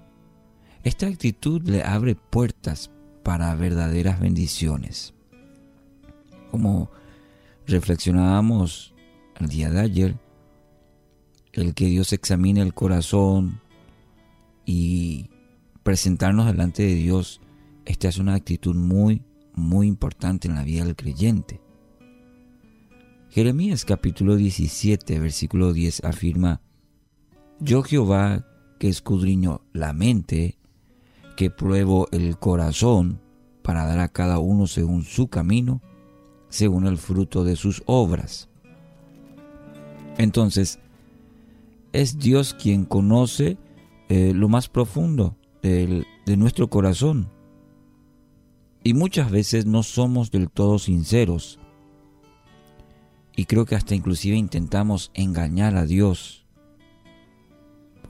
esta 0.85 1.07
actitud 1.07 1.63
le 1.63 1.83
abre 1.83 2.15
puertas 2.15 2.91
para 3.23 3.55
verdaderas 3.55 4.21
bendiciones. 4.21 5.15
Como 6.51 6.91
reflexionábamos 7.67 8.95
el 9.41 9.49
día 9.49 9.71
de 9.71 9.81
ayer, 9.81 10.17
el 11.53 11.75
que 11.75 11.87
Dios 11.87 12.13
examine 12.13 12.61
el 12.61 12.75
corazón, 12.75 13.63
y 14.65 15.31
presentarnos 15.83 16.47
delante 16.47 16.83
de 16.83 16.95
Dios, 16.95 17.41
esta 17.85 18.09
es 18.09 18.19
una 18.19 18.35
actitud 18.35 18.77
muy, 18.77 19.23
muy 19.55 19.87
importante 19.87 20.49
en 20.49 20.55
la 20.55 20.65
vida 20.65 20.85
del 20.85 20.97
creyente. 20.97 21.61
Jeremías 23.31 23.85
capítulo 23.85 24.37
17, 24.37 25.19
versículo 25.19 25.73
10 25.73 26.05
afirma, 26.05 26.61
Yo 27.61 27.83
Jehová 27.83 28.47
que 28.79 28.89
escudriño 28.89 29.63
la 29.73 29.93
mente, 29.93 30.59
que 31.37 31.51
pruebo 31.51 32.09
el 32.11 32.37
corazón 32.39 33.21
para 33.63 33.87
dar 33.87 34.01
a 34.01 34.09
cada 34.09 34.39
uno 34.39 34.67
según 34.67 35.05
su 35.05 35.29
camino, 35.29 35.81
según 36.49 36.87
el 36.87 36.99
fruto 36.99 37.45
de 37.45 37.57
sus 37.57 37.83
obras. 37.87 38.49
Entonces, 40.19 40.79
es 41.93 42.19
Dios 42.19 42.55
quien 42.55 42.85
conoce 42.85 43.57
eh, 44.09 44.33
lo 44.35 44.49
más 44.49 44.69
profundo 44.69 45.37
de 45.63 46.05
nuestro 46.37 46.69
corazón. 46.69 47.31
Y 48.85 48.95
muchas 48.95 49.31
veces 49.31 49.67
no 49.67 49.83
somos 49.83 50.31
del 50.31 50.51
todo 50.51 50.79
sinceros. 50.79 51.59
Y 53.37 53.47
creo 53.47 53.65
que 53.65 53.77
hasta 53.77 53.95
inclusive 53.95 54.37
intentamos 54.37 55.11
engañar 55.15 55.77
a 55.77 55.87
Dios 55.87 56.45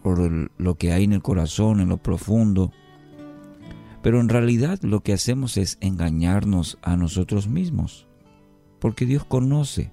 por 0.03 0.51
lo 0.61 0.75
que 0.75 0.93
hay 0.93 1.05
en 1.05 1.13
el 1.13 1.23
corazón, 1.23 1.81
en 1.81 1.89
lo 1.89 1.99
profundo. 1.99 2.73
Pero 4.03 4.21
en 4.21 4.29
realidad 4.29 4.81
lo 4.83 5.01
que 5.01 5.13
hacemos 5.13 5.57
es 5.57 5.79
engañarnos 5.81 6.79
a 6.83 6.97
nosotros 6.97 7.47
mismos. 7.47 8.09
Porque 8.81 9.07
Dios 9.07 9.25
conoce, 9.25 9.93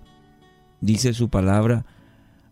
dice 0.81 1.13
su 1.13 1.29
palabra, 1.29 1.85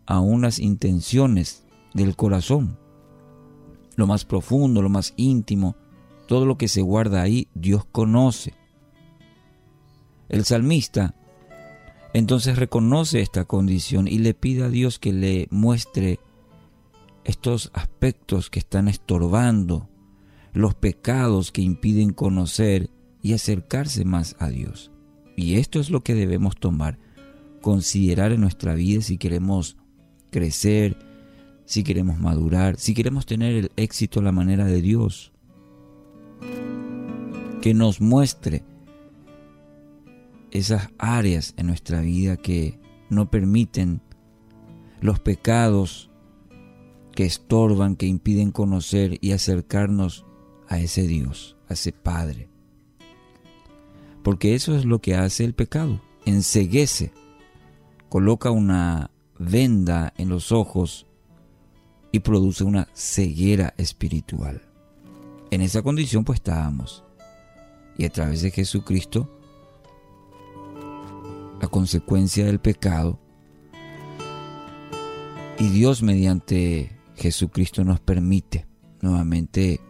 a 0.06 0.20
unas 0.20 0.60
intenciones 0.60 1.66
del 1.94 2.16
corazón 2.16 2.78
lo 3.98 4.08
más 4.08 4.24
profundo, 4.24 4.82
lo 4.82 4.90
más 4.90 5.14
íntimo, 5.18 5.76
todo 6.28 6.46
lo 6.46 6.58
que 6.58 6.68
se 6.68 6.82
guarda 6.82 7.22
ahí, 7.22 7.48
Dios 7.56 7.86
conoce. 7.86 8.54
El 10.30 10.46
salmista 10.46 11.16
entonces 12.14 12.58
reconoce 12.58 13.22
esta 13.22 13.46
condición 13.46 14.08
y 14.08 14.20
le 14.20 14.34
pide 14.34 14.64
a 14.64 14.70
Dios 14.70 15.00
que 15.00 15.14
le 15.14 15.48
muestre 15.52 16.20
estos 17.24 17.72
aspectos 17.74 18.50
que 18.50 18.60
están 18.60 18.88
estorbando, 18.88 19.90
los 20.54 20.74
pecados 20.76 21.52
que 21.52 21.62
impiden 21.62 22.14
conocer 22.14 22.90
y 23.22 23.34
acercarse 23.34 24.06
más 24.06 24.36
a 24.40 24.50
Dios. 24.50 24.92
Y 25.36 25.56
esto 25.56 25.80
es 25.80 25.90
lo 25.90 26.04
que 26.04 26.16
debemos 26.16 26.56
tomar, 26.56 26.98
considerar 27.62 28.32
en 28.32 28.42
nuestra 28.42 28.74
vida 28.74 29.02
si 29.02 29.18
queremos 29.18 29.78
crecer, 30.32 30.98
si 31.66 31.84
queremos 31.84 32.18
madurar, 32.18 32.78
si 32.78 32.94
queremos 32.94 33.26
tener 33.26 33.54
el 33.54 33.72
éxito 33.76 34.22
a 34.22 34.24
la 34.24 34.32
manera 34.32 34.66
de 34.66 34.82
Dios. 34.82 35.34
Que 37.62 37.74
nos 37.74 38.02
muestre 38.02 38.64
esas 40.52 40.90
áreas 40.98 41.54
en 41.58 41.68
nuestra 41.68 42.02
vida 42.02 42.38
que 42.38 42.80
no 43.10 43.30
permiten 43.30 44.02
los 45.02 45.20
pecados 45.20 46.10
que 47.18 47.26
estorban, 47.26 47.96
que 47.96 48.06
impiden 48.06 48.52
conocer 48.52 49.18
y 49.22 49.32
acercarnos 49.32 50.26
a 50.68 50.80
ese 50.80 51.08
Dios, 51.08 51.58
a 51.68 51.74
ese 51.74 51.92
Padre. 51.92 52.50
Porque 54.24 54.56
eso 54.56 54.76
es 54.76 54.86
lo 54.86 55.00
que 55.00 55.16
hace 55.16 55.44
el 55.44 55.54
pecado, 55.54 56.02
enseguece, 56.26 57.14
coloca 58.10 58.52
una 58.52 59.10
venda 59.40 60.14
en 60.18 60.30
los 60.30 60.52
ojos 60.52 61.08
y 62.12 62.20
produce 62.20 62.64
una 62.64 62.88
ceguera 62.94 63.74
espiritual. 63.78 64.62
En 65.50 65.62
esa 65.62 65.82
condición 65.82 66.24
pues 66.24 66.38
estábamos. 66.38 67.04
Y 67.98 68.06
a 68.06 68.10
través 68.10 68.42
de 68.42 68.52
Jesucristo, 68.52 69.30
la 71.60 71.68
consecuencia 71.68 72.46
del 72.46 72.60
pecado, 72.60 73.20
y 75.60 75.70
Dios 75.70 76.04
mediante 76.04 76.96
Jesucristo 77.16 77.84
nos 77.84 78.00
permite 78.00 78.68
nuevamente 79.02 79.82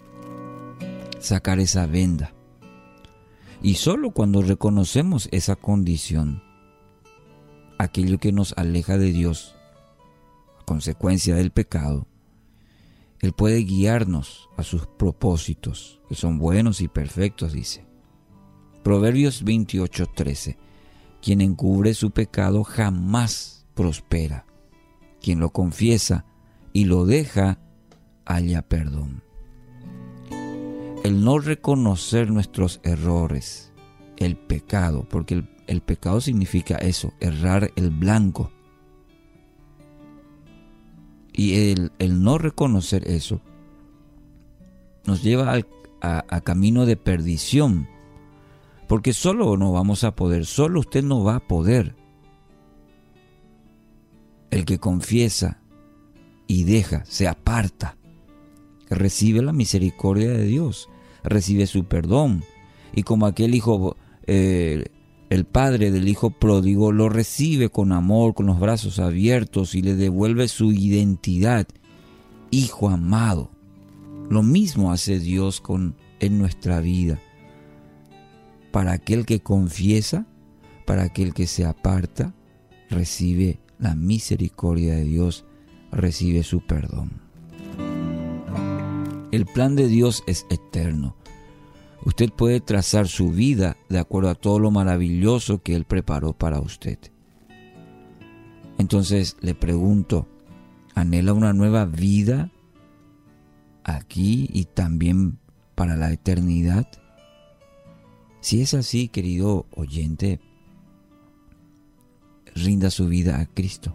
sacar 1.20 1.60
esa 1.60 1.86
venda. 1.86 2.34
Y 3.62 3.76
solo 3.76 4.12
cuando 4.12 4.41
reconocemos 4.41 5.28
esa 5.32 5.55
condición, 5.55 6.41
aquello 7.78 8.18
que 8.20 8.32
nos 8.32 8.53
aleja 8.55 8.97
de 8.97 9.12
Dios, 9.12 9.55
consecuencia 10.66 11.36
del 11.36 11.51
pecado, 11.51 12.08
Él 13.20 13.34
puede 13.34 13.60
guiarnos 13.60 14.49
a 14.58 14.64
sus 14.64 14.86
propósitos, 14.86 15.99
que 16.08 16.16
son 16.16 16.38
buenos 16.38 16.82
y 16.82 16.88
perfectos, 16.88 17.51
dice. 17.51 17.87
Proverbios 18.88 19.44
28:13. 19.44 20.56
Quien 21.22 21.42
encubre 21.42 21.94
su 21.94 22.12
pecado 22.12 22.64
jamás 22.64 23.66
prospera. 23.74 24.46
Quien 25.22 25.42
lo 25.42 25.50
confiesa 25.50 26.24
y 26.72 26.86
lo 26.86 27.06
deja, 27.06 27.60
halla 28.26 28.62
perdón. 28.62 29.24
El 31.04 31.22
no 31.22 31.38
reconocer 31.40 32.32
nuestros 32.32 32.80
errores, 32.82 33.74
el 34.16 34.38
pecado, 34.38 35.06
porque 35.10 35.34
el, 35.34 35.50
el 35.68 35.82
pecado 35.82 36.22
significa 36.22 36.78
eso, 36.78 37.12
errar 37.20 37.74
el 37.76 37.90
blanco. 37.90 38.54
Y 41.34 41.72
el, 41.72 41.92
el 42.00 42.24
no 42.24 42.38
reconocer 42.38 43.06
eso 43.06 43.42
nos 45.06 45.24
lleva 45.24 45.52
al, 45.52 45.68
a, 46.00 46.24
a 46.30 46.40
camino 46.40 46.86
de 46.86 46.96
perdición. 46.96 47.90
Porque 48.88 49.14
solo 49.14 49.58
no 49.58 49.72
vamos 49.74 50.04
a 50.04 50.16
poder, 50.16 50.46
solo 50.46 50.80
usted 50.80 51.04
no 51.04 51.24
va 51.24 51.36
a 51.36 51.48
poder. 51.48 51.96
El 54.50 54.64
que 54.66 54.80
confiesa 54.80 55.62
y 56.48 56.64
deja, 56.64 57.04
se 57.06 57.28
aparta, 57.28 57.98
recibe 58.90 59.42
la 59.42 59.52
misericordia 59.52 60.30
de 60.30 60.46
Dios, 60.46 60.90
recibe 61.24 61.68
su 61.68 61.84
perdón. 61.86 62.44
Y 62.96 63.04
como 63.04 63.26
aquel 63.26 63.54
hijo, 63.54 63.98
eh, 64.26 64.86
el 65.30 65.46
padre 65.46 65.92
del 65.92 66.08
hijo 66.08 66.30
pródigo, 66.30 66.94
lo 66.94 67.10
recibe 67.10 67.70
con 67.70 67.92
amor, 67.92 68.34
con 68.34 68.46
los 68.46 68.60
brazos 68.60 69.00
abiertos 69.00 69.76
y 69.76 69.82
le 69.82 69.96
devuelve 69.96 70.48
su 70.48 70.72
identidad, 70.72 71.68
hijo 72.50 72.90
amado. 72.90 73.52
Lo 74.30 74.44
mismo 74.44 74.94
hace 74.94 75.20
Dios 75.20 75.60
con, 75.60 75.96
en 76.22 76.38
nuestra 76.38 76.80
vida. 76.80 77.20
Para 78.78 78.92
aquel 78.92 79.26
que 79.26 79.40
confiesa, 79.40 80.28
para 80.86 81.02
aquel 81.02 81.34
que 81.34 81.48
se 81.48 81.66
aparta, 81.66 82.36
recibe 82.92 83.60
la 83.80 83.96
misericordia 83.96 84.94
de 84.94 85.04
Dios, 85.04 85.46
recibe 85.92 86.44
su 86.44 86.62
perdón. 86.62 87.14
El 89.32 89.48
plan 89.48 89.76
de 89.76 89.88
Dios 89.88 90.24
es 90.28 90.46
eterno. 90.52 91.16
Usted 92.06 92.30
puede 92.30 92.62
trazar 92.62 93.08
su 93.08 93.32
vida 93.32 93.78
de 93.90 93.98
acuerdo 93.98 94.30
a 94.30 94.36
todo 94.36 94.60
lo 94.60 94.70
maravilloso 94.70 95.64
que 95.64 95.74
Él 95.76 95.86
preparó 95.86 96.34
para 96.34 96.60
usted. 96.60 97.00
Entonces 98.78 99.38
le 99.42 99.56
pregunto, 99.56 100.28
¿anhela 100.94 101.34
una 101.34 101.52
nueva 101.52 101.86
vida 101.86 102.52
aquí 103.84 104.48
y 104.54 104.66
también 104.66 105.40
para 105.74 105.96
la 105.96 106.14
eternidad? 106.14 106.88
Si 108.48 108.62
es 108.62 108.74
así, 108.74 109.10
querido 109.10 109.66
oyente, 109.76 110.39
rinda 112.56 112.91
su 112.91 113.10
vida 113.10 113.41
a 113.41 113.45
Cristo, 113.45 113.93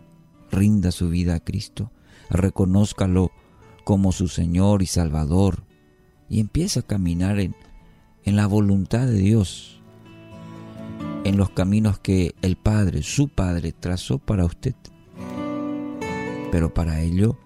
rinda 0.51 0.93
su 0.93 1.09
vida 1.09 1.37
a 1.37 1.41
Cristo, 1.41 1.91
reconózcalo 2.29 3.33
como 3.85 4.13
su 4.13 4.29
Señor 4.29 4.83
y 4.83 4.87
Salvador 4.87 5.65
y 6.29 6.39
empieza 6.39 6.81
a 6.81 6.87
caminar 6.87 7.41
en, 7.41 7.57
en 8.25 8.37
la 8.37 8.47
voluntad 8.47 9.07
de 9.07 9.21
Dios, 9.21 9.81
en 11.25 11.39
los 11.39 11.49
caminos 11.49 11.99
que 11.99 12.35
el 12.43 12.57
Padre, 12.57 13.03
su 13.03 13.29
Padre, 13.31 13.73
trazó 13.73 14.19
para 14.19 14.45
usted. 14.45 14.75
Pero 16.51 16.75
para 16.75 17.01
ello 17.01 17.39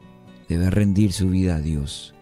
debe 0.48 0.70
rendir 0.70 1.12
su 1.12 1.28
vida 1.28 1.54
a 1.54 1.60
Dios, 1.60 2.15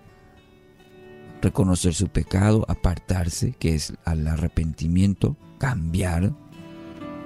reconocer 1.45 1.95
su 1.95 2.09
pecado, 2.09 2.65
apartarse, 2.69 3.53
que 3.53 3.75
es 3.75 3.95
al 4.05 4.27
arrepentimiento, 4.27 5.37
cambiar 5.59 6.35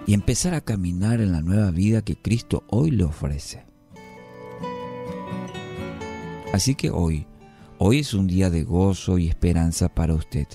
y 0.06 0.12
empezar 0.12 0.54
a 0.54 0.60
caminar 0.60 1.20
en 1.20 1.32
la 1.32 1.40
nueva 1.40 1.70
vida 1.70 2.02
que 2.02 2.16
Cristo 2.16 2.64
hoy 2.68 2.90
le 2.90 3.04
ofrece. 3.04 3.64
Así 6.52 6.74
que 6.74 6.90
hoy, 6.90 7.26
hoy 7.78 8.00
es 8.00 8.12
un 8.12 8.26
día 8.26 8.50
de 8.50 8.64
gozo 8.64 9.18
y 9.18 9.28
esperanza 9.28 9.88
para 9.88 10.14
usted. 10.14 10.48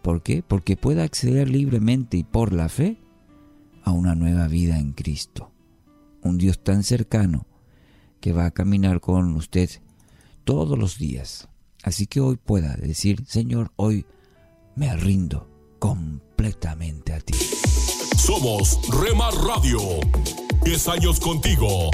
¿Por 0.00 0.22
qué? 0.22 0.42
Porque 0.42 0.76
puede 0.76 1.02
acceder 1.02 1.50
libremente 1.50 2.16
y 2.16 2.24
por 2.24 2.52
la 2.52 2.68
fe 2.68 2.98
a 3.82 3.90
una 3.90 4.14
nueva 4.14 4.48
vida 4.48 4.78
en 4.78 4.92
Cristo. 4.92 5.50
Un 6.22 6.38
Dios 6.38 6.62
tan 6.62 6.84
cercano 6.84 7.46
que 8.20 8.32
va 8.32 8.46
a 8.46 8.50
caminar 8.52 9.00
con 9.00 9.34
usted 9.34 9.68
todos 10.44 10.78
los 10.78 10.98
días. 10.98 11.48
Así 11.84 12.06
que 12.06 12.20
hoy 12.20 12.36
pueda 12.36 12.74
decir, 12.76 13.24
Señor, 13.28 13.70
hoy 13.76 14.06
me 14.74 14.96
rindo 14.96 15.46
completamente 15.78 17.12
a 17.12 17.20
ti. 17.20 17.34
Somos 18.16 18.80
Rema 18.88 19.30
Radio. 19.30 19.80
10 20.64 20.88
años 20.88 21.20
contigo. 21.20 21.90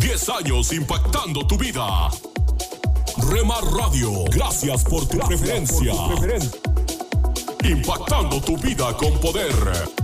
10 0.00 0.28
años 0.28 0.72
impactando 0.72 1.44
tu 1.44 1.58
vida. 1.58 2.08
Rema 3.30 3.56
Radio, 3.76 4.24
gracias 4.30 4.84
por 4.84 5.08
tu 5.08 5.18
preferencia. 5.18 5.92
Impactando 7.64 8.40
tu 8.40 8.56
vida 8.58 8.96
con 8.96 9.18
poder. 9.18 10.03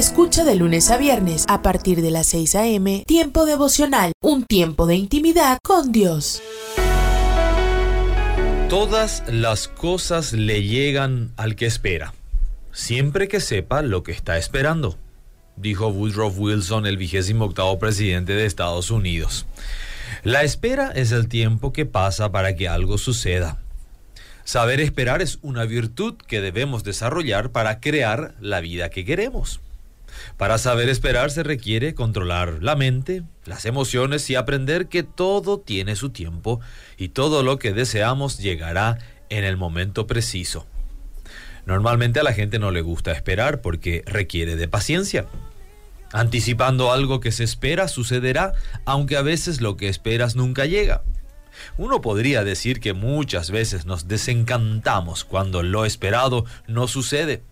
Escucha 0.00 0.44
de 0.44 0.54
lunes 0.54 0.90
a 0.90 0.96
viernes 0.96 1.44
a 1.46 1.60
partir 1.60 2.00
de 2.00 2.10
las 2.10 2.28
6 2.28 2.54
a.m. 2.54 3.04
Tiempo 3.06 3.44
devocional, 3.44 4.12
un 4.22 4.46
tiempo 4.46 4.86
de 4.86 4.94
intimidad 4.94 5.58
con 5.62 5.92
Dios. 5.92 6.40
Todas 8.70 9.22
las 9.28 9.68
cosas 9.68 10.32
le 10.32 10.62
llegan 10.62 11.32
al 11.36 11.54
que 11.54 11.66
espera, 11.66 12.14
siempre 12.72 13.28
que 13.28 13.40
sepa 13.40 13.82
lo 13.82 14.02
que 14.02 14.12
está 14.12 14.38
esperando, 14.38 14.96
dijo 15.56 15.88
Woodrow 15.88 16.32
Wilson, 16.34 16.86
el 16.86 16.96
vigésimo 16.96 17.44
octavo 17.44 17.78
presidente 17.78 18.32
de 18.32 18.46
Estados 18.46 18.90
Unidos. 18.90 19.44
La 20.22 20.44
espera 20.44 20.92
es 20.92 21.12
el 21.12 21.28
tiempo 21.28 21.74
que 21.74 21.84
pasa 21.84 22.32
para 22.32 22.56
que 22.56 22.68
algo 22.68 22.96
suceda. 22.96 23.58
Saber 24.44 24.80
esperar 24.80 25.20
es 25.20 25.38
una 25.42 25.66
virtud 25.66 26.14
que 26.26 26.40
debemos 26.40 26.84
desarrollar 26.84 27.50
para 27.50 27.80
crear 27.80 28.34
la 28.40 28.62
vida 28.62 28.88
que 28.88 29.04
queremos. 29.04 29.60
Para 30.36 30.58
saber 30.58 30.88
esperar 30.88 31.30
se 31.30 31.42
requiere 31.42 31.94
controlar 31.94 32.62
la 32.62 32.76
mente, 32.76 33.22
las 33.44 33.64
emociones 33.64 34.28
y 34.30 34.34
aprender 34.34 34.88
que 34.88 35.02
todo 35.02 35.58
tiene 35.58 35.96
su 35.96 36.10
tiempo 36.10 36.60
y 36.96 37.08
todo 37.08 37.42
lo 37.42 37.58
que 37.58 37.72
deseamos 37.72 38.38
llegará 38.38 38.98
en 39.28 39.44
el 39.44 39.56
momento 39.56 40.06
preciso. 40.06 40.66
Normalmente 41.66 42.20
a 42.20 42.22
la 42.22 42.32
gente 42.32 42.58
no 42.58 42.70
le 42.70 42.80
gusta 42.80 43.12
esperar 43.12 43.60
porque 43.60 44.02
requiere 44.06 44.56
de 44.56 44.68
paciencia. 44.68 45.26
Anticipando 46.12 46.90
algo 46.90 47.20
que 47.20 47.30
se 47.30 47.44
espera 47.44 47.86
sucederá, 47.86 48.54
aunque 48.84 49.16
a 49.16 49.22
veces 49.22 49.60
lo 49.60 49.76
que 49.76 49.88
esperas 49.88 50.34
nunca 50.34 50.66
llega. 50.66 51.02
Uno 51.76 52.00
podría 52.00 52.42
decir 52.42 52.80
que 52.80 52.94
muchas 52.94 53.50
veces 53.50 53.86
nos 53.86 54.08
desencantamos 54.08 55.24
cuando 55.24 55.62
lo 55.62 55.84
esperado 55.84 56.44
no 56.66 56.88
sucede. 56.88 57.42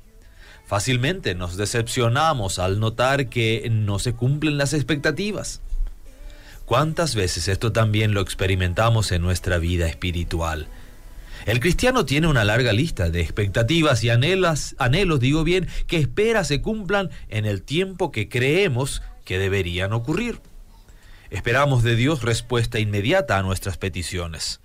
Fácilmente 0.69 1.35
nos 1.35 1.57
decepcionamos 1.57 2.59
al 2.59 2.79
notar 2.79 3.31
que 3.31 3.67
no 3.71 3.99
se 3.99 4.13
cumplen 4.13 4.59
las 4.59 4.75
expectativas. 4.75 5.63
¿Cuántas 6.67 7.15
veces 7.15 7.49
esto 7.49 7.73
también 7.73 8.13
lo 8.13 8.21
experimentamos 8.21 9.11
en 9.11 9.23
nuestra 9.23 9.57
vida 9.57 9.89
espiritual? 9.89 10.67
El 11.47 11.61
cristiano 11.61 12.05
tiene 12.05 12.27
una 12.27 12.45
larga 12.45 12.75
lista 12.75 13.09
de 13.09 13.23
expectativas 13.23 14.05
y 14.05 14.11
anhelas, 14.11 14.77
anhelos, 14.79 15.21
digo 15.21 15.43
bien, 15.43 15.69
que 15.87 15.97
espera 15.97 16.45
se 16.45 16.61
cumplan 16.61 17.09
en 17.31 17.47
el 17.47 17.63
tiempo 17.63 18.13
que 18.13 18.29
creemos 18.29 19.01
que 19.25 19.39
deberían 19.39 19.95
ocurrir. 19.95 20.39
Esperamos 21.31 21.83
de 21.83 21.97
Dios 21.97 22.21
respuesta 22.21 22.79
inmediata 22.79 23.39
a 23.39 23.43
nuestras 23.43 23.79
peticiones. 23.79 24.61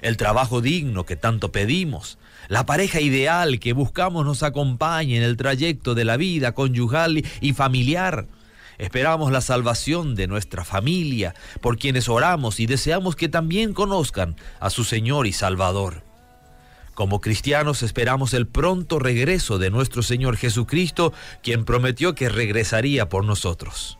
el 0.00 0.16
trabajo 0.16 0.62
digno 0.62 1.04
que 1.04 1.16
tanto 1.16 1.52
pedimos, 1.52 2.16
la 2.48 2.66
pareja 2.66 3.00
ideal 3.00 3.58
que 3.58 3.72
buscamos 3.72 4.24
nos 4.24 4.42
acompañe 4.42 5.16
en 5.16 5.22
el 5.22 5.36
trayecto 5.36 5.94
de 5.94 6.04
la 6.04 6.16
vida 6.16 6.52
conyugal 6.52 7.24
y 7.40 7.52
familiar. 7.52 8.26
Esperamos 8.78 9.30
la 9.30 9.40
salvación 9.40 10.14
de 10.14 10.26
nuestra 10.26 10.64
familia, 10.64 11.34
por 11.60 11.78
quienes 11.78 12.08
oramos 12.08 12.58
y 12.60 12.66
deseamos 12.66 13.16
que 13.16 13.28
también 13.28 13.72
conozcan 13.72 14.36
a 14.60 14.70
su 14.70 14.84
Señor 14.84 15.26
y 15.26 15.32
Salvador. 15.32 16.02
Como 16.94 17.20
cristianos 17.20 17.82
esperamos 17.82 18.34
el 18.34 18.46
pronto 18.46 18.98
regreso 18.98 19.58
de 19.58 19.70
nuestro 19.70 20.02
Señor 20.02 20.36
Jesucristo, 20.36 21.12
quien 21.42 21.64
prometió 21.64 22.14
que 22.14 22.28
regresaría 22.28 23.08
por 23.08 23.24
nosotros. 23.24 23.98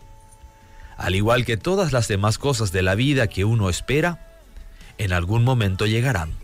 Al 0.96 1.16
igual 1.16 1.44
que 1.44 1.56
todas 1.56 1.92
las 1.92 2.06
demás 2.06 2.38
cosas 2.38 2.70
de 2.70 2.82
la 2.82 2.94
vida 2.94 3.26
que 3.26 3.44
uno 3.44 3.68
espera, 3.68 4.28
en 4.98 5.12
algún 5.12 5.42
momento 5.42 5.86
llegarán. 5.86 6.43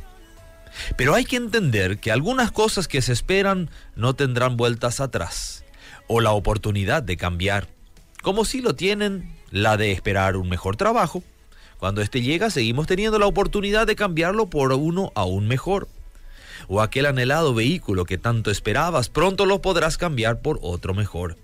Pero 0.96 1.14
hay 1.14 1.24
que 1.24 1.36
entender 1.36 1.98
que 1.98 2.12
algunas 2.12 2.50
cosas 2.50 2.88
que 2.88 3.02
se 3.02 3.12
esperan 3.12 3.70
no 3.96 4.14
tendrán 4.14 4.56
vueltas 4.56 5.00
atrás 5.00 5.64
o 6.06 6.20
la 6.20 6.32
oportunidad 6.32 7.02
de 7.02 7.16
cambiar, 7.16 7.68
como 8.22 8.44
si 8.44 8.60
lo 8.60 8.74
tienen 8.74 9.34
la 9.50 9.76
de 9.76 9.92
esperar 9.92 10.36
un 10.36 10.48
mejor 10.48 10.76
trabajo. 10.76 11.22
Cuando 11.78 12.02
éste 12.02 12.22
llega 12.22 12.50
seguimos 12.50 12.86
teniendo 12.86 13.18
la 13.18 13.26
oportunidad 13.26 13.86
de 13.86 13.96
cambiarlo 13.96 14.50
por 14.50 14.72
uno 14.72 15.12
aún 15.14 15.48
mejor 15.48 15.88
o 16.68 16.80
aquel 16.80 17.06
anhelado 17.06 17.54
vehículo 17.54 18.04
que 18.04 18.18
tanto 18.18 18.50
esperabas, 18.50 19.08
pronto 19.08 19.46
lo 19.46 19.62
podrás 19.62 19.96
cambiar 19.96 20.40
por 20.40 20.58
otro 20.62 20.94
mejor. 20.94 21.36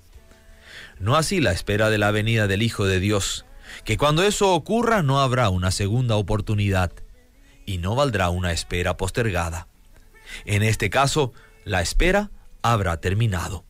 No 0.99 1.17
así 1.17 1.41
la 1.41 1.53
espera 1.53 1.91
de 1.91 1.99
la 1.99 2.11
venida 2.11 2.47
del 2.47 2.63
Hijo 2.63 2.87
de 2.87 3.01
Dios, 3.01 3.45
que 3.85 3.97
cuando 3.97 4.23
eso 4.23 4.53
ocurra 4.55 5.03
no 5.03 5.21
habrá 5.21 5.49
una 5.49 5.71
segunda 5.71 6.17
oportunidad 6.17 6.93
y 7.67 7.79
no 7.79 7.95
valdrá 7.95 8.31
una 8.31 8.53
espera 8.53 8.97
postergada. 8.97 9.69
En 10.45 10.63
este 10.63 10.89
caso, 10.89 11.33
la 11.65 11.83
espera 11.83 12.31
habrá 12.63 13.01
terminado. 13.01 13.65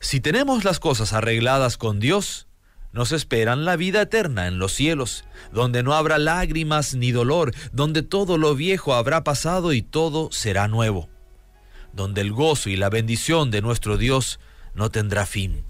Si 0.00 0.20
tenemos 0.20 0.64
las 0.64 0.80
cosas 0.80 1.12
arregladas 1.12 1.76
con 1.76 2.00
Dios, 2.00 2.46
nos 2.92 3.12
esperan 3.12 3.64
la 3.64 3.76
vida 3.76 4.02
eterna 4.02 4.46
en 4.46 4.58
los 4.58 4.72
cielos, 4.72 5.24
donde 5.52 5.82
no 5.82 5.92
habrá 5.92 6.18
lágrimas 6.18 6.94
ni 6.94 7.12
dolor, 7.12 7.52
donde 7.72 8.02
todo 8.02 8.38
lo 8.38 8.54
viejo 8.54 8.94
habrá 8.94 9.22
pasado 9.22 9.72
y 9.74 9.82
todo 9.82 10.30
será 10.32 10.66
nuevo, 10.66 11.10
donde 11.92 12.22
el 12.22 12.32
gozo 12.32 12.70
y 12.70 12.76
la 12.76 12.88
bendición 12.88 13.50
de 13.50 13.60
nuestro 13.60 13.98
Dios 13.98 14.40
no 14.74 14.90
tendrá 14.90 15.26
fin. 15.26 15.64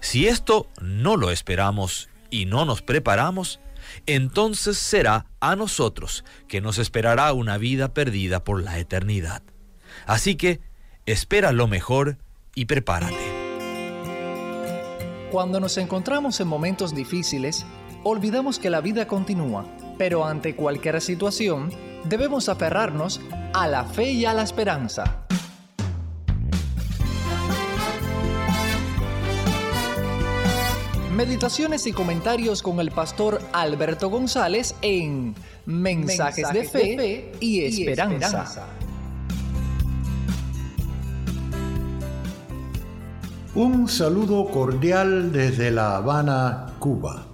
Si 0.00 0.26
esto 0.28 0.68
no 0.80 1.16
lo 1.16 1.30
esperamos 1.30 2.08
y 2.30 2.44
no 2.44 2.64
nos 2.64 2.82
preparamos, 2.82 3.60
entonces 4.06 4.78
será 4.78 5.26
a 5.40 5.56
nosotros 5.56 6.24
que 6.48 6.60
nos 6.60 6.78
esperará 6.78 7.32
una 7.32 7.58
vida 7.58 7.94
perdida 7.94 8.44
por 8.44 8.62
la 8.62 8.78
eternidad. 8.78 9.42
Así 10.06 10.36
que 10.36 10.60
espera 11.06 11.52
lo 11.52 11.66
mejor 11.66 12.18
y 12.54 12.66
prepárate. 12.66 13.42
Cuando 15.30 15.60
nos 15.60 15.78
encontramos 15.78 16.40
en 16.40 16.48
momentos 16.48 16.94
difíciles, 16.94 17.64
olvidamos 18.04 18.58
que 18.58 18.70
la 18.70 18.80
vida 18.80 19.06
continúa, 19.06 19.64
pero 19.96 20.26
ante 20.26 20.54
cualquier 20.54 21.00
situación, 21.00 21.72
debemos 22.04 22.48
aferrarnos 22.48 23.20
a 23.54 23.66
la 23.66 23.84
fe 23.84 24.12
y 24.12 24.24
a 24.26 24.34
la 24.34 24.42
esperanza. 24.42 25.26
Meditaciones 31.24 31.86
y 31.86 31.92
comentarios 31.92 32.64
con 32.64 32.80
el 32.80 32.90
pastor 32.90 33.40
Alberto 33.52 34.10
González 34.10 34.74
en 34.82 35.36
Mensajes, 35.66 36.52
de, 36.52 36.64
fe 36.64 37.32
y, 37.38 37.60
esperanza. 37.60 38.66
Un 43.54 43.86
saludo 43.86 44.50
cordial 44.50 45.30
desde 45.30 45.70
La 45.70 45.94
Habana, 45.94 46.74
Cuba. 46.80 47.28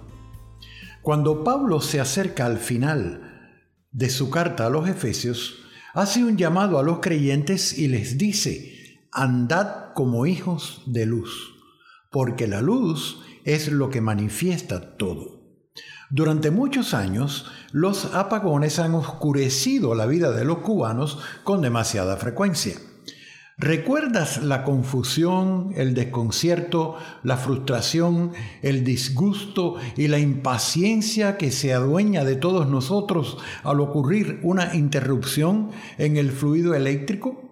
Cuando 1.01 1.43
Pablo 1.43 1.81
se 1.81 1.99
acerca 1.99 2.45
al 2.45 2.59
final 2.59 3.57
de 3.91 4.11
su 4.11 4.29
carta 4.29 4.67
a 4.67 4.69
los 4.69 4.87
Efesios, 4.87 5.63
hace 5.95 6.23
un 6.23 6.37
llamado 6.37 6.77
a 6.77 6.83
los 6.83 6.99
creyentes 6.99 7.75
y 7.75 7.87
les 7.87 8.19
dice, 8.19 8.99
andad 9.11 9.93
como 9.95 10.27
hijos 10.27 10.83
de 10.85 11.07
luz, 11.07 11.55
porque 12.11 12.45
la 12.45 12.61
luz 12.61 13.23
es 13.55 13.71
lo 13.71 13.89
que 13.89 13.99
manifiesta 13.99 14.95
todo. 14.97 15.39
Durante 16.11 16.51
muchos 16.51 16.93
años, 16.93 17.51
los 17.71 18.13
apagones 18.13 18.79
han 18.79 18.95
oscurecido 18.95 19.95
la 19.95 20.05
vida 20.05 20.31
de 20.31 20.45
los 20.45 20.59
cubanos 20.59 21.19
con 21.43 21.61
demasiada 21.61 22.17
frecuencia. 22.17 22.75
¿Recuerdas 23.57 24.41
la 24.41 24.63
confusión, 24.63 25.73
el 25.75 25.93
desconcierto, 25.93 26.95
la 27.23 27.37
frustración, 27.37 28.31
el 28.61 28.83
disgusto 28.83 29.75
y 29.97 30.07
la 30.07 30.19
impaciencia 30.19 31.37
que 31.37 31.51
se 31.51 31.73
adueña 31.73 32.23
de 32.23 32.37
todos 32.37 32.69
nosotros 32.69 33.37
al 33.63 33.81
ocurrir 33.81 34.39
una 34.43 34.75
interrupción 34.75 35.71
en 35.97 36.17
el 36.17 36.31
fluido 36.31 36.73
eléctrico? 36.73 37.49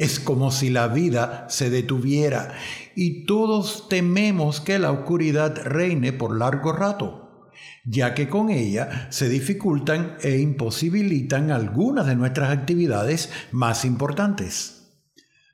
Es 0.00 0.18
como 0.18 0.50
si 0.50 0.70
la 0.70 0.88
vida 0.88 1.46
se 1.50 1.68
detuviera 1.68 2.54
y 3.02 3.24
todos 3.24 3.88
tememos 3.88 4.60
que 4.60 4.78
la 4.78 4.92
oscuridad 4.92 5.56
reine 5.64 6.12
por 6.12 6.36
largo 6.36 6.70
rato, 6.70 7.48
ya 7.82 8.12
que 8.12 8.28
con 8.28 8.50
ella 8.50 9.08
se 9.08 9.30
dificultan 9.30 10.18
e 10.22 10.38
imposibilitan 10.38 11.50
algunas 11.50 12.06
de 12.06 12.14
nuestras 12.14 12.50
actividades 12.50 13.30
más 13.52 13.86
importantes. 13.86 15.00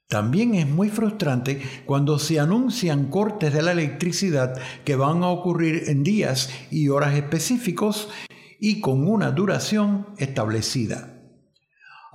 También 0.09 0.57
es 0.57 0.67
muy 0.67 0.89
frustrante 0.89 1.63
cuando 1.85 2.19
se 2.19 2.41
anuncian 2.41 3.11
cortes 3.11 3.55
de 3.55 3.63
la 3.63 3.71
electricidad 3.71 4.61
que 4.85 4.97
van 4.97 5.23
a 5.23 5.29
ocurrir 5.29 5.85
en 5.87 6.03
días 6.03 6.51
y 6.73 6.89
horas 6.89 7.15
específicos 7.15 8.09
y 8.59 8.81
con 8.81 9.07
una 9.07 9.31
duración 9.31 10.09
establecida. 10.19 11.16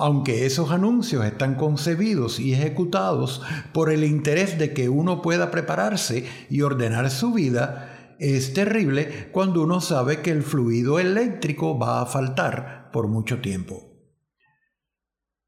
Aunque 0.01 0.47
esos 0.47 0.71
anuncios 0.71 1.23
están 1.23 1.53
concebidos 1.53 2.39
y 2.39 2.53
ejecutados 2.53 3.43
por 3.71 3.91
el 3.91 4.03
interés 4.03 4.57
de 4.57 4.73
que 4.73 4.89
uno 4.89 5.21
pueda 5.21 5.51
prepararse 5.51 6.27
y 6.49 6.63
ordenar 6.63 7.11
su 7.11 7.33
vida, 7.33 8.15
es 8.17 8.55
terrible 8.55 9.29
cuando 9.31 9.61
uno 9.61 9.79
sabe 9.79 10.21
que 10.23 10.31
el 10.31 10.41
fluido 10.41 10.97
eléctrico 10.97 11.77
va 11.77 12.01
a 12.01 12.07
faltar 12.07 12.89
por 12.91 13.09
mucho 13.09 13.41
tiempo. 13.41 13.91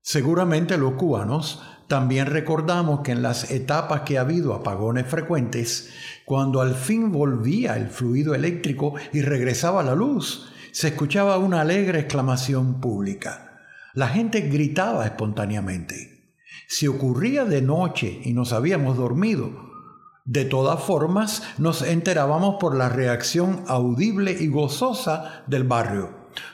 Seguramente 0.03 0.77
los 0.77 0.93
cubanos 0.93 1.63
también 1.87 2.27
recordamos 2.27 2.99
que 2.99 3.11
en 3.11 3.23
las 3.23 3.49
etapas 3.49 4.01
que 4.01 4.19
ha 4.19 4.21
habido 4.21 4.53
apagones 4.53 5.07
frecuentes, 5.07 5.89
cuando 6.25 6.61
al 6.61 6.75
fin 6.75 7.11
volvía 7.11 7.75
el 7.75 7.87
fluido 7.87 8.35
eléctrico 8.35 8.93
y 9.13 9.21
regresaba 9.21 9.81
la 9.81 9.95
luz, 9.95 10.47
se 10.71 10.89
escuchaba 10.89 11.39
una 11.39 11.61
alegre 11.61 12.01
exclamación 12.01 12.79
pública. 12.79 13.52
La 13.95 14.07
gente 14.07 14.41
gritaba 14.41 15.05
espontáneamente. 15.05 16.33
Si 16.67 16.87
ocurría 16.87 17.45
de 17.45 17.61
noche 17.61 18.21
y 18.23 18.33
nos 18.33 18.51
habíamos 18.51 18.97
dormido, 18.97 19.51
de 20.25 20.45
todas 20.45 20.81
formas 20.81 21.43
nos 21.59 21.83
enterábamos 21.83 22.55
por 22.59 22.75
la 22.75 22.89
reacción 22.89 23.63
audible 23.67 24.35
y 24.39 24.47
gozosa 24.47 25.43
del 25.45 25.65
barrio. 25.65 26.09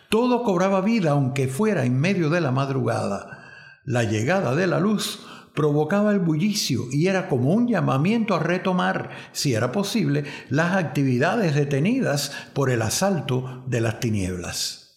Todo 0.09 0.43
cobraba 0.43 0.81
vida 0.81 1.11
aunque 1.11 1.47
fuera 1.47 1.85
en 1.85 1.97
medio 1.97 2.29
de 2.29 2.41
la 2.41 2.51
madrugada. 2.51 3.45
La 3.85 4.03
llegada 4.03 4.53
de 4.53 4.67
la 4.67 4.81
luz 4.81 5.25
provocaba 5.55 6.11
el 6.11 6.19
bullicio 6.19 6.87
y 6.91 7.07
era 7.07 7.29
como 7.29 7.53
un 7.53 7.69
llamamiento 7.69 8.35
a 8.35 8.39
retomar, 8.39 9.11
si 9.31 9.53
era 9.53 9.71
posible, 9.71 10.25
las 10.49 10.75
actividades 10.75 11.55
detenidas 11.55 12.33
por 12.53 12.69
el 12.69 12.81
asalto 12.81 13.63
de 13.67 13.79
las 13.79 14.01
tinieblas. 14.01 14.88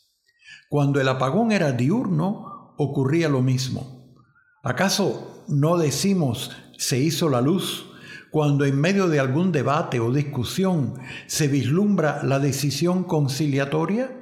Cuando 0.73 1.03
el 1.03 1.09
apagón 1.09 1.53
era 1.53 1.73
diurno, 1.73 2.73
ocurría 2.79 3.29
lo 3.29 3.43
mismo. 3.43 4.17
¿Acaso 4.63 5.45
no 5.47 5.77
decimos 5.77 6.51
se 6.79 6.99
hizo 6.99 7.29
la 7.29 7.43
luz 7.43 7.91
cuando 8.31 8.65
en 8.65 8.81
medio 8.81 9.09
de 9.09 9.21
algún 9.21 9.53
debate 9.53 10.01
o 10.01 10.11
discusión 10.11 10.95
se 11.27 11.47
vislumbra 11.47 12.23
la 12.23 12.39
decisión 12.39 13.05
conciliatoria? 13.05 14.19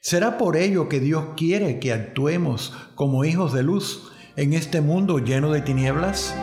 ¿Será 0.00 0.36
por 0.36 0.56
ello 0.56 0.88
que 0.88 0.98
Dios 0.98 1.26
quiere 1.36 1.78
que 1.78 1.92
actuemos 1.92 2.72
como 2.96 3.24
hijos 3.24 3.52
de 3.52 3.62
luz 3.62 4.10
en 4.34 4.52
este 4.52 4.80
mundo 4.80 5.20
lleno 5.20 5.52
de 5.52 5.60
tinieblas? 5.60 6.34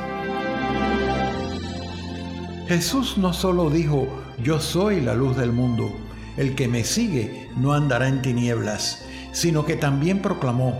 Jesús 2.69 3.17
no 3.17 3.33
solo 3.33 3.69
dijo, 3.69 4.07
yo 4.41 4.61
soy 4.61 5.01
la 5.01 5.13
luz 5.13 5.35
del 5.35 5.51
mundo, 5.51 5.91
el 6.37 6.55
que 6.55 6.69
me 6.69 6.85
sigue 6.85 7.49
no 7.57 7.73
andará 7.73 8.07
en 8.07 8.21
tinieblas, 8.21 9.03
sino 9.31 9.65
que 9.65 9.75
también 9.75 10.21
proclamó, 10.21 10.79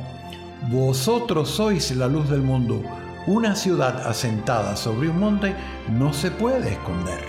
vosotros 0.69 1.49
sois 1.49 1.91
la 1.95 2.07
luz 2.07 2.29
del 2.29 2.41
mundo, 2.41 2.83
una 3.27 3.55
ciudad 3.55 4.07
asentada 4.07 4.75
sobre 4.75 5.09
un 5.09 5.19
monte 5.19 5.55
no 5.89 6.13
se 6.13 6.31
puede 6.31 6.71
esconder. 6.71 7.19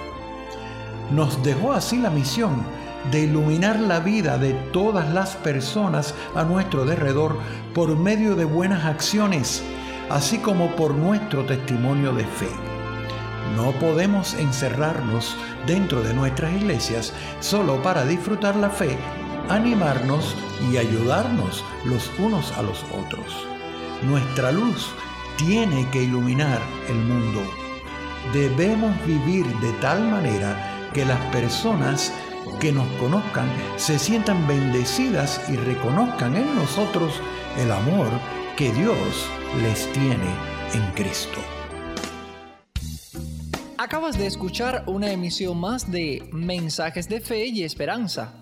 Nos 1.10 1.42
dejó 1.42 1.72
así 1.72 1.98
la 1.98 2.10
misión 2.10 2.62
de 3.10 3.20
iluminar 3.20 3.80
la 3.80 4.00
vida 4.00 4.38
de 4.38 4.52
todas 4.72 5.12
las 5.12 5.36
personas 5.36 6.14
a 6.34 6.44
nuestro 6.44 6.84
derredor 6.84 7.36
por 7.74 7.96
medio 7.96 8.36
de 8.36 8.44
buenas 8.44 8.84
acciones, 8.84 9.62
así 10.08 10.38
como 10.38 10.74
por 10.76 10.94
nuestro 10.94 11.44
testimonio 11.44 12.12
de 12.12 12.24
fe. 12.24 12.48
No 13.56 13.72
podemos 13.72 14.34
encerrarnos 14.34 15.36
dentro 15.66 16.02
de 16.02 16.14
nuestras 16.14 16.54
iglesias 16.54 17.12
solo 17.40 17.82
para 17.82 18.04
disfrutar 18.04 18.56
la 18.56 18.70
fe, 18.70 18.96
animarnos 19.48 20.34
y 20.70 20.76
ayudarnos 20.76 21.64
los 21.84 22.10
unos 22.18 22.52
a 22.52 22.62
los 22.62 22.84
otros. 23.04 23.46
Nuestra 24.02 24.52
luz 24.52 24.90
tiene 25.36 25.88
que 25.90 26.02
iluminar 26.02 26.60
el 26.88 26.96
mundo. 26.96 27.40
Debemos 28.32 28.94
vivir 29.06 29.46
de 29.60 29.72
tal 29.74 30.02
manera 30.08 30.90
que 30.92 31.04
las 31.04 31.20
personas 31.26 32.12
que 32.60 32.72
nos 32.72 32.86
conozcan 32.92 33.48
se 33.76 33.98
sientan 33.98 34.46
bendecidas 34.46 35.40
y 35.48 35.56
reconozcan 35.56 36.36
en 36.36 36.54
nosotros 36.54 37.14
el 37.58 37.70
amor 37.70 38.08
que 38.56 38.72
Dios 38.72 39.28
les 39.62 39.90
tiene 39.92 40.30
en 40.74 40.92
Cristo. 40.94 41.38
Acabas 43.78 44.16
de 44.16 44.26
escuchar 44.26 44.84
una 44.86 45.10
emisión 45.10 45.58
más 45.58 45.90
de 45.90 46.28
Mensajes 46.32 47.08
de 47.08 47.20
Fe 47.20 47.46
y 47.46 47.64
Esperanza. 47.64 48.41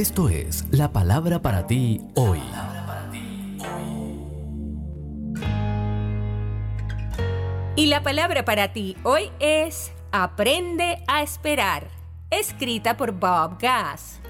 Esto 0.00 0.30
es 0.30 0.64
la 0.70 0.94
palabra 0.94 1.42
para 1.42 1.66
ti 1.66 2.00
hoy. 2.14 2.40
Y 7.76 7.84
la 7.84 8.02
palabra 8.02 8.46
para 8.46 8.72
ti 8.72 8.96
hoy 9.02 9.30
es 9.40 9.92
Aprende 10.10 11.04
a 11.06 11.20
esperar, 11.22 11.90
escrita 12.30 12.96
por 12.96 13.12
Bob 13.12 13.58
Gass. 13.60 14.20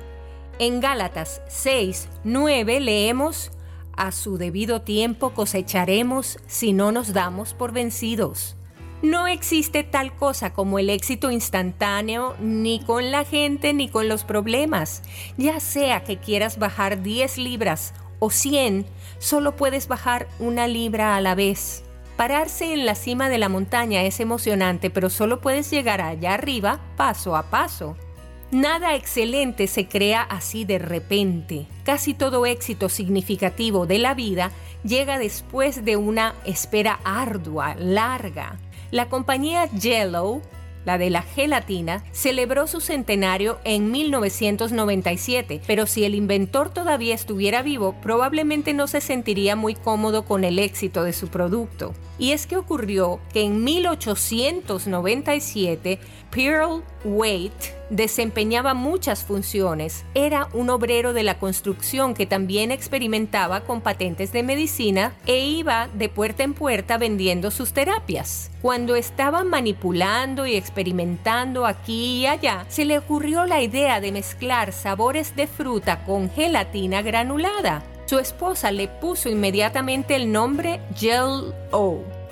En 0.58 0.80
Gálatas 0.80 1.40
6, 1.46 2.08
9 2.24 2.80
leemos, 2.80 3.52
A 3.96 4.10
su 4.10 4.38
debido 4.38 4.82
tiempo 4.82 5.34
cosecharemos 5.34 6.40
si 6.48 6.72
no 6.72 6.90
nos 6.90 7.12
damos 7.12 7.54
por 7.54 7.70
vencidos. 7.70 8.56
No 9.02 9.26
existe 9.26 9.82
tal 9.82 10.14
cosa 10.14 10.52
como 10.52 10.78
el 10.78 10.90
éxito 10.90 11.30
instantáneo 11.30 12.36
ni 12.38 12.80
con 12.80 13.10
la 13.10 13.24
gente 13.24 13.72
ni 13.72 13.88
con 13.88 14.08
los 14.08 14.24
problemas. 14.24 15.02
Ya 15.38 15.58
sea 15.60 16.04
que 16.04 16.18
quieras 16.18 16.58
bajar 16.58 17.02
10 17.02 17.38
libras 17.38 17.94
o 18.18 18.30
100, 18.30 18.84
solo 19.18 19.56
puedes 19.56 19.88
bajar 19.88 20.28
una 20.38 20.68
libra 20.68 21.16
a 21.16 21.20
la 21.22 21.34
vez. 21.34 21.82
Pararse 22.16 22.74
en 22.74 22.84
la 22.84 22.94
cima 22.94 23.30
de 23.30 23.38
la 23.38 23.48
montaña 23.48 24.02
es 24.02 24.20
emocionante, 24.20 24.90
pero 24.90 25.08
solo 25.08 25.40
puedes 25.40 25.70
llegar 25.70 26.02
allá 26.02 26.34
arriba 26.34 26.80
paso 26.98 27.34
a 27.34 27.44
paso. 27.44 27.96
Nada 28.50 28.94
excelente 28.96 29.66
se 29.68 29.88
crea 29.88 30.20
así 30.22 30.66
de 30.66 30.78
repente. 30.78 31.66
Casi 31.84 32.12
todo 32.12 32.44
éxito 32.44 32.90
significativo 32.90 33.86
de 33.86 33.98
la 33.98 34.12
vida 34.12 34.50
llega 34.84 35.18
después 35.18 35.84
de 35.84 35.96
una 35.96 36.34
espera 36.44 37.00
ardua, 37.04 37.74
larga. 37.76 38.58
La 38.90 39.08
compañía 39.08 39.68
Jello, 39.68 40.42
la 40.84 40.98
de 40.98 41.10
la 41.10 41.22
gelatina, 41.22 42.02
celebró 42.10 42.66
su 42.66 42.80
centenario 42.80 43.60
en 43.62 43.92
1997, 43.92 45.60
pero 45.64 45.86
si 45.86 46.02
el 46.04 46.16
inventor 46.16 46.70
todavía 46.70 47.14
estuviera 47.14 47.62
vivo, 47.62 47.94
probablemente 48.02 48.74
no 48.74 48.88
se 48.88 49.00
sentiría 49.00 49.54
muy 49.54 49.76
cómodo 49.76 50.24
con 50.24 50.42
el 50.42 50.58
éxito 50.58 51.04
de 51.04 51.12
su 51.12 51.28
producto. 51.28 51.94
Y 52.18 52.32
es 52.32 52.48
que 52.48 52.56
ocurrió 52.56 53.20
que 53.32 53.42
en 53.42 53.62
1897 53.62 56.00
Pearl 56.32 56.82
Waite 57.04 57.79
desempeñaba 57.90 58.74
muchas 58.74 59.24
funciones. 59.24 60.04
Era 60.14 60.48
un 60.52 60.70
obrero 60.70 61.12
de 61.12 61.22
la 61.22 61.38
construcción 61.38 62.14
que 62.14 62.26
también 62.26 62.70
experimentaba 62.70 63.60
con 63.60 63.80
patentes 63.80 64.32
de 64.32 64.42
medicina 64.42 65.12
e 65.26 65.44
iba 65.44 65.88
de 65.94 66.08
puerta 66.08 66.42
en 66.42 66.54
puerta 66.54 66.96
vendiendo 66.96 67.50
sus 67.50 67.72
terapias. 67.72 68.50
Cuando 68.62 68.96
estaba 68.96 69.44
manipulando 69.44 70.46
y 70.46 70.54
experimentando 70.56 71.66
aquí 71.66 72.20
y 72.20 72.26
allá, 72.26 72.64
se 72.68 72.84
le 72.84 72.98
ocurrió 72.98 73.46
la 73.46 73.60
idea 73.60 74.00
de 74.00 74.12
mezclar 74.12 74.72
sabores 74.72 75.36
de 75.36 75.46
fruta 75.46 76.04
con 76.04 76.30
gelatina 76.30 77.02
granulada. 77.02 77.82
Su 78.06 78.18
esposa 78.18 78.72
le 78.72 78.88
puso 78.88 79.28
inmediatamente 79.28 80.16
el 80.16 80.32
nombre 80.32 80.80
Jello, 80.96 81.54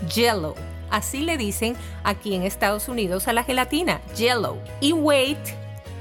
Jello 0.08 0.67
Así 0.90 1.20
le 1.20 1.36
dicen 1.36 1.76
aquí 2.04 2.34
en 2.34 2.42
Estados 2.42 2.88
Unidos 2.88 3.28
a 3.28 3.32
la 3.32 3.44
gelatina, 3.44 4.00
Jello. 4.14 4.58
Y 4.80 4.92
Wait 4.92 5.38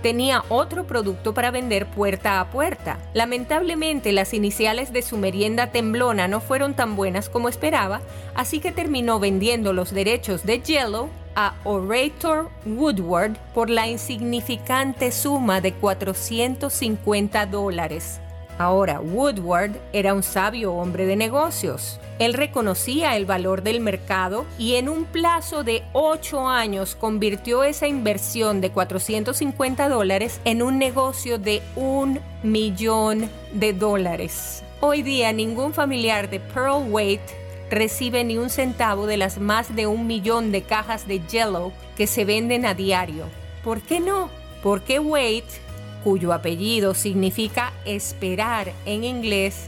tenía 0.02 0.44
otro 0.50 0.86
producto 0.86 1.34
para 1.34 1.52
vender 1.52 1.86
puerta 1.88 2.40
a 2.40 2.50
puerta. 2.50 2.98
Lamentablemente 3.14 4.12
las 4.12 4.34
iniciales 4.34 4.94
de 4.94 5.02
su 5.02 5.18
merienda 5.18 5.68
temblona 5.68 6.28
no 6.28 6.40
fueron 6.40 6.76
tan 6.76 6.96
buenas 6.96 7.30
como 7.30 7.50
esperaba, 7.50 8.02
así 8.36 8.60
que 8.60 8.72
terminó 8.72 9.20
vendiendo 9.20 9.74
los 9.74 9.92
derechos 9.92 10.46
de 10.46 10.62
Jello 10.62 11.10
a 11.36 11.54
Orator 11.66 12.50
Woodward 12.66 13.38
por 13.54 13.70
la 13.70 13.88
insignificante 13.88 15.12
suma 15.12 15.62
de 15.62 15.74
450 15.74 17.46
dólares. 17.46 18.20
Ahora, 18.58 19.00
Woodward 19.00 19.78
era 19.94 20.16
un 20.16 20.24
sabio 20.24 20.74
hombre 20.74 21.06
de 21.06 21.16
negocios. 21.16 22.00
Él 22.20 22.34
reconocía 22.34 23.16
el 23.16 23.26
valor 23.26 23.62
del 23.62 23.80
mercado 23.80 24.46
y 24.58 24.76
en 24.76 24.90
un 24.90 25.06
plazo 25.06 25.64
de 25.64 25.84
8 25.94 26.48
años 26.48 26.96
convirtió 26.96 27.64
esa 27.64 27.88
inversión 27.88 28.60
de 28.60 28.72
450 28.72 29.88
dólares 29.90 30.42
en 30.44 30.62
un 30.64 30.80
negocio 30.80 31.38
de 31.38 31.62
un 31.76 32.20
millón 32.42 33.30
de 33.54 33.74
dólares. 33.74 34.64
Hoy 34.82 35.04
día 35.04 35.32
ningún 35.32 35.74
familiar 35.74 36.30
de 36.30 36.40
Pearl 36.40 36.90
Waite 36.90 37.36
recibe 37.70 38.24
ni 38.24 38.38
un 38.38 38.50
centavo 38.50 39.06
de 39.06 39.18
las 39.18 39.40
más 39.40 39.76
de 39.76 39.88
un 39.88 40.08
millón 40.08 40.52
de 40.52 40.64
cajas 40.64 41.08
de 41.08 41.22
Jello 41.28 41.72
que 41.96 42.08
se 42.08 42.26
venden 42.26 42.66
a 42.66 42.74
diario. 42.74 43.26
¿Por 43.64 43.82
qué 43.82 44.00
no? 44.00 44.30
Porque 44.64 45.00
Waite 45.00 45.68
cuyo 46.04 46.32
apellido 46.32 46.94
significa 46.94 47.74
esperar 47.84 48.72
en 48.86 49.04
inglés, 49.04 49.68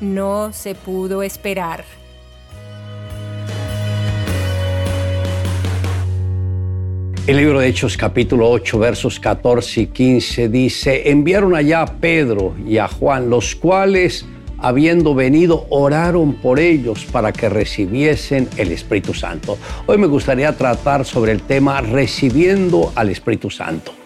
no 0.00 0.52
se 0.52 0.74
pudo 0.74 1.22
esperar. 1.22 1.84
El 7.26 7.38
libro 7.38 7.58
de 7.58 7.68
Hechos 7.68 7.96
capítulo 7.96 8.50
8 8.50 8.78
versos 8.78 9.18
14 9.18 9.80
y 9.80 9.86
15 9.86 10.48
dice, 10.50 11.10
enviaron 11.10 11.54
allá 11.54 11.80
a 11.80 11.86
Pedro 11.86 12.54
y 12.66 12.76
a 12.76 12.86
Juan, 12.86 13.30
los 13.30 13.54
cuales, 13.54 14.26
habiendo 14.58 15.14
venido, 15.14 15.66
oraron 15.70 16.34
por 16.34 16.60
ellos 16.60 17.06
para 17.06 17.32
que 17.32 17.48
recibiesen 17.48 18.46
el 18.58 18.72
Espíritu 18.72 19.14
Santo. 19.14 19.56
Hoy 19.86 19.96
me 19.96 20.06
gustaría 20.06 20.54
tratar 20.54 21.06
sobre 21.06 21.32
el 21.32 21.40
tema 21.40 21.80
recibiendo 21.80 22.92
al 22.94 23.08
Espíritu 23.08 23.48
Santo. 23.48 24.03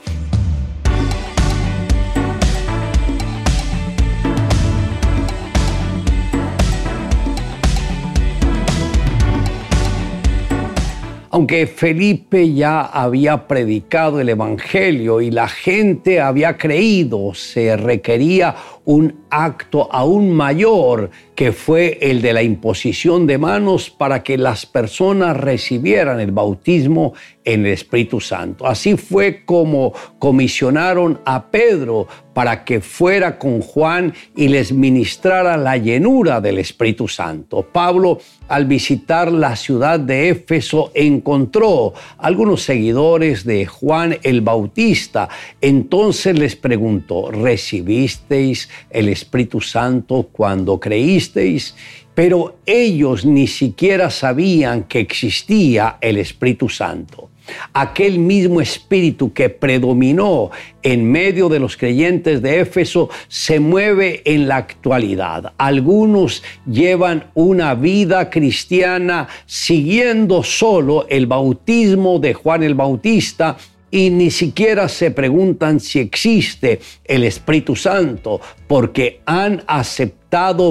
Aunque 11.39 11.69
Felipe 11.69 12.53
ya 12.53 12.81
había 12.81 13.47
predicado 13.47 14.19
el 14.19 14.29
Evangelio 14.29 15.21
y 15.21 15.31
la 15.31 15.47
gente 15.47 16.21
había 16.21 16.57
creído, 16.57 17.33
se 17.33 17.77
requería 17.77 18.57
un 18.89 19.27
acto 19.29 19.87
aún 19.93 20.31
mayor 20.31 21.11
que 21.35 21.53
fue 21.53 21.99
el 22.01 22.23
de 22.23 22.33
la 22.33 22.43
imposición 22.43 23.27
de 23.27 23.37
manos 23.37 23.91
para 23.91 24.23
que 24.23 24.39
las 24.39 24.65
personas 24.65 25.37
recibieran 25.37 26.21
el 26.21 26.33
bautismo 26.33 27.13
en 27.45 27.67
el 27.67 27.73
Espíritu 27.73 28.19
Santo. 28.19 28.67
Así 28.67 28.97
fue 28.97 29.45
como 29.45 29.93
comisionaron 30.19 31.21
a 31.27 31.51
Pedro 31.51 32.09
para 32.33 32.65
que 32.65 32.81
fuera 32.81 33.39
con 33.39 33.61
Juan 33.61 34.15
y 34.37 34.49
les 34.49 34.73
ministrara 34.73 35.57
la 35.57 35.77
llenura 35.77 36.41
del 36.41 36.59
Espíritu 36.59 37.09
Santo. 37.09 37.63
Pablo, 37.73 38.19
al 38.49 38.67
visitar 38.67 39.33
la 39.33 39.57
ciudad 39.57 39.99
de 39.99 40.29
Éfeso, 40.29 40.93
encontró 40.95 41.95
algunos 42.17 42.63
seguidores 42.63 43.45
de 43.45 43.67
Juan 43.67 44.19
el 44.23 44.41
Bautista. 44.41 45.29
Entonces 45.61 46.39
les 46.39 46.55
preguntó, 46.55 47.31
¿recibisteis 47.31 48.69
el 48.91 49.09
Espíritu 49.09 49.61
Santo 49.61 50.29
cuando 50.33 50.79
creísteis? 50.79 51.75
Pero 52.15 52.59
ellos 52.67 53.25
ni 53.25 53.47
siquiera 53.47 54.11
sabían 54.11 54.85
que 54.85 55.01
existía 55.01 55.99
el 56.01 56.19
Espíritu 56.19 56.69
Santo 56.69 57.29
aquel 57.73 58.19
mismo 58.19 58.61
espíritu 58.61 59.33
que 59.33 59.49
predominó 59.49 60.51
en 60.83 61.11
medio 61.11 61.49
de 61.49 61.61
los 61.61 61.77
creyentes 61.77 62.43
de 62.43 62.61
Éfeso 62.61 63.11
se 63.29 63.61
mueve 63.61 64.23
en 64.25 64.49
la 64.49 64.57
actualidad. 64.57 65.53
Algunos 65.59 66.43
llevan 66.67 67.31
una 67.35 67.75
vida 67.75 68.31
cristiana 68.31 69.29
siguiendo 69.47 70.43
solo 70.43 71.07
el 71.09 71.27
bautismo 71.27 72.19
de 72.19 72.35
Juan 72.35 72.63
el 72.63 72.75
Bautista 72.75 73.57
y 73.91 74.11
ni 74.11 74.31
siquiera 74.31 74.89
se 74.89 75.11
preguntan 75.11 75.81
si 75.81 75.99
existe 75.99 76.81
el 77.05 77.25
Espíritu 77.25 77.75
Santo 77.77 78.41
porque 78.67 79.21
han 79.25 79.63
aceptado 79.67 80.18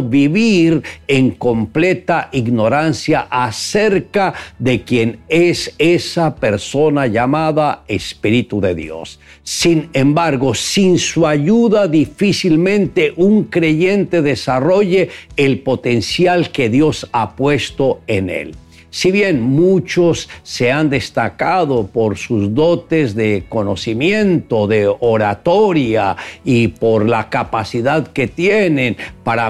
vivir 0.09 0.83
en 1.07 1.31
completa 1.31 2.29
ignorancia 2.31 3.27
acerca 3.29 4.33
de 4.59 4.83
quién 4.83 5.19
es 5.27 5.73
esa 5.79 6.35
persona 6.35 7.07
llamada 7.07 7.83
Espíritu 7.87 8.61
de 8.61 8.75
Dios. 8.75 9.19
Sin 9.43 9.89
embargo, 9.93 10.53
sin 10.53 10.99
su 10.99 11.25
ayuda 11.25 11.87
difícilmente 11.87 13.13
un 13.15 13.45
creyente 13.45 14.21
desarrolle 14.21 15.09
el 15.35 15.59
potencial 15.61 16.51
que 16.51 16.69
Dios 16.69 17.07
ha 17.11 17.35
puesto 17.35 18.01
en 18.07 18.29
él. 18.29 18.55
Si 18.89 19.11
bien 19.11 19.41
muchos 19.41 20.29
se 20.43 20.71
han 20.71 20.89
destacado 20.89 21.87
por 21.87 22.17
sus 22.17 22.55
dotes 22.55 23.13
de 23.15 23.43
conocimiento, 23.47 24.65
de 24.65 24.87
oratoria 24.87 26.15
y 26.43 26.69
por 26.69 27.07
la 27.07 27.29
capacidad 27.29 28.07
que 28.07 28.27
tienen 28.27 28.97
para 29.23 29.46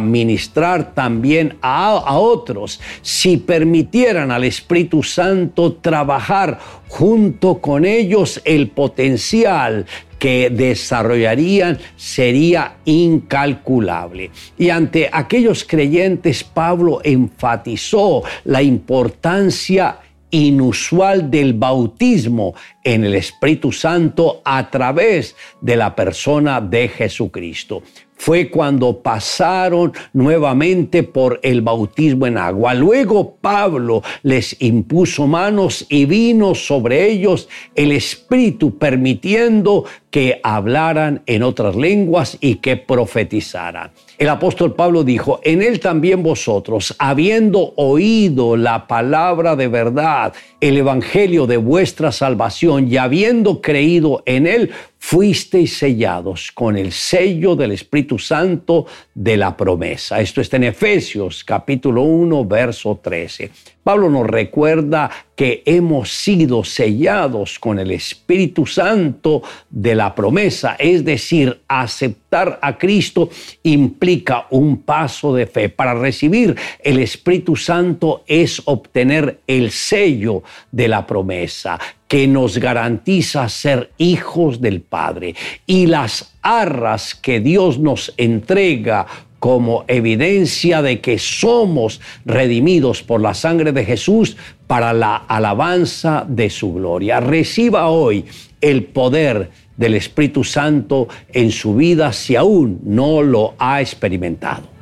también 0.93 1.57
a, 1.61 2.17
otros, 2.17 2.79
si 3.01 3.37
permitieran 3.37 4.31
al 4.31 4.43
Espíritu 4.43 5.03
Santo 5.03 5.73
trabajar 5.73 6.59
junto 6.87 7.59
con 7.59 7.85
ellos 7.85 8.41
el 8.45 8.69
potencial 8.69 9.85
que 10.19 10.49
desarrollarían 10.49 11.77
sería 11.95 12.77
incalculable. 12.85 14.31
Y 14.57 14.69
ante 14.69 15.09
aquellos 15.11 15.63
creyentes, 15.63 16.43
Pablo 16.43 17.01
enfatizó 17.03 18.23
la 18.45 18.61
importancia 18.61 19.99
inusual 20.29 21.31
del 21.31 21.53
bautismo 21.53 22.53
en 22.83 23.05
el 23.05 23.15
Espíritu 23.15 23.71
Santo 23.71 24.41
a 24.43 24.69
través 24.69 25.35
de 25.61 25.75
la 25.75 25.95
persona 25.95 26.59
de 26.59 26.89
Jesucristo 26.89 27.83
fue 28.17 28.49
cuando 28.49 29.01
pasaron 29.01 29.93
nuevamente 30.13 31.03
por 31.03 31.39
el 31.43 31.61
bautismo 31.61 32.27
en 32.27 32.37
agua. 32.37 32.73
Luego 32.73 33.35
Pablo 33.39 34.01
les 34.23 34.61
impuso 34.61 35.27
manos 35.27 35.85
y 35.89 36.05
vino 36.05 36.55
sobre 36.55 37.09
ellos 37.09 37.47
el 37.75 37.91
Espíritu 37.91 38.77
permitiendo 38.77 39.85
que 40.09 40.39
hablaran 40.43 41.21
en 41.25 41.43
otras 41.43 41.75
lenguas 41.75 42.37
y 42.41 42.55
que 42.55 42.75
profetizaran. 42.75 43.91
El 44.17 44.29
apóstol 44.29 44.73
Pablo 44.73 45.03
dijo, 45.03 45.39
en 45.43 45.61
él 45.61 45.79
también 45.79 46.23
vosotros, 46.23 46.95
habiendo 46.97 47.73
oído 47.75 48.57
la 48.57 48.87
palabra 48.87 49.55
de 49.55 49.67
verdad, 49.67 50.33
el 50.59 50.77
evangelio 50.77 51.45
de 51.45 51.57
vuestra 51.57 52.11
salvación 52.11 52.91
y 52.91 52.97
habiendo 52.97 53.61
creído 53.61 54.23
en 54.25 54.47
él, 54.47 54.71
fuisteis 54.97 55.77
sellados 55.77 56.51
con 56.51 56.77
el 56.77 56.93
sello 56.93 57.55
del 57.55 57.73
Espíritu 57.73 58.17
Santo 58.17 58.87
de 59.13 59.37
la 59.37 59.55
promesa. 59.55 60.19
Esto 60.19 60.41
está 60.41 60.57
en 60.57 60.63
Efesios 60.63 61.43
capítulo 61.43 62.01
1, 62.01 62.43
verso 62.45 62.99
13. 62.99 63.51
Pablo 63.87 64.09
nos 64.09 64.27
recuerda 64.27 65.09
que 65.33 65.63
hemos 65.65 66.11
sido 66.11 66.65
sellados 66.65 67.57
con 67.57 67.79
el 67.79 67.91
Espíritu 67.91 68.65
Santo 68.65 69.43
de 69.69 69.95
la 69.95 70.13
promesa, 70.13 70.75
es 70.77 71.05
decir, 71.05 71.61
aceptar 71.69 72.59
a 72.61 72.77
Cristo 72.77 73.29
implica 73.63 74.47
un 74.49 74.81
paso 74.81 75.33
de 75.33 75.47
fe. 75.47 75.69
Para 75.69 75.93
recibir 75.93 76.53
el 76.83 76.99
Espíritu 76.99 77.55
Santo 77.55 78.25
es 78.27 78.61
obtener 78.65 79.39
el 79.47 79.71
sello 79.71 80.43
de 80.69 80.89
la 80.89 81.07
promesa 81.07 81.79
que 82.09 82.27
nos 82.27 82.57
garantiza 82.57 83.47
ser 83.47 83.91
hijos 83.97 84.59
del 84.59 84.81
Padre 84.81 85.33
y 85.65 85.87
las 85.87 86.33
arras 86.41 87.15
que 87.15 87.39
Dios 87.39 87.79
nos 87.79 88.13
entrega 88.17 89.05
como 89.39 89.85
evidencia 89.87 90.81
de 90.81 90.99
que 90.99 91.19
somos 91.19 92.01
redimidos 92.25 93.03
por 93.03 93.21
la 93.21 93.33
sangre 93.33 93.71
de 93.71 93.85
Jesús 93.85 94.37
para 94.67 94.93
la 94.93 95.15
alabanza 95.15 96.25
de 96.27 96.49
su 96.49 96.73
gloria. 96.73 97.19
Reciba 97.19 97.89
hoy 97.89 98.25
el 98.61 98.83
poder 98.83 99.49
del 99.77 99.93
Espíritu 99.93 100.43
Santo 100.43 101.07
en 101.31 101.51
su 101.51 101.75
vida 101.75 102.11
si 102.11 102.35
aún 102.35 102.79
no 102.83 103.21
lo 103.21 103.53
ha 103.59 103.81
experimentado. 103.81 104.76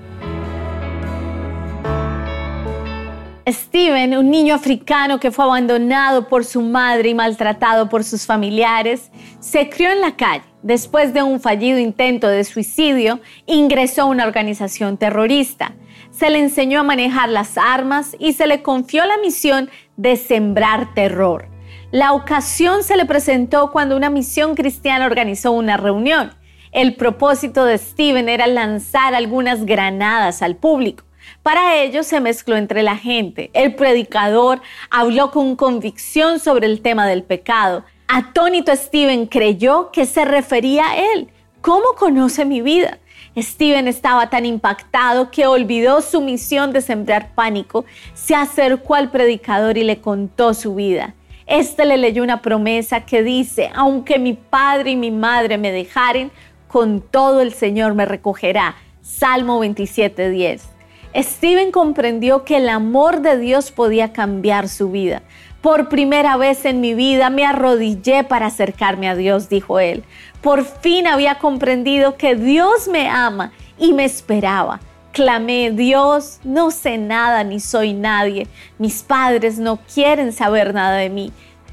Steven, 3.47 4.17
un 4.17 4.31
niño 4.31 4.55
africano 4.55 5.19
que 5.19 5.29
fue 5.29 5.45
abandonado 5.45 6.27
por 6.27 6.45
su 6.45 6.61
madre 6.61 7.09
y 7.09 7.13
maltratado 7.13 7.89
por 7.89 8.03
sus 8.03 8.25
familiares, 8.25 9.11
se 9.39 9.69
crió 9.69 9.91
en 9.91 10.01
la 10.01 10.15
calle. 10.15 10.43
Después 10.63 11.13
de 11.13 11.21
un 11.21 11.39
fallido 11.39 11.77
intento 11.77 12.27
de 12.27 12.43
suicidio, 12.43 13.19
ingresó 13.45 14.01
a 14.03 14.05
una 14.05 14.25
organización 14.25 14.97
terrorista. 14.97 15.73
Se 16.09 16.31
le 16.31 16.39
enseñó 16.39 16.79
a 16.79 16.83
manejar 16.83 17.29
las 17.29 17.55
armas 17.59 18.15
y 18.17 18.33
se 18.33 18.47
le 18.47 18.63
confió 18.63 19.05
la 19.05 19.17
misión 19.19 19.69
de 19.95 20.15
sembrar 20.15 20.95
terror. 20.95 21.47
La 21.91 22.13
ocasión 22.13 22.81
se 22.81 22.97
le 22.97 23.05
presentó 23.05 23.71
cuando 23.71 23.95
una 23.95 24.09
misión 24.09 24.55
cristiana 24.55 25.05
organizó 25.05 25.51
una 25.51 25.77
reunión. 25.77 26.33
El 26.71 26.95
propósito 26.95 27.63
de 27.63 27.77
Steven 27.77 28.27
era 28.27 28.47
lanzar 28.47 29.13
algunas 29.13 29.65
granadas 29.65 30.41
al 30.41 30.55
público. 30.55 31.05
Para 31.45 31.75
ello 31.75 32.01
se 32.01 32.21
mezcló 32.21 32.57
entre 32.57 32.81
la 32.81 32.97
gente. 32.97 33.51
El 33.53 33.75
predicador 33.75 34.63
habló 34.89 35.29
con 35.29 35.55
convicción 35.55 36.39
sobre 36.39 36.65
el 36.65 36.81
tema 36.81 37.05
del 37.05 37.21
pecado. 37.21 37.85
Atónito 38.07 38.75
Steven 38.75 39.27
creyó 39.27 39.91
que 39.91 40.07
se 40.07 40.25
refería 40.25 40.89
a 40.89 40.97
él. 40.97 41.29
¿Cómo 41.61 41.85
conoce 41.99 42.45
mi 42.45 42.61
vida? 42.61 42.97
Steven 43.37 43.87
estaba 43.87 44.31
tan 44.31 44.47
impactado 44.47 45.29
que 45.29 45.45
olvidó 45.45 46.01
su 46.01 46.19
misión 46.19 46.73
de 46.73 46.81
sembrar 46.81 47.35
pánico, 47.35 47.85
se 48.15 48.33
acercó 48.33 48.95
al 48.95 49.11
predicador 49.11 49.77
y 49.77 49.83
le 49.83 50.01
contó 50.01 50.55
su 50.55 50.73
vida. 50.73 51.13
Este 51.45 51.85
le 51.85 51.97
leyó 51.97 52.23
una 52.23 52.41
promesa 52.41 53.05
que 53.05 53.21
dice, 53.21 53.69
aunque 53.75 54.17
mi 54.17 54.33
padre 54.33 54.89
y 54.89 54.95
mi 54.95 55.11
madre 55.11 55.59
me 55.59 55.71
dejaren, 55.71 56.31
con 56.67 57.01
todo 57.01 57.41
el 57.41 57.53
Señor 57.53 57.93
me 57.93 58.05
recogerá. 58.05 58.77
Salmo 59.03 59.63
27.10. 59.63 60.74
Steven 61.15 61.71
comprendió 61.71 62.43
que 62.43 62.57
el 62.57 62.67
amor 62.67 63.21
de 63.21 63.37
Dios 63.37 63.71
podía 63.71 64.11
cambiar 64.11 64.67
su 64.67 64.91
vida. 64.91 65.21
Por 65.61 65.89
primera 65.89 66.37
vez 66.37 66.65
en 66.65 66.81
mi 66.81 66.93
vida 66.93 67.29
me 67.29 67.45
arrodillé 67.45 68.23
para 68.23 68.47
acercarme 68.47 69.09
a 69.09 69.15
Dios, 69.15 69.49
dijo 69.49 69.79
él. 69.79 70.03
Por 70.41 70.65
fin 70.65 71.07
había 71.07 71.39
comprendido 71.39 72.17
que 72.17 72.35
Dios 72.35 72.87
me 72.87 73.09
ama 73.09 73.51
y 73.79 73.93
me 73.93 74.05
esperaba. 74.05 74.79
Clamé, 75.11 75.71
Dios, 75.71 76.39
no 76.43 76.69
sé 76.69 76.97
nada 76.97 77.43
ni 77.45 77.61
soy 77.61 77.93
nadie. 77.93 78.47
Mis 78.77 79.01
padres 79.01 79.57
no 79.57 79.79
quieren 79.93 80.33
saber 80.33 80.73
nada 80.73 80.97
de 80.97 81.09
mí. 81.09 81.31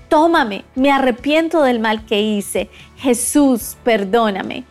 Tómame, 0.09 0.65
me 0.75 0.93
arrepiento 0.93 1.63
del 1.63 1.81
mal 1.81 2.07
que 2.07 2.21
hice. 2.23 2.71
Jesús, 2.97 3.77
perdóname. 3.83 4.65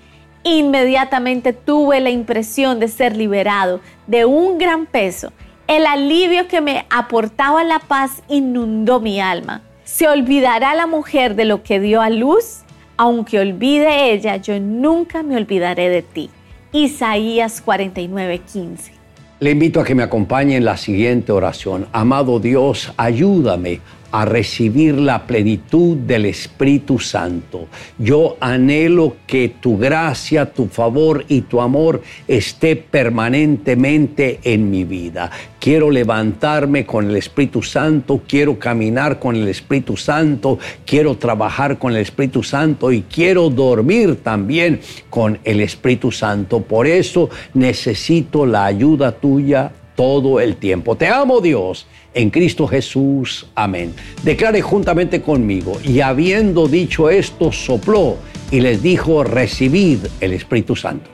Inmediatamente 0.44 1.54
tuve 1.54 2.00
la 2.00 2.10
impresión 2.10 2.80
de 2.80 2.88
ser 2.88 3.16
liberado 3.16 3.82
de 4.12 4.26
un 4.26 4.58
gran 4.58 4.86
peso. 4.86 5.32
El 5.68 5.86
alivio 5.86 6.50
que 6.50 6.60
me 6.60 6.86
aportaba 6.90 7.64
la 7.64 7.80
paz 7.80 8.22
inundó 8.28 9.00
mi 9.00 9.22
alma. 9.22 9.62
¿Se 9.86 10.06
olvidará 10.06 10.76
la 10.76 10.86
mujer 10.86 11.36
de 11.36 11.46
lo 11.46 11.64
que 11.64 11.80
dio 11.80 12.02
a 12.02 12.10
luz? 12.10 12.64
Aunque 12.98 13.40
olvide 13.40 14.12
ella, 14.12 14.36
yo 14.36 14.60
nunca 14.60 15.24
me 15.24 15.38
olvidaré 15.38 15.88
de 15.88 16.02
ti. 16.02 16.30
Isaías 16.74 17.64
49:15. 17.66 18.92
Le 19.40 19.52
invito 19.52 19.80
a 19.80 19.86
que 19.86 19.96
me 19.96 20.04
acompañe 20.04 20.58
en 20.58 20.66
la 20.66 20.76
siguiente 20.76 21.32
oración. 21.32 21.88
Amado 21.94 22.42
Dios, 22.42 22.94
ayúdame 22.98 23.80
a 24.12 24.26
recibir 24.26 24.96
la 24.96 25.26
plenitud 25.26 25.98
del 25.98 26.26
Espíritu 26.26 27.00
Santo. 27.00 27.68
Yo 27.98 28.38
anhelo 28.40 29.16
que 29.26 29.50
tu 29.62 29.78
gracia, 29.78 30.52
tu 30.52 30.68
favor 30.68 31.26
y 31.28 31.42
tu 31.42 31.62
amor 31.62 32.02
esté 32.28 32.76
permanentemente 32.76 34.40
en 34.44 34.70
mi 34.70 34.84
vida. 34.84 35.32
Quiero 35.60 35.92
levantarme 35.92 36.86
con 36.86 37.10
el 37.10 37.16
Espíritu 37.16 37.62
Santo, 37.62 38.22
quiero 38.28 38.58
caminar 38.58 39.20
con 39.20 39.36
el 39.36 39.48
Espíritu 39.48 39.96
Santo, 39.96 40.58
quiero 40.86 41.18
trabajar 41.18 41.78
con 41.78 41.94
el 41.94 42.02
Espíritu 42.02 42.44
Santo 42.44 42.92
y 42.92 43.04
quiero 43.04 43.50
dormir 43.50 44.18
también 44.24 44.82
con 45.10 45.40
el 45.44 45.62
Espíritu 45.62 46.12
Santo. 46.12 46.62
Por 46.62 46.88
eso 46.88 47.30
necesito 47.54 48.46
la 48.46 48.66
ayuda 48.66 49.12
tuya 49.12 49.72
todo 49.96 50.40
el 50.40 50.56
tiempo. 50.56 50.96
Te 50.96 51.08
amo 51.08 51.42
Dios 51.42 51.86
en 52.14 52.30
Cristo 52.30 52.68
Jesús. 52.68 53.48
Amén. 53.56 53.94
Declare 54.24 54.62
juntamente 54.62 55.22
conmigo, 55.22 55.80
y 55.84 56.02
habiendo 56.02 56.68
dicho 56.68 57.10
esto, 57.10 57.52
sopló 57.52 58.18
y 58.52 58.60
les 58.60 58.84
dijo, 58.84 59.24
recibid 59.24 60.00
el 60.20 60.34
Espíritu 60.34 60.76
Santo. 60.76 61.10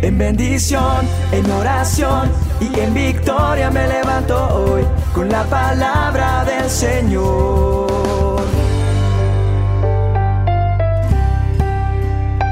En 0.00 0.16
bendición, 0.16 1.06
en 1.32 1.50
oración 1.50 2.30
y 2.60 2.80
en 2.80 2.94
victoria 2.94 3.70
me 3.70 3.86
levanto 3.86 4.36
hoy 4.54 4.82
con 5.14 5.28
la 5.28 5.44
palabra 5.44 6.46
del 6.46 6.70
Señor. 6.70 8.07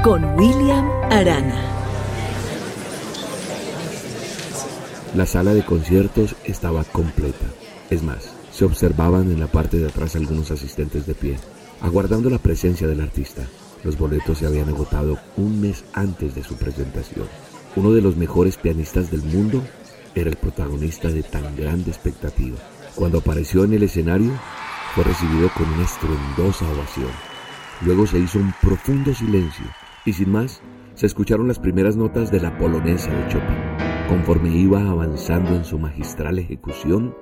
Con 0.07 0.23
William 0.39 0.89
Arana. 1.11 1.61
La 5.13 5.25
sala 5.25 5.53
de 5.53 5.65
conciertos 5.65 6.33
estaba 6.45 6.85
completa. 6.85 7.45
Es 7.89 8.03
más, 8.03 8.31
se 8.53 8.63
observaban 8.63 9.29
en 9.29 9.41
la 9.41 9.47
parte 9.47 9.75
de 9.75 9.87
atrás 9.87 10.15
algunos 10.15 10.49
asistentes 10.49 11.05
de 11.07 11.13
pie, 11.13 11.35
aguardando 11.81 12.29
la 12.29 12.37
presencia 12.37 12.87
del 12.87 13.01
artista. 13.01 13.47
Los 13.83 13.97
boletos 13.97 14.37
se 14.37 14.47
habían 14.47 14.69
agotado 14.69 15.19
un 15.35 15.59
mes 15.59 15.83
antes 15.91 16.35
de 16.35 16.43
su 16.45 16.55
presentación. 16.55 17.27
Uno 17.75 17.91
de 17.91 18.01
los 18.01 18.15
mejores 18.15 18.55
pianistas 18.55 19.11
del 19.11 19.23
mundo 19.23 19.61
era 20.15 20.29
el 20.29 20.37
protagonista 20.37 21.09
de 21.09 21.23
tan 21.23 21.53
grande 21.57 21.91
expectativa. 21.91 22.57
Cuando 22.95 23.17
apareció 23.17 23.65
en 23.65 23.73
el 23.73 23.83
escenario, 23.83 24.31
fue 24.95 25.03
recibido 25.03 25.49
con 25.49 25.67
una 25.69 25.83
estruendosa 25.83 26.65
ovación. 26.71 27.11
Luego 27.81 28.07
se 28.07 28.19
hizo 28.19 28.39
un 28.39 28.53
profundo 28.61 29.13
silencio 29.13 29.65
y 30.07 30.13
sin 30.13 30.31
más, 30.31 30.61
se 30.93 31.05
escucharon 31.05 31.49
las 31.49 31.59
primeras 31.59 31.97
notas 31.97 32.31
de 32.31 32.39
la 32.39 32.57
polonesa 32.57 33.11
de 33.11 33.27
Chopin. 33.27 33.57
Conforme 34.07 34.49
iba 34.57 34.89
avanzando 34.89 35.53
en 35.53 35.65
su 35.65 35.77
magistral 35.77 36.39
ejecución, 36.39 37.13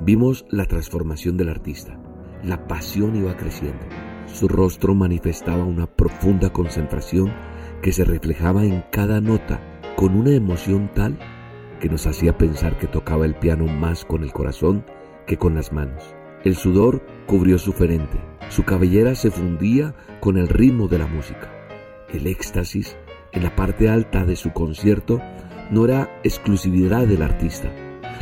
vimos 0.00 0.46
la 0.48 0.64
transformación 0.66 1.36
del 1.36 1.48
artista. 1.48 2.00
La 2.44 2.68
pasión 2.68 3.16
iba 3.16 3.36
creciendo. 3.36 3.84
Su 4.26 4.46
rostro 4.46 4.94
manifestaba 4.94 5.64
una 5.64 5.86
profunda 5.86 6.50
concentración 6.50 7.34
que 7.82 7.90
se 7.90 8.04
reflejaba 8.04 8.64
en 8.64 8.84
cada 8.92 9.20
nota 9.20 9.60
con 9.96 10.14
una 10.14 10.30
emoción 10.30 10.92
tal 10.94 11.18
que 11.80 11.88
nos 11.88 12.06
hacía 12.06 12.38
pensar 12.38 12.78
que 12.78 12.86
tocaba 12.86 13.26
el 13.26 13.34
piano 13.34 13.66
más 13.66 14.04
con 14.04 14.22
el 14.22 14.32
corazón 14.32 14.84
que 15.26 15.38
con 15.38 15.56
las 15.56 15.72
manos. 15.72 16.14
El 16.44 16.54
sudor 16.54 17.04
cubrió 17.26 17.58
su 17.58 17.72
frente, 17.72 18.20
su 18.48 18.62
cabellera 18.62 19.16
se 19.16 19.32
fundía 19.32 19.96
con 20.20 20.38
el 20.38 20.46
ritmo 20.46 20.86
de 20.86 20.98
la 20.98 21.08
música. 21.08 21.57
El 22.12 22.26
éxtasis 22.26 22.96
en 23.32 23.42
la 23.42 23.54
parte 23.54 23.90
alta 23.90 24.24
de 24.24 24.36
su 24.36 24.52
concierto 24.52 25.20
no 25.70 25.84
era 25.84 26.20
exclusividad 26.24 27.06
del 27.06 27.22
artista. 27.22 27.70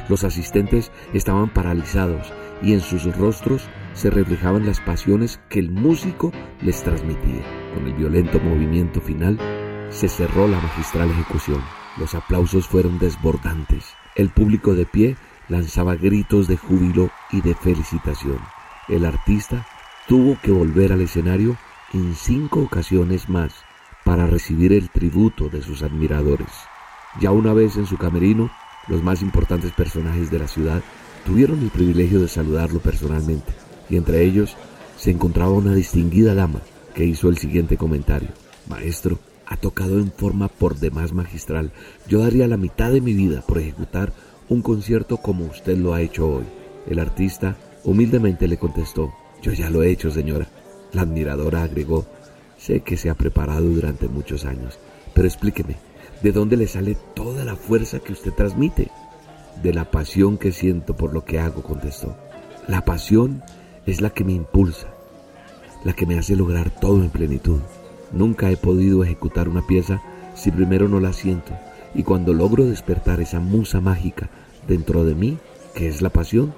Los 0.08 0.24
asistentes 0.24 0.90
estaban 1.12 1.52
paralizados 1.52 2.32
y 2.62 2.72
en 2.72 2.80
sus 2.80 3.04
rostros 3.16 3.68
se 3.92 4.10
reflejaban 4.10 4.66
las 4.66 4.80
pasiones 4.80 5.40
que 5.48 5.60
el 5.60 5.70
músico 5.70 6.32
les 6.60 6.82
transmitía. 6.82 7.44
Con 7.74 7.86
el 7.86 7.94
violento 7.94 8.40
movimiento 8.40 9.00
final 9.00 9.38
se 9.90 10.08
cerró 10.08 10.48
la 10.48 10.60
magistral 10.60 11.10
ejecución. 11.10 11.62
Los 11.96 12.14
aplausos 12.14 12.66
fueron 12.66 12.98
desbordantes. 12.98 13.94
El 14.16 14.30
público 14.30 14.74
de 14.74 14.86
pie 14.86 15.16
lanzaba 15.48 15.94
gritos 15.94 16.48
de 16.48 16.56
júbilo 16.56 17.10
y 17.30 17.40
de 17.40 17.54
felicitación. 17.54 18.38
El 18.88 19.04
artista 19.04 19.66
tuvo 20.08 20.36
que 20.42 20.50
volver 20.50 20.92
al 20.92 21.02
escenario 21.02 21.56
en 21.92 22.14
cinco 22.14 22.60
ocasiones 22.60 23.28
más 23.28 23.65
para 24.06 24.28
recibir 24.28 24.72
el 24.72 24.88
tributo 24.88 25.48
de 25.48 25.62
sus 25.62 25.82
admiradores. 25.82 26.46
Ya 27.20 27.32
una 27.32 27.52
vez 27.52 27.76
en 27.76 27.86
su 27.86 27.98
camerino, 27.98 28.52
los 28.86 29.02
más 29.02 29.20
importantes 29.20 29.72
personajes 29.72 30.30
de 30.30 30.38
la 30.38 30.46
ciudad 30.46 30.80
tuvieron 31.24 31.60
el 31.60 31.70
privilegio 31.70 32.20
de 32.20 32.28
saludarlo 32.28 32.78
personalmente, 32.78 33.52
y 33.90 33.96
entre 33.96 34.22
ellos 34.22 34.56
se 34.96 35.10
encontraba 35.10 35.50
una 35.50 35.74
distinguida 35.74 36.36
dama 36.36 36.60
que 36.94 37.04
hizo 37.04 37.28
el 37.28 37.36
siguiente 37.36 37.76
comentario. 37.76 38.28
Maestro, 38.68 39.18
ha 39.44 39.56
tocado 39.56 39.98
en 39.98 40.12
forma 40.12 40.46
por 40.46 40.76
demás 40.76 41.12
magistral. 41.12 41.72
Yo 42.06 42.20
daría 42.20 42.46
la 42.46 42.56
mitad 42.56 42.92
de 42.92 43.00
mi 43.00 43.12
vida 43.12 43.42
por 43.42 43.58
ejecutar 43.58 44.12
un 44.48 44.62
concierto 44.62 45.16
como 45.16 45.46
usted 45.46 45.76
lo 45.78 45.94
ha 45.94 46.00
hecho 46.00 46.28
hoy. 46.28 46.44
El 46.86 47.00
artista 47.00 47.56
humildemente 47.82 48.46
le 48.46 48.56
contestó, 48.56 49.12
yo 49.42 49.52
ya 49.52 49.68
lo 49.68 49.82
he 49.82 49.90
hecho, 49.90 50.12
señora. 50.12 50.46
La 50.92 51.02
admiradora 51.02 51.64
agregó, 51.64 52.06
Sé 52.66 52.80
que 52.80 52.96
se 52.96 53.10
ha 53.10 53.14
preparado 53.14 53.62
durante 53.62 54.08
muchos 54.08 54.44
años, 54.44 54.80
pero 55.14 55.28
explíqueme, 55.28 55.76
¿de 56.20 56.32
dónde 56.32 56.56
le 56.56 56.66
sale 56.66 56.96
toda 57.14 57.44
la 57.44 57.54
fuerza 57.54 58.00
que 58.00 58.12
usted 58.12 58.32
transmite? 58.32 58.90
De 59.62 59.72
la 59.72 59.92
pasión 59.92 60.36
que 60.36 60.50
siento 60.50 60.96
por 60.96 61.14
lo 61.14 61.24
que 61.24 61.38
hago, 61.38 61.62
contestó. 61.62 62.16
La 62.66 62.84
pasión 62.84 63.40
es 63.86 64.00
la 64.00 64.10
que 64.10 64.24
me 64.24 64.32
impulsa, 64.32 64.88
la 65.84 65.92
que 65.92 66.06
me 66.06 66.18
hace 66.18 66.34
lograr 66.34 66.70
todo 66.70 67.04
en 67.04 67.10
plenitud. 67.10 67.60
Nunca 68.10 68.50
he 68.50 68.56
podido 68.56 69.04
ejecutar 69.04 69.48
una 69.48 69.64
pieza 69.64 70.02
si 70.34 70.50
primero 70.50 70.88
no 70.88 70.98
la 70.98 71.12
siento, 71.12 71.52
y 71.94 72.02
cuando 72.02 72.34
logro 72.34 72.64
despertar 72.64 73.20
esa 73.20 73.38
musa 73.38 73.80
mágica 73.80 74.28
dentro 74.66 75.04
de 75.04 75.14
mí, 75.14 75.38
que 75.72 75.86
es 75.86 76.02
la 76.02 76.10
pasión, 76.10 76.52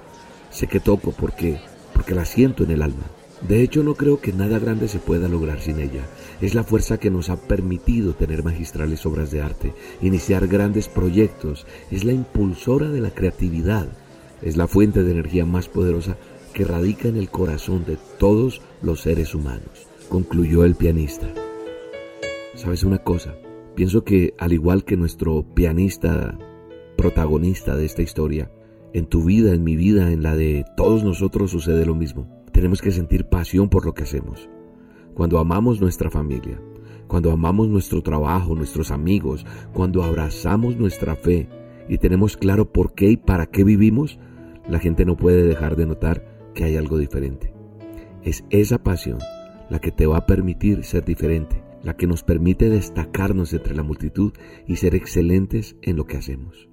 sé 0.51 0.68
que 0.68 0.80
toco 0.80 1.12
porque 1.12 1.60
porque 1.93 2.14
la 2.14 2.24
siento 2.24 2.64
en 2.64 2.70
el 2.70 2.80
alma. 2.80 3.17
De 3.47 3.62
hecho, 3.62 3.85
no 3.85 3.94
creo 3.94 4.20
que 4.20 4.32
nada 4.32 4.59
grande 4.59 4.89
se 4.89 4.98
pueda 4.98 5.28
lograr 5.28 5.60
sin 5.60 5.78
ella. 5.78 6.05
Es 6.40 6.55
la 6.55 6.65
fuerza 6.65 6.98
que 6.98 7.10
nos 7.10 7.31
ha 7.31 7.36
permitido 7.36 8.15
tener 8.15 8.43
magistrales 8.43 9.06
obras 9.06 9.31
de 9.31 9.43
arte, 9.43 9.74
iniciar 10.02 10.48
grandes 10.48 10.89
proyectos, 10.89 11.66
es 11.90 12.05
la 12.05 12.12
impulsora 12.12 12.89
de 12.89 13.01
la 13.01 13.10
creatividad, 13.10 13.89
es 14.43 14.56
la 14.56 14.66
fuente 14.66 15.05
de 15.05 15.12
energía 15.12 15.47
más 15.47 15.69
poderosa 15.69 16.16
que 16.52 16.65
radica 16.65 17.09
en 17.09 17.16
el 17.16 17.31
corazón 17.31 17.85
de 17.85 17.97
todos 18.19 18.60
los 18.82 19.02
seres 19.02 19.35
humanos, 19.35 19.86
concluyó 20.09 20.65
el 20.65 20.74
pianista. 20.74 21.28
¿Sabes 22.56 22.82
una 22.82 22.98
cosa? 22.98 23.36
Pienso 23.77 24.02
que 24.02 24.35
al 24.39 24.52
igual 24.52 24.85
que 24.85 24.97
nuestro 24.97 25.44
pianista 25.55 26.36
protagonista 26.97 27.77
de 27.77 27.85
esta 27.85 28.02
historia, 28.02 28.51
en 28.93 29.06
tu 29.06 29.23
vida, 29.23 29.55
en 29.55 29.62
mi 29.62 29.77
vida, 29.77 30.10
en 30.10 30.24
la 30.24 30.35
de 30.35 30.65
todos 30.77 31.05
nosotros 31.05 31.52
sucede 31.52 31.86
lo 31.86 31.94
mismo 31.94 32.38
tenemos 32.59 32.82
que 32.82 32.90
sentir 32.90 33.26
pasión 33.26 33.68
por 33.68 33.86
lo 33.86 33.94
que 33.94 34.02
hacemos. 34.02 34.51
Cuando 35.14 35.39
amamos 35.39 35.80
nuestra 35.80 36.10
familia, 36.10 36.60
cuando 37.06 37.30
amamos 37.30 37.68
nuestro 37.68 38.02
trabajo, 38.02 38.56
nuestros 38.56 38.90
amigos, 38.90 39.47
cuando 39.72 40.02
abrazamos 40.02 40.76
nuestra 40.76 41.14
fe 41.14 41.48
y 41.89 41.98
tenemos 41.98 42.36
claro 42.36 42.72
por 42.72 42.94
qué 42.94 43.10
y 43.10 43.16
para 43.16 43.47
qué 43.47 43.62
vivimos, 43.62 44.18
la 44.68 44.80
gente 44.80 45.05
no 45.05 45.16
puede 45.16 45.44
dejar 45.44 45.76
de 45.76 45.86
notar 45.86 46.51
que 46.52 46.64
hay 46.64 46.76
algo 46.76 46.98
diferente. 46.98 47.55
Es 48.24 48.44
esa 48.51 48.82
pasión 48.82 49.18
la 49.70 49.78
que 49.78 49.93
te 49.93 50.09
va 50.09 50.16
a 50.16 50.26
permitir 50.26 50.82
ser 50.82 51.05
diferente, 51.05 51.62
la 51.85 51.97
que 51.97 52.09
nos 52.09 52.24
permite 52.24 52.68
destacarnos 52.70 53.52
entre 53.52 53.76
la 53.76 53.85
multitud 53.85 54.32
y 54.66 54.74
ser 54.74 54.97
excelentes 54.97 55.76
en 55.82 55.97
lo 55.97 56.06
que 56.06 56.16
hacemos. 56.16 56.68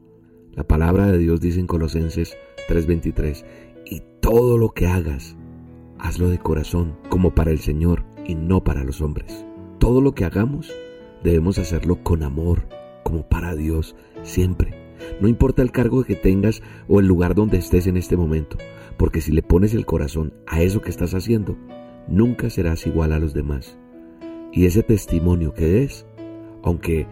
La 0.53 0.63
palabra 0.63 1.11
de 1.11 1.19
Dios 1.19 1.41
dice 1.41 1.59
en 1.59 1.67
Colosenses 1.67 2.35
3:23, 2.67 3.45
y 3.85 4.01
todo 4.19 4.57
lo 4.57 4.69
que 4.69 4.87
hagas, 4.87 5.37
hazlo 6.05 6.29
de 6.29 6.37
corazón, 6.37 6.95
como 7.09 7.33
para 7.33 7.51
el 7.51 7.59
Señor 7.59 8.03
y 8.25 8.35
no 8.35 8.63
para 8.63 8.83
los 8.83 9.01
hombres. 9.01 9.45
Todo 9.79 10.01
lo 10.01 10.13
que 10.13 10.23
hagamos 10.23 10.71
debemos 11.23 11.57
hacerlo 11.57 12.03
con 12.03 12.21
amor, 12.21 12.67
como 13.03 13.27
para 13.27 13.55
Dios, 13.55 13.95
siempre. 14.21 14.73
No 15.19 15.27
importa 15.27 15.63
el 15.63 15.71
cargo 15.71 16.03
que 16.03 16.15
tengas 16.15 16.61
o 16.87 16.99
el 16.99 17.07
lugar 17.07 17.33
donde 17.33 17.57
estés 17.57 17.87
en 17.87 17.97
este 17.97 18.17
momento, 18.17 18.57
porque 18.97 19.19
si 19.19 19.31
le 19.31 19.41
pones 19.41 19.73
el 19.73 19.85
corazón 19.85 20.33
a 20.45 20.61
eso 20.61 20.81
que 20.81 20.91
estás 20.91 21.15
haciendo, 21.15 21.57
nunca 22.07 22.49
serás 22.49 22.85
igual 22.85 23.11
a 23.11 23.19
los 23.19 23.33
demás. 23.33 23.77
Y 24.51 24.65
ese 24.65 24.83
testimonio 24.83 25.53
que 25.53 25.65
des, 25.65 26.05
aunque 26.63 27.07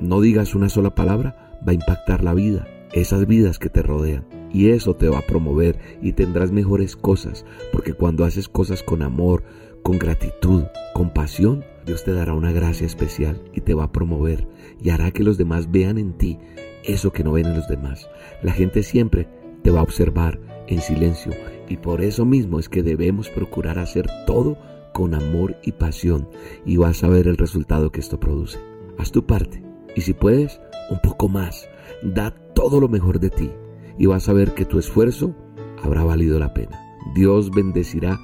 no 0.00 0.20
digas 0.20 0.54
una 0.54 0.68
sola 0.68 0.94
palabra, 0.94 1.58
va 1.66 1.72
a 1.72 1.74
impactar 1.74 2.22
la 2.22 2.34
vida, 2.34 2.68
esas 2.92 3.26
vidas 3.26 3.58
que 3.58 3.70
te 3.70 3.82
rodean. 3.82 4.43
Y 4.54 4.70
eso 4.70 4.94
te 4.94 5.08
va 5.08 5.18
a 5.18 5.26
promover 5.26 5.80
y 6.00 6.12
tendrás 6.12 6.52
mejores 6.52 6.94
cosas, 6.94 7.44
porque 7.72 7.92
cuando 7.92 8.24
haces 8.24 8.48
cosas 8.48 8.84
con 8.84 9.02
amor, 9.02 9.42
con 9.82 9.98
gratitud, 9.98 10.62
con 10.94 11.12
pasión, 11.12 11.64
Dios 11.84 12.04
te 12.04 12.12
dará 12.12 12.34
una 12.34 12.52
gracia 12.52 12.86
especial 12.86 13.42
y 13.52 13.62
te 13.62 13.74
va 13.74 13.84
a 13.84 13.92
promover 13.92 14.46
y 14.80 14.90
hará 14.90 15.10
que 15.10 15.24
los 15.24 15.38
demás 15.38 15.72
vean 15.72 15.98
en 15.98 16.12
ti 16.12 16.38
eso 16.84 17.12
que 17.12 17.24
no 17.24 17.32
ven 17.32 17.46
en 17.46 17.56
los 17.56 17.66
demás. 17.66 18.08
La 18.42 18.52
gente 18.52 18.84
siempre 18.84 19.28
te 19.62 19.72
va 19.72 19.80
a 19.80 19.82
observar 19.82 20.40
en 20.68 20.80
silencio 20.80 21.32
y 21.68 21.76
por 21.76 22.00
eso 22.00 22.24
mismo 22.24 22.60
es 22.60 22.68
que 22.68 22.84
debemos 22.84 23.30
procurar 23.30 23.80
hacer 23.80 24.06
todo 24.24 24.56
con 24.92 25.14
amor 25.14 25.56
y 25.64 25.72
pasión 25.72 26.28
y 26.64 26.76
vas 26.76 27.02
a 27.02 27.08
ver 27.08 27.26
el 27.26 27.36
resultado 27.36 27.90
que 27.90 28.00
esto 28.00 28.20
produce. 28.20 28.60
Haz 28.98 29.10
tu 29.10 29.26
parte 29.26 29.64
y 29.96 30.02
si 30.02 30.14
puedes, 30.14 30.60
un 30.90 31.00
poco 31.00 31.28
más. 31.28 31.68
Da 32.04 32.30
todo 32.54 32.80
lo 32.80 32.88
mejor 32.88 33.18
de 33.18 33.30
ti 33.30 33.50
y 33.98 34.06
vas 34.06 34.28
a 34.28 34.32
ver 34.32 34.54
que 34.54 34.64
tu 34.64 34.78
esfuerzo 34.78 35.34
habrá 35.82 36.04
valido 36.04 36.38
la 36.38 36.54
pena. 36.54 36.80
Dios 37.14 37.50
bendecirá 37.50 38.18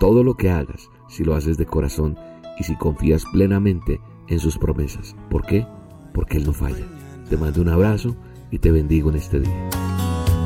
todo 0.00 0.24
lo 0.24 0.34
que 0.34 0.50
hagas 0.50 0.90
si 1.08 1.24
lo 1.24 1.34
haces 1.34 1.56
de 1.56 1.66
corazón 1.66 2.18
y 2.58 2.64
si 2.64 2.76
confías 2.76 3.24
plenamente 3.32 4.00
en 4.28 4.38
sus 4.38 4.58
promesas. 4.58 5.16
¿Por 5.30 5.46
qué? 5.46 5.66
Porque 6.12 6.38
Él 6.38 6.44
no 6.46 6.52
falla. 6.52 6.84
Te 7.28 7.36
mando 7.36 7.62
un 7.62 7.68
abrazo 7.68 8.16
y 8.50 8.58
te 8.58 8.70
bendigo 8.70 9.10
en 9.10 9.16
este 9.16 9.40
día. 9.40 9.70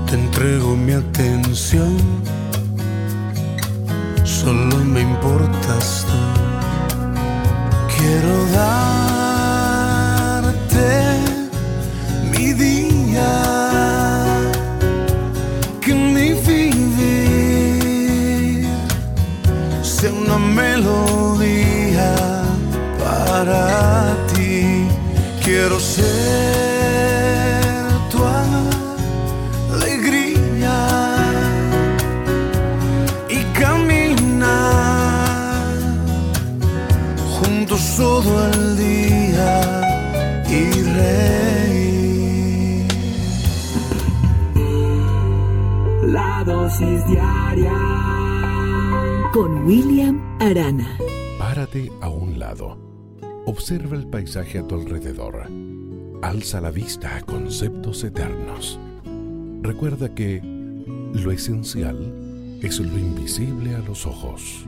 Te 0.08 0.14
entrego 0.14 0.74
mi 0.76 0.92
atención, 0.92 1.96
solo 4.24 4.76
me 4.84 5.02
importas 5.02 6.06
tú. 6.06 6.14
Quiero 7.98 8.46
darte 8.52 9.58
mi 12.32 12.52
día, 12.54 13.67
sea 20.00 20.12
una 20.12 20.38
melodía 20.38 22.14
para 23.02 24.14
ti. 24.32 24.86
Quiero 25.42 25.80
ser 25.80 26.06
tu 28.10 28.18
alegría 29.74 30.78
y 33.28 33.38
caminar 33.60 34.86
juntos 37.40 37.80
todo 37.96 38.30
el 38.52 38.76
día 38.76 39.50
y 40.48 40.62
reír. 40.98 42.86
La 46.04 46.44
dosis 46.44 47.04
diaria 47.08 47.87
con 49.38 49.64
William 49.64 50.36
Arana. 50.40 50.98
Párate 51.38 51.92
a 52.00 52.08
un 52.08 52.40
lado. 52.40 52.76
Observa 53.46 53.96
el 53.96 54.08
paisaje 54.08 54.58
a 54.58 54.66
tu 54.66 54.74
alrededor. 54.74 55.46
Alza 56.22 56.60
la 56.60 56.72
vista 56.72 57.14
a 57.14 57.20
conceptos 57.20 58.02
eternos. 58.02 58.80
Recuerda 59.62 60.12
que 60.12 60.40
lo 60.42 61.30
esencial 61.30 62.58
es 62.62 62.80
lo 62.80 62.98
invisible 62.98 63.76
a 63.76 63.78
los 63.78 64.06
ojos. 64.06 64.66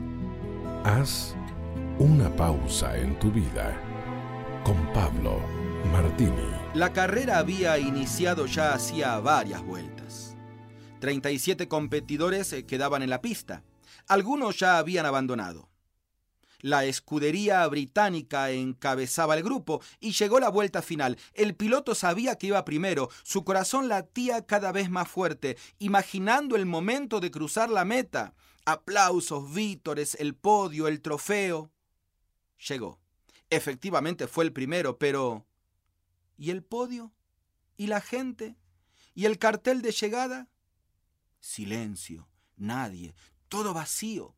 Haz 0.85 1.35
una 1.99 2.33
pausa 2.37 2.97
en 2.97 3.19
tu 3.19 3.29
vida 3.29 3.77
con 4.63 4.77
Pablo 4.93 5.41
Martini. 5.91 6.47
La 6.75 6.93
carrera 6.93 7.39
había 7.39 7.77
iniciado 7.77 8.45
ya 8.45 8.73
hacía 8.73 9.19
varias 9.19 9.65
vueltas. 9.65 10.37
37 11.01 11.67
competidores 11.67 12.53
eh, 12.53 12.65
quedaban 12.65 13.01
en 13.01 13.09
la 13.09 13.19
pista. 13.19 13.65
Algunos 14.11 14.59
ya 14.59 14.77
habían 14.77 15.05
abandonado. 15.05 15.69
La 16.59 16.83
escudería 16.83 17.65
británica 17.67 18.51
encabezaba 18.51 19.37
el 19.37 19.41
grupo 19.41 19.81
y 20.01 20.11
llegó 20.11 20.41
la 20.41 20.49
vuelta 20.49 20.81
final. 20.81 21.17
El 21.33 21.55
piloto 21.55 21.95
sabía 21.95 22.35
que 22.35 22.47
iba 22.47 22.65
primero, 22.65 23.09
su 23.23 23.45
corazón 23.45 23.87
latía 23.87 24.45
cada 24.45 24.73
vez 24.73 24.89
más 24.89 25.07
fuerte, 25.07 25.57
imaginando 25.79 26.57
el 26.57 26.65
momento 26.65 27.21
de 27.21 27.31
cruzar 27.31 27.69
la 27.69 27.85
meta. 27.85 28.33
Aplausos, 28.65 29.53
vítores, 29.53 30.15
el 30.15 30.35
podio, 30.35 30.89
el 30.89 30.99
trofeo. 30.99 31.71
Llegó. 32.67 32.99
Efectivamente 33.49 34.27
fue 34.27 34.43
el 34.43 34.51
primero, 34.51 34.97
pero... 34.97 35.45
¿Y 36.37 36.49
el 36.49 36.63
podio? 36.63 37.13
¿Y 37.77 37.87
la 37.87 38.01
gente? 38.01 38.57
¿Y 39.15 39.23
el 39.23 39.39
cartel 39.39 39.81
de 39.81 39.93
llegada? 39.93 40.49
Silencio, 41.39 42.27
nadie, 42.57 43.15
todo 43.51 43.73
vacío. 43.73 44.33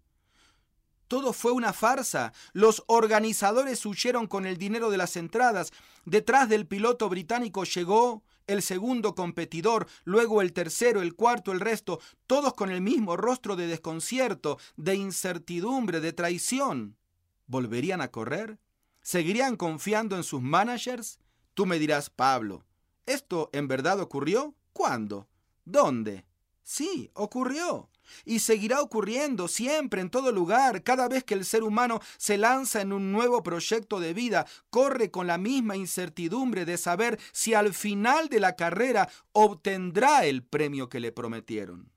Todo 1.07 1.33
fue 1.33 1.51
una 1.51 1.71
farsa. 1.71 2.33
Los 2.51 2.83
organizadores 2.87 3.85
huyeron 3.85 4.25
con 4.25 4.47
el 4.47 4.57
dinero 4.57 4.89
de 4.89 4.97
las 4.97 5.15
entradas. 5.17 5.71
Detrás 6.03 6.49
del 6.49 6.65
piloto 6.65 7.07
británico 7.09 7.63
llegó 7.63 8.23
el 8.47 8.63
segundo 8.63 9.13
competidor, 9.13 9.87
luego 10.03 10.41
el 10.41 10.51
tercero, 10.51 11.03
el 11.03 11.13
cuarto, 11.13 11.51
el 11.51 11.59
resto, 11.59 11.99
todos 12.25 12.55
con 12.55 12.71
el 12.71 12.81
mismo 12.81 13.15
rostro 13.15 13.55
de 13.55 13.67
desconcierto, 13.67 14.57
de 14.77 14.95
incertidumbre, 14.95 15.99
de 15.99 16.11
traición. 16.11 16.97
¿Volverían 17.45 18.01
a 18.01 18.09
correr? 18.09 18.57
¿Seguirían 19.03 19.57
confiando 19.57 20.15
en 20.15 20.23
sus 20.23 20.41
managers? 20.41 21.19
Tú 21.53 21.67
me 21.67 21.77
dirás, 21.77 22.09
Pablo, 22.09 22.65
¿esto 23.05 23.51
en 23.53 23.67
verdad 23.67 23.99
ocurrió? 23.99 24.55
¿Cuándo? 24.73 25.29
¿Dónde? 25.65 26.25
Sí, 26.63 27.11
ocurrió. 27.13 27.91
Y 28.25 28.39
seguirá 28.39 28.81
ocurriendo 28.81 29.47
siempre, 29.47 30.01
en 30.01 30.09
todo 30.09 30.31
lugar, 30.31 30.83
cada 30.83 31.07
vez 31.07 31.23
que 31.23 31.33
el 31.33 31.45
ser 31.45 31.63
humano 31.63 31.99
se 32.17 32.37
lanza 32.37 32.81
en 32.81 32.93
un 32.93 33.11
nuevo 33.11 33.43
proyecto 33.43 33.99
de 33.99 34.13
vida, 34.13 34.45
corre 34.69 35.11
con 35.11 35.27
la 35.27 35.37
misma 35.37 35.75
incertidumbre 35.75 36.65
de 36.65 36.77
saber 36.77 37.19
si 37.31 37.53
al 37.53 37.73
final 37.73 38.29
de 38.29 38.39
la 38.39 38.55
carrera 38.55 39.09
obtendrá 39.31 40.25
el 40.25 40.43
premio 40.43 40.89
que 40.89 40.99
le 40.99 41.11
prometieron. 41.11 41.91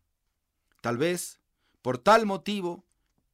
Tal 0.80 0.96
vez, 0.98 1.40
por 1.82 1.98
tal 1.98 2.26
motivo, 2.26 2.84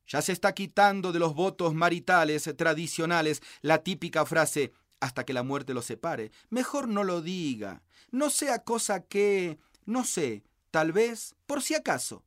ya 0.06 0.20
se 0.22 0.32
está 0.32 0.52
quitando 0.52 1.12
de 1.12 1.18
los 1.18 1.34
votos 1.34 1.74
maritales 1.74 2.50
tradicionales 2.56 3.42
la 3.60 3.82
típica 3.82 4.26
frase 4.26 4.72
hasta 5.00 5.24
que 5.24 5.32
la 5.32 5.42
muerte 5.42 5.74
los 5.74 5.86
separe. 5.86 6.30
Mejor 6.50 6.86
no 6.86 7.02
lo 7.02 7.22
diga, 7.22 7.82
no 8.10 8.30
sea 8.30 8.62
cosa 8.62 9.00
que, 9.00 9.58
no 9.84 10.04
sé, 10.04 10.44
tal 10.70 10.92
vez, 10.92 11.34
por 11.46 11.62
si 11.62 11.74
acaso. 11.74 12.22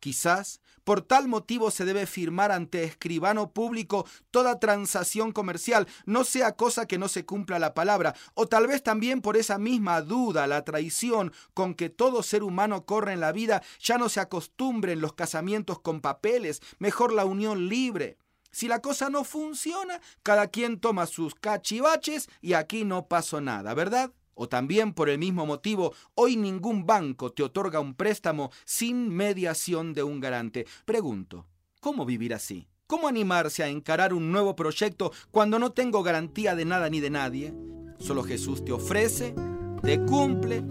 Quizás 0.00 0.60
por 0.86 1.02
tal 1.02 1.26
motivo 1.26 1.72
se 1.72 1.84
debe 1.84 2.06
firmar 2.06 2.52
ante 2.52 2.84
escribano 2.84 3.50
público 3.50 4.06
toda 4.30 4.60
transacción 4.60 5.32
comercial, 5.32 5.88
no 6.04 6.22
sea 6.22 6.52
cosa 6.52 6.86
que 6.86 6.96
no 6.96 7.08
se 7.08 7.26
cumpla 7.26 7.58
la 7.58 7.74
palabra, 7.74 8.14
o 8.34 8.46
tal 8.46 8.68
vez 8.68 8.84
también 8.84 9.20
por 9.20 9.36
esa 9.36 9.58
misma 9.58 10.00
duda, 10.00 10.46
la 10.46 10.64
traición 10.64 11.32
con 11.54 11.74
que 11.74 11.90
todo 11.90 12.22
ser 12.22 12.44
humano 12.44 12.84
corre 12.84 13.14
en 13.14 13.20
la 13.20 13.32
vida, 13.32 13.64
ya 13.80 13.98
no 13.98 14.08
se 14.08 14.20
acostumbren 14.20 15.00
los 15.00 15.14
casamientos 15.14 15.80
con 15.80 16.00
papeles, 16.00 16.62
mejor 16.78 17.12
la 17.12 17.24
unión 17.24 17.68
libre. 17.68 18.16
Si 18.52 18.68
la 18.68 18.80
cosa 18.80 19.10
no 19.10 19.24
funciona, 19.24 20.00
cada 20.22 20.46
quien 20.46 20.78
toma 20.78 21.06
sus 21.06 21.34
cachivaches 21.34 22.28
y 22.40 22.52
aquí 22.52 22.84
no 22.84 23.08
pasó 23.08 23.40
nada, 23.40 23.74
¿verdad? 23.74 24.12
O 24.36 24.48
también 24.48 24.92
por 24.92 25.08
el 25.08 25.18
mismo 25.18 25.46
motivo, 25.46 25.94
hoy 26.14 26.36
ningún 26.36 26.86
banco 26.86 27.32
te 27.32 27.42
otorga 27.42 27.80
un 27.80 27.94
préstamo 27.94 28.50
sin 28.66 29.08
mediación 29.08 29.94
de 29.94 30.02
un 30.02 30.20
garante. 30.20 30.66
Pregunto, 30.84 31.46
¿cómo 31.80 32.04
vivir 32.04 32.34
así? 32.34 32.68
¿Cómo 32.86 33.08
animarse 33.08 33.64
a 33.64 33.68
encarar 33.68 34.12
un 34.12 34.30
nuevo 34.30 34.54
proyecto 34.54 35.10
cuando 35.30 35.58
no 35.58 35.72
tengo 35.72 36.02
garantía 36.02 36.54
de 36.54 36.66
nada 36.66 36.88
ni 36.90 37.00
de 37.00 37.10
nadie? 37.10 37.54
Solo 37.98 38.22
Jesús 38.22 38.62
te 38.62 38.72
ofrece, 38.72 39.34
te 39.82 40.04
cumple 40.04 40.62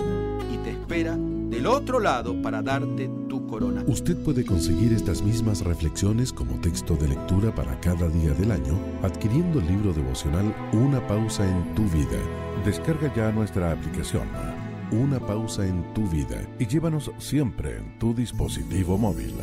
y 0.53 0.57
te 0.59 0.69
espera 0.69 1.17
del 1.17 1.65
otro 1.65 1.99
lado 1.99 2.39
para 2.41 2.61
darte 2.61 3.09
tu 3.27 3.47
corona. 3.47 3.83
Usted 3.87 4.15
puede 4.23 4.45
conseguir 4.45 4.93
estas 4.93 5.23
mismas 5.23 5.61
reflexiones 5.61 6.31
como 6.31 6.61
texto 6.61 6.95
de 6.95 7.07
lectura 7.07 7.53
para 7.53 7.79
cada 7.81 8.07
día 8.09 8.33
del 8.33 8.51
año 8.51 8.79
adquiriendo 9.01 9.59
el 9.59 9.67
libro 9.67 9.91
devocional 9.91 10.55
Una 10.71 11.05
pausa 11.07 11.47
en 11.49 11.73
tu 11.73 11.83
vida. 11.85 12.44
Descarga 12.65 13.13
ya 13.13 13.31
nuestra 13.31 13.71
aplicación 13.71 14.27
Una 14.91 15.19
pausa 15.19 15.67
en 15.67 15.83
tu 15.93 16.07
vida 16.09 16.41
y 16.57 16.65
llévanos 16.65 17.11
siempre 17.19 17.77
en 17.77 17.99
tu 17.99 18.11
dispositivo 18.11 18.97
móvil. 18.97 19.35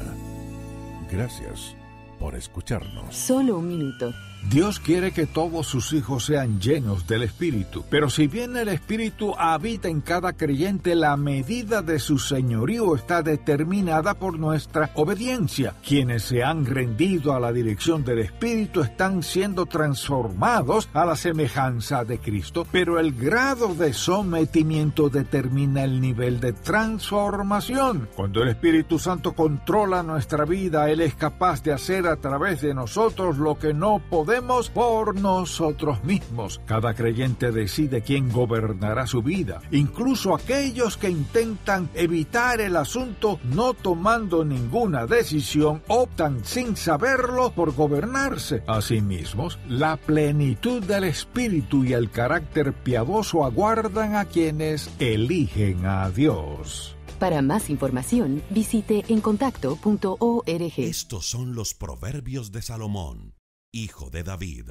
Gracias 1.09 1.77
por 2.19 2.35
escucharnos. 2.35 3.15
Solo 3.15 3.59
un 3.59 3.69
minuto. 3.69 4.13
Dios 4.51 4.81
quiere 4.81 5.13
que 5.13 5.27
todos 5.27 5.69
sus 5.69 5.93
hijos 5.93 6.25
sean 6.25 6.61
llenos 6.61 7.07
del 7.07 7.23
Espíritu, 7.23 7.85
pero 7.89 8.11
si 8.11 8.27
bien 8.27 8.57
el 8.57 8.69
Espíritu 8.69 9.35
habita 9.39 9.89
en 9.89 10.01
cada 10.01 10.33
creyente, 10.33 10.97
la 10.97 11.17
medida 11.17 11.81
de 11.81 12.01
su 12.01 12.19
señorío 12.19 12.97
está 12.97 13.23
determinada 13.23 14.15
por 14.15 14.39
nuestra 14.39 14.91
obediencia. 14.95 15.75
Quienes 15.87 16.25
se 16.25 16.43
han 16.43 16.67
rendido 16.67 17.35
a 17.35 17.41
la 17.41 17.53
dirección 17.53 18.05
del 18.05 18.19
Espíritu 18.19 18.81
están 18.81 19.23
siendo 19.23 19.67
transformados 19.67 20.89
a 20.93 21.05
la 21.05 21.15
semejanza 21.15 22.05
de 22.05 22.19
Cristo, 22.19 22.67
pero 22.71 22.99
el 22.99 23.13
grado 23.13 23.75
de 23.75 23.93
sometimiento 23.93 25.09
determina 25.09 25.85
el 25.85 26.01
nivel 26.01 26.41
de 26.41 26.53
transformación. 26.53 28.09
Cuando 28.17 28.43
el 28.43 28.49
Espíritu 28.49 28.99
Santo 28.99 29.33
controla 29.35 30.03
nuestra 30.03 30.45
vida, 30.45 30.91
Él 30.91 31.01
es 31.01 31.15
capaz 31.15 31.63
de 31.63 31.73
hacer 31.73 32.09
a 32.09 32.17
través 32.17 32.61
de 32.61 32.75
nosotros 32.75 33.39
lo 33.39 33.57
que 33.57 33.73
no 33.73 34.03
podemos 34.11 34.32
por 34.73 35.21
nosotros 35.21 36.03
mismos. 36.05 36.61
Cada 36.65 36.95
creyente 36.95 37.53
decide 37.53 38.03
quién 38.03 38.31
gobernará 38.31 39.07
su 39.07 39.23
vida. 39.23 39.61
Incluso 39.71 40.35
aquellos 40.35 40.97
que 40.97 41.11
intentan 41.11 41.91
evitar 41.95 42.61
el 42.61 42.77
asunto 42.77 43.39
no 43.45 43.75
tomando 43.75 44.45
ninguna 44.45 45.07
decisión 45.07 45.83
optan 45.89 46.45
sin 46.45 46.77
saberlo 46.77 47.53
por 47.53 47.75
gobernarse 47.75 48.63
a 48.67 48.81
sí 48.81 49.01
mismos. 49.01 49.59
La 49.69 49.97
plenitud 49.97 50.83
del 50.83 51.05
espíritu 51.05 51.85
y 51.85 51.93
el 51.93 52.11
carácter 52.11 52.73
piadoso 52.73 53.45
aguardan 53.45 54.17
a 54.17 54.25
quienes 54.25 54.91
eligen 54.99 55.85
a 55.85 56.11
Dios. 56.11 56.97
Para 57.19 57.43
más 57.43 57.71
información, 57.71 58.43
visite 58.51 59.05
encontacto.org. 59.09 60.73
Estos 60.77 61.27
son 61.27 61.55
los 61.55 61.75
proverbios 61.75 62.51
de 62.51 62.63
Salomón 62.63 63.42
hijo 63.73 64.11
de 64.11 64.23
David. 64.23 64.69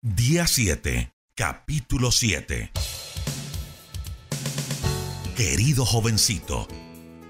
Día 0.00 0.46
7, 0.46 1.12
capítulo 1.34 2.10
7. 2.10 2.72
Querido 5.36 5.84
jovencito, 5.84 6.66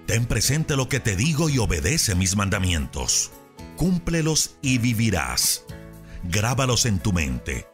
ten 0.06 0.26
presente 0.26 0.76
lo 0.76 0.88
que 0.88 1.00
te 1.00 1.16
digo 1.16 1.50
y 1.50 1.58
obedece 1.58 2.14
mis 2.14 2.36
mandamientos. 2.36 3.32
Cúmplelos 3.76 4.58
y 4.62 4.78
vivirás. 4.78 5.64
Grábalos 6.22 6.86
en 6.86 7.00
tu 7.00 7.12
mente. 7.12 7.66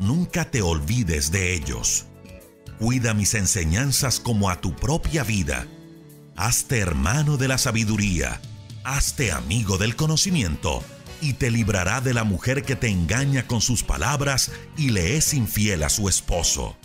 Nunca 0.00 0.50
te 0.50 0.60
olvides 0.60 1.30
de 1.30 1.54
ellos. 1.54 2.06
Cuida 2.80 3.14
mis 3.14 3.34
enseñanzas 3.34 4.18
como 4.18 4.50
a 4.50 4.60
tu 4.60 4.74
propia 4.74 5.22
vida. 5.22 5.68
Hazte 6.34 6.80
hermano 6.80 7.36
de 7.36 7.46
la 7.46 7.58
sabiduría. 7.58 8.40
Hazte 8.82 9.30
amigo 9.30 9.78
del 9.78 9.94
conocimiento 9.94 10.82
y 11.20 11.34
te 11.34 11.50
librará 11.50 12.00
de 12.00 12.14
la 12.14 12.24
mujer 12.24 12.62
que 12.62 12.76
te 12.76 12.88
engaña 12.88 13.46
con 13.46 13.60
sus 13.60 13.82
palabras 13.82 14.50
y 14.76 14.90
le 14.90 15.16
es 15.16 15.34
infiel 15.34 15.82
a 15.82 15.88
su 15.88 16.08
esposo. 16.08 16.76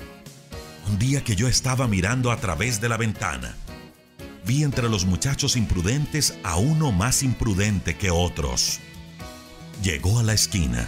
Un 0.87 0.99
día 0.99 1.23
que 1.23 1.35
yo 1.35 1.47
estaba 1.47 1.87
mirando 1.87 2.31
a 2.31 2.37
través 2.37 2.81
de 2.81 2.89
la 2.89 2.97
ventana, 2.97 3.55
vi 4.45 4.63
entre 4.63 4.89
los 4.89 5.05
muchachos 5.05 5.55
imprudentes 5.55 6.35
a 6.43 6.57
uno 6.57 6.91
más 6.91 7.23
imprudente 7.23 7.95
que 7.95 8.11
otros. 8.11 8.79
Llegó 9.81 10.19
a 10.19 10.23
la 10.23 10.33
esquina, 10.33 10.87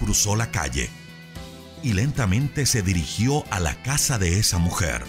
cruzó 0.00 0.36
la 0.36 0.50
calle 0.50 0.90
y 1.82 1.92
lentamente 1.92 2.66
se 2.66 2.82
dirigió 2.82 3.44
a 3.50 3.60
la 3.60 3.74
casa 3.82 4.18
de 4.18 4.38
esa 4.38 4.58
mujer. 4.58 5.04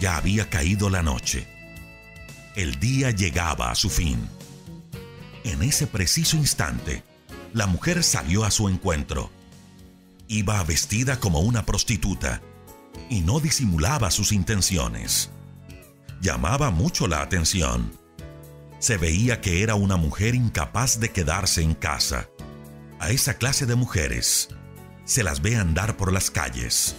Ya 0.00 0.16
había 0.16 0.50
caído 0.50 0.90
la 0.90 1.02
noche. 1.02 1.46
El 2.56 2.78
día 2.78 3.10
llegaba 3.10 3.70
a 3.70 3.74
su 3.74 3.90
fin. 3.90 4.28
En 5.44 5.62
ese 5.62 5.86
preciso 5.86 6.36
instante, 6.38 7.04
la 7.52 7.66
mujer 7.66 8.02
salió 8.02 8.44
a 8.44 8.50
su 8.50 8.68
encuentro. 8.68 9.30
Iba 10.26 10.62
vestida 10.64 11.20
como 11.20 11.40
una 11.40 11.66
prostituta 11.66 12.40
y 13.10 13.20
no 13.20 13.40
disimulaba 13.40 14.10
sus 14.10 14.32
intenciones. 14.32 15.30
Llamaba 16.22 16.70
mucho 16.70 17.06
la 17.06 17.20
atención. 17.20 17.92
Se 18.78 18.96
veía 18.96 19.42
que 19.42 19.62
era 19.62 19.74
una 19.74 19.98
mujer 19.98 20.34
incapaz 20.34 20.98
de 20.98 21.10
quedarse 21.10 21.62
en 21.62 21.74
casa. 21.74 22.28
A 22.98 23.10
esa 23.10 23.34
clase 23.34 23.66
de 23.66 23.74
mujeres 23.74 24.48
se 25.04 25.22
las 25.22 25.42
ve 25.42 25.56
andar 25.56 25.98
por 25.98 26.10
las 26.10 26.30
calles, 26.30 26.96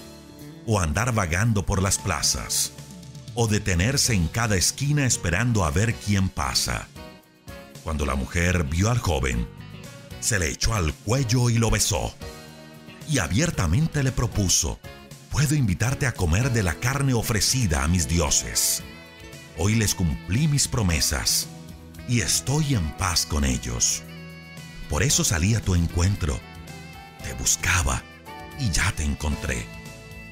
o 0.67 0.79
andar 0.79 1.13
vagando 1.13 1.65
por 1.65 1.81
las 1.81 1.97
plazas, 1.97 2.73
o 3.33 3.47
detenerse 3.47 4.13
en 4.13 4.27
cada 4.27 4.55
esquina 4.55 5.07
esperando 5.07 5.65
a 5.65 5.71
ver 5.71 5.95
quién 5.95 6.29
pasa. 6.29 6.87
Cuando 7.85 8.07
la 8.07 8.15
mujer 8.15 8.63
vio 8.63 8.89
al 8.89 8.97
joven, 8.97 9.47
se 10.19 10.39
le 10.39 10.49
echó 10.49 10.73
al 10.73 10.91
cuello 10.91 11.51
y 11.51 11.59
lo 11.59 11.69
besó. 11.69 12.15
Y 13.07 13.19
abiertamente 13.19 14.01
le 14.01 14.11
propuso, 14.11 14.79
puedo 15.29 15.53
invitarte 15.53 16.07
a 16.07 16.11
comer 16.11 16.51
de 16.51 16.63
la 16.63 16.73
carne 16.73 17.13
ofrecida 17.13 17.83
a 17.83 17.87
mis 17.87 18.07
dioses. 18.07 18.81
Hoy 19.59 19.75
les 19.75 19.93
cumplí 19.93 20.47
mis 20.47 20.67
promesas 20.67 21.47
y 22.09 22.21
estoy 22.21 22.73
en 22.73 22.89
paz 22.97 23.27
con 23.27 23.45
ellos. 23.45 24.01
Por 24.89 25.03
eso 25.03 25.23
salí 25.23 25.53
a 25.53 25.61
tu 25.61 25.75
encuentro. 25.75 26.39
Te 27.23 27.35
buscaba 27.35 28.01
y 28.59 28.71
ya 28.71 28.91
te 28.93 29.03
encontré. 29.03 29.63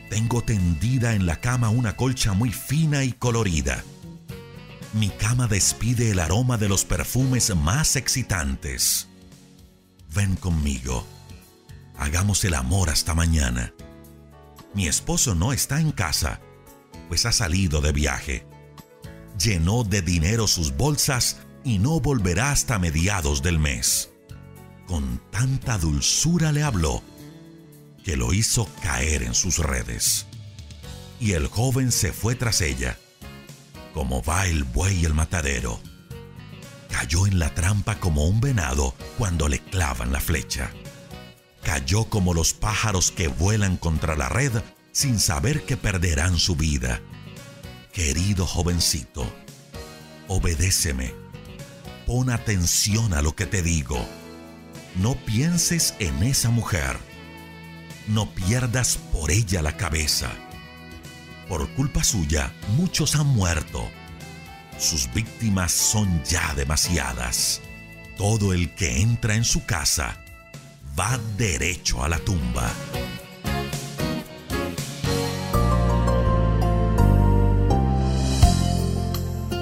Tengo 0.09 0.41
tendida 0.41 1.13
en 1.13 1.27
la 1.27 1.39
cama 1.39 1.69
una 1.69 1.95
colcha 1.95 2.33
muy 2.33 2.51
fina 2.51 3.03
y 3.03 3.11
colorida 3.11 3.83
mi 4.93 5.09
cama 5.09 5.47
despide 5.47 6.11
el 6.11 6.19
aroma 6.19 6.57
de 6.57 6.69
los 6.69 6.85
perfumes 6.85 7.53
más 7.55 7.95
excitantes. 7.95 9.07
Ven 10.13 10.35
conmigo. 10.35 11.05
Hagamos 11.97 12.43
el 12.45 12.53
amor 12.53 12.91
hasta 12.91 13.15
mañana. 13.15 13.73
Mi 14.75 14.87
esposo 14.87 15.33
no 15.33 15.51
está 15.51 15.79
en 15.79 15.91
casa, 15.91 16.41
pues 17.07 17.25
ha 17.25 17.31
salido 17.31 17.81
de 17.81 17.91
viaje. 17.91 18.45
Llenó 19.39 19.83
de 19.83 20.03
dinero 20.03 20.47
sus 20.47 20.75
bolsas 20.77 21.37
y 21.63 21.79
no 21.79 21.99
volverá 21.99 22.51
hasta 22.51 22.77
mediados 22.77 23.41
del 23.41 23.57
mes. 23.57 24.11
Con 24.85 25.19
tanta 25.31 25.79
dulzura 25.79 26.51
le 26.51 26.61
habló 26.61 27.01
que 28.03 28.15
lo 28.15 28.31
hizo 28.31 28.69
caer 28.83 29.23
en 29.23 29.33
sus 29.33 29.57
redes. 29.57 30.27
Y 31.19 31.31
el 31.31 31.47
joven 31.47 31.91
se 31.91 32.11
fue 32.11 32.35
tras 32.35 32.61
ella 32.61 32.99
como 33.93 34.23
va 34.23 34.47
el 34.47 34.63
buey 34.63 35.05
el 35.05 35.13
matadero. 35.13 35.79
Cayó 36.89 37.27
en 37.27 37.39
la 37.39 37.53
trampa 37.53 37.99
como 37.99 38.25
un 38.27 38.41
venado 38.41 38.93
cuando 39.17 39.47
le 39.47 39.59
clavan 39.59 40.11
la 40.11 40.19
flecha. 40.19 40.71
Cayó 41.63 42.05
como 42.05 42.33
los 42.33 42.53
pájaros 42.53 43.11
que 43.11 43.27
vuelan 43.27 43.77
contra 43.77 44.15
la 44.15 44.29
red 44.29 44.51
sin 44.91 45.19
saber 45.19 45.63
que 45.63 45.77
perderán 45.77 46.37
su 46.37 46.55
vida. 46.55 47.01
Querido 47.91 48.45
jovencito, 48.45 49.25
obedéceme. 50.27 51.13
Pon 52.05 52.29
atención 52.29 53.13
a 53.13 53.21
lo 53.21 53.35
que 53.35 53.45
te 53.45 53.61
digo. 53.61 54.05
No 54.95 55.15
pienses 55.15 55.95
en 55.99 56.21
esa 56.23 56.49
mujer. 56.49 56.97
No 58.07 58.29
pierdas 58.33 58.97
por 59.11 59.31
ella 59.31 59.61
la 59.61 59.77
cabeza 59.77 60.31
por 61.47 61.67
culpa 61.69 62.03
suya, 62.03 62.51
muchos 62.77 63.15
han 63.15 63.27
muerto. 63.27 63.89
Sus 64.77 65.11
víctimas 65.13 65.71
son 65.71 66.23
ya 66.23 66.53
demasiadas. 66.55 67.61
Todo 68.17 68.53
el 68.53 68.73
que 68.75 69.01
entra 69.01 69.35
en 69.35 69.43
su 69.43 69.65
casa 69.65 70.17
va 70.99 71.19
derecho 71.37 72.03
a 72.03 72.09
la 72.09 72.19
tumba. 72.19 72.71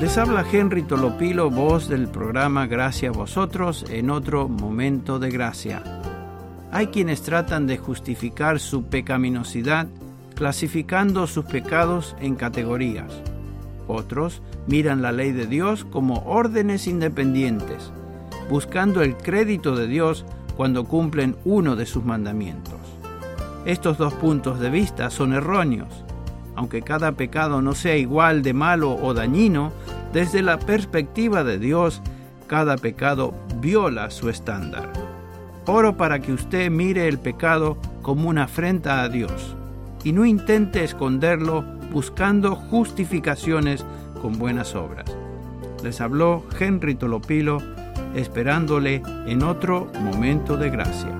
Les 0.01 0.17
habla 0.17 0.43
Henry 0.51 0.81
Tolopilo, 0.81 1.51
voz 1.51 1.87
del 1.87 2.07
programa 2.07 2.65
Gracias 2.65 3.13
a 3.13 3.17
vosotros 3.17 3.85
en 3.87 4.09
otro 4.09 4.49
momento 4.49 5.19
de 5.19 5.29
gracia. 5.29 5.83
Hay 6.71 6.87
quienes 6.87 7.21
tratan 7.21 7.67
de 7.67 7.77
justificar 7.77 8.59
su 8.59 8.85
pecaminosidad 8.85 9.87
clasificando 10.41 11.27
sus 11.27 11.45
pecados 11.45 12.15
en 12.19 12.33
categorías. 12.33 13.13
Otros 13.87 14.41
miran 14.65 15.03
la 15.03 15.11
ley 15.11 15.33
de 15.33 15.45
Dios 15.45 15.85
como 15.85 16.23
órdenes 16.25 16.87
independientes, 16.87 17.91
buscando 18.49 19.03
el 19.03 19.15
crédito 19.17 19.75
de 19.75 19.85
Dios 19.85 20.25
cuando 20.57 20.85
cumplen 20.85 21.35
uno 21.45 21.75
de 21.75 21.85
sus 21.85 22.03
mandamientos. 22.03 22.79
Estos 23.67 23.99
dos 23.99 24.15
puntos 24.15 24.59
de 24.59 24.71
vista 24.71 25.11
son 25.11 25.33
erróneos. 25.33 26.03
Aunque 26.55 26.81
cada 26.81 27.11
pecado 27.11 27.61
no 27.61 27.75
sea 27.75 27.95
igual 27.95 28.41
de 28.41 28.53
malo 28.55 28.95
o 28.95 29.13
dañino, 29.13 29.71
desde 30.11 30.41
la 30.41 30.57
perspectiva 30.57 31.43
de 31.43 31.59
Dios, 31.59 32.01
cada 32.47 32.77
pecado 32.77 33.35
viola 33.57 34.09
su 34.09 34.27
estándar. 34.27 34.91
Oro 35.67 35.97
para 35.97 36.19
que 36.19 36.33
usted 36.33 36.71
mire 36.71 37.07
el 37.07 37.19
pecado 37.19 37.77
como 38.01 38.27
una 38.27 38.45
afrenta 38.45 39.03
a 39.03 39.07
Dios 39.09 39.55
y 40.03 40.11
no 40.11 40.25
intente 40.25 40.83
esconderlo 40.83 41.63
buscando 41.91 42.55
justificaciones 42.55 43.85
con 44.21 44.37
buenas 44.37 44.75
obras. 44.75 45.05
Les 45.83 45.99
habló 45.99 46.45
Henry 46.59 46.95
Tolopilo 46.95 47.57
esperándole 48.15 49.01
en 49.25 49.43
otro 49.43 49.91
momento 49.99 50.57
de 50.57 50.69
gracia. 50.69 51.17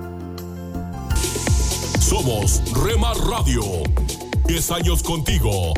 Somos 2.00 2.62
Remar 2.84 3.16
Radio. 3.16 3.62
10 4.46 4.70
años 4.72 5.02
contigo. 5.02 5.72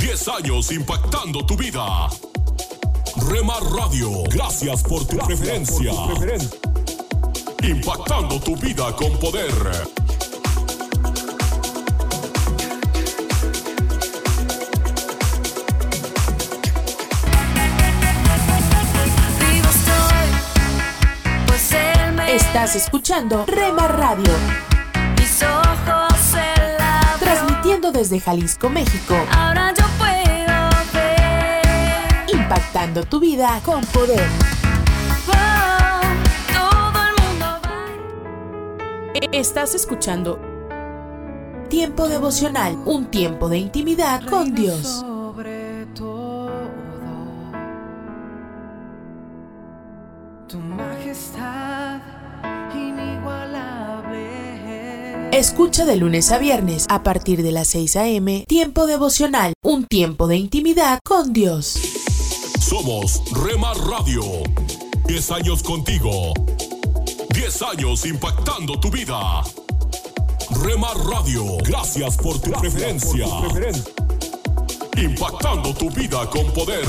10 0.00 0.28
años 0.28 0.72
impactando 0.72 1.46
tu 1.46 1.56
vida. 1.56 2.08
Remar 3.28 3.62
Radio. 3.62 4.10
Gracias 4.30 4.82
por 4.82 5.06
tu 5.06 5.16
preferencia. 5.18 5.92
Impactando 7.62 8.40
tu 8.40 8.56
vida 8.56 8.94
con 8.96 9.16
poder. 9.18 10.07
Estás 22.28 22.76
escuchando 22.76 23.46
Rema 23.46 23.88
Radio. 23.88 24.30
Mis 25.18 25.42
ojos 25.42 26.18
se 26.18 26.44
Transmitiendo 27.18 27.90
desde 27.90 28.20
Jalisco, 28.20 28.68
México. 28.68 29.14
Ahora 29.30 29.72
yo 29.72 29.86
puedo 29.96 30.68
ver. 30.92 32.30
Impactando 32.30 33.04
tu 33.04 33.18
vida 33.18 33.58
con 33.64 33.82
poder. 33.86 34.28
Oh, 35.26 36.00
todo 36.52 37.02
el 37.08 37.24
mundo 37.24 37.46
va. 37.64 39.28
Estás 39.32 39.74
escuchando 39.74 40.38
Tiempo 41.70 42.08
devocional, 42.08 42.76
un 42.84 43.06
tiempo 43.06 43.48
de 43.48 43.56
intimidad 43.56 44.22
con 44.28 44.54
Dios. 44.54 45.02
Escucha 55.38 55.86
de 55.86 55.94
lunes 55.94 56.32
a 56.32 56.38
viernes 56.38 56.84
a 56.88 57.04
partir 57.04 57.44
de 57.44 57.52
las 57.52 57.68
6 57.68 57.94
a.m. 57.94 58.44
Tiempo 58.48 58.88
devocional, 58.88 59.52
un 59.62 59.86
tiempo 59.86 60.26
de 60.26 60.36
intimidad 60.36 60.98
con 61.04 61.32
Dios. 61.32 61.78
Somos 62.58 63.22
Remar 63.44 63.76
Radio. 63.76 64.22
10 65.06 65.30
años 65.30 65.62
contigo. 65.62 66.32
10 67.30 67.62
años 67.62 68.04
impactando 68.04 68.80
tu 68.80 68.90
vida. 68.90 69.44
Remar 70.64 70.96
Radio. 71.06 71.44
Gracias 71.58 72.16
por 72.16 72.40
tu 72.40 72.50
preferencia. 72.50 73.26
Impactando 74.96 75.72
tu 75.72 75.88
vida 75.90 76.28
con 76.30 76.52
poder. 76.52 76.88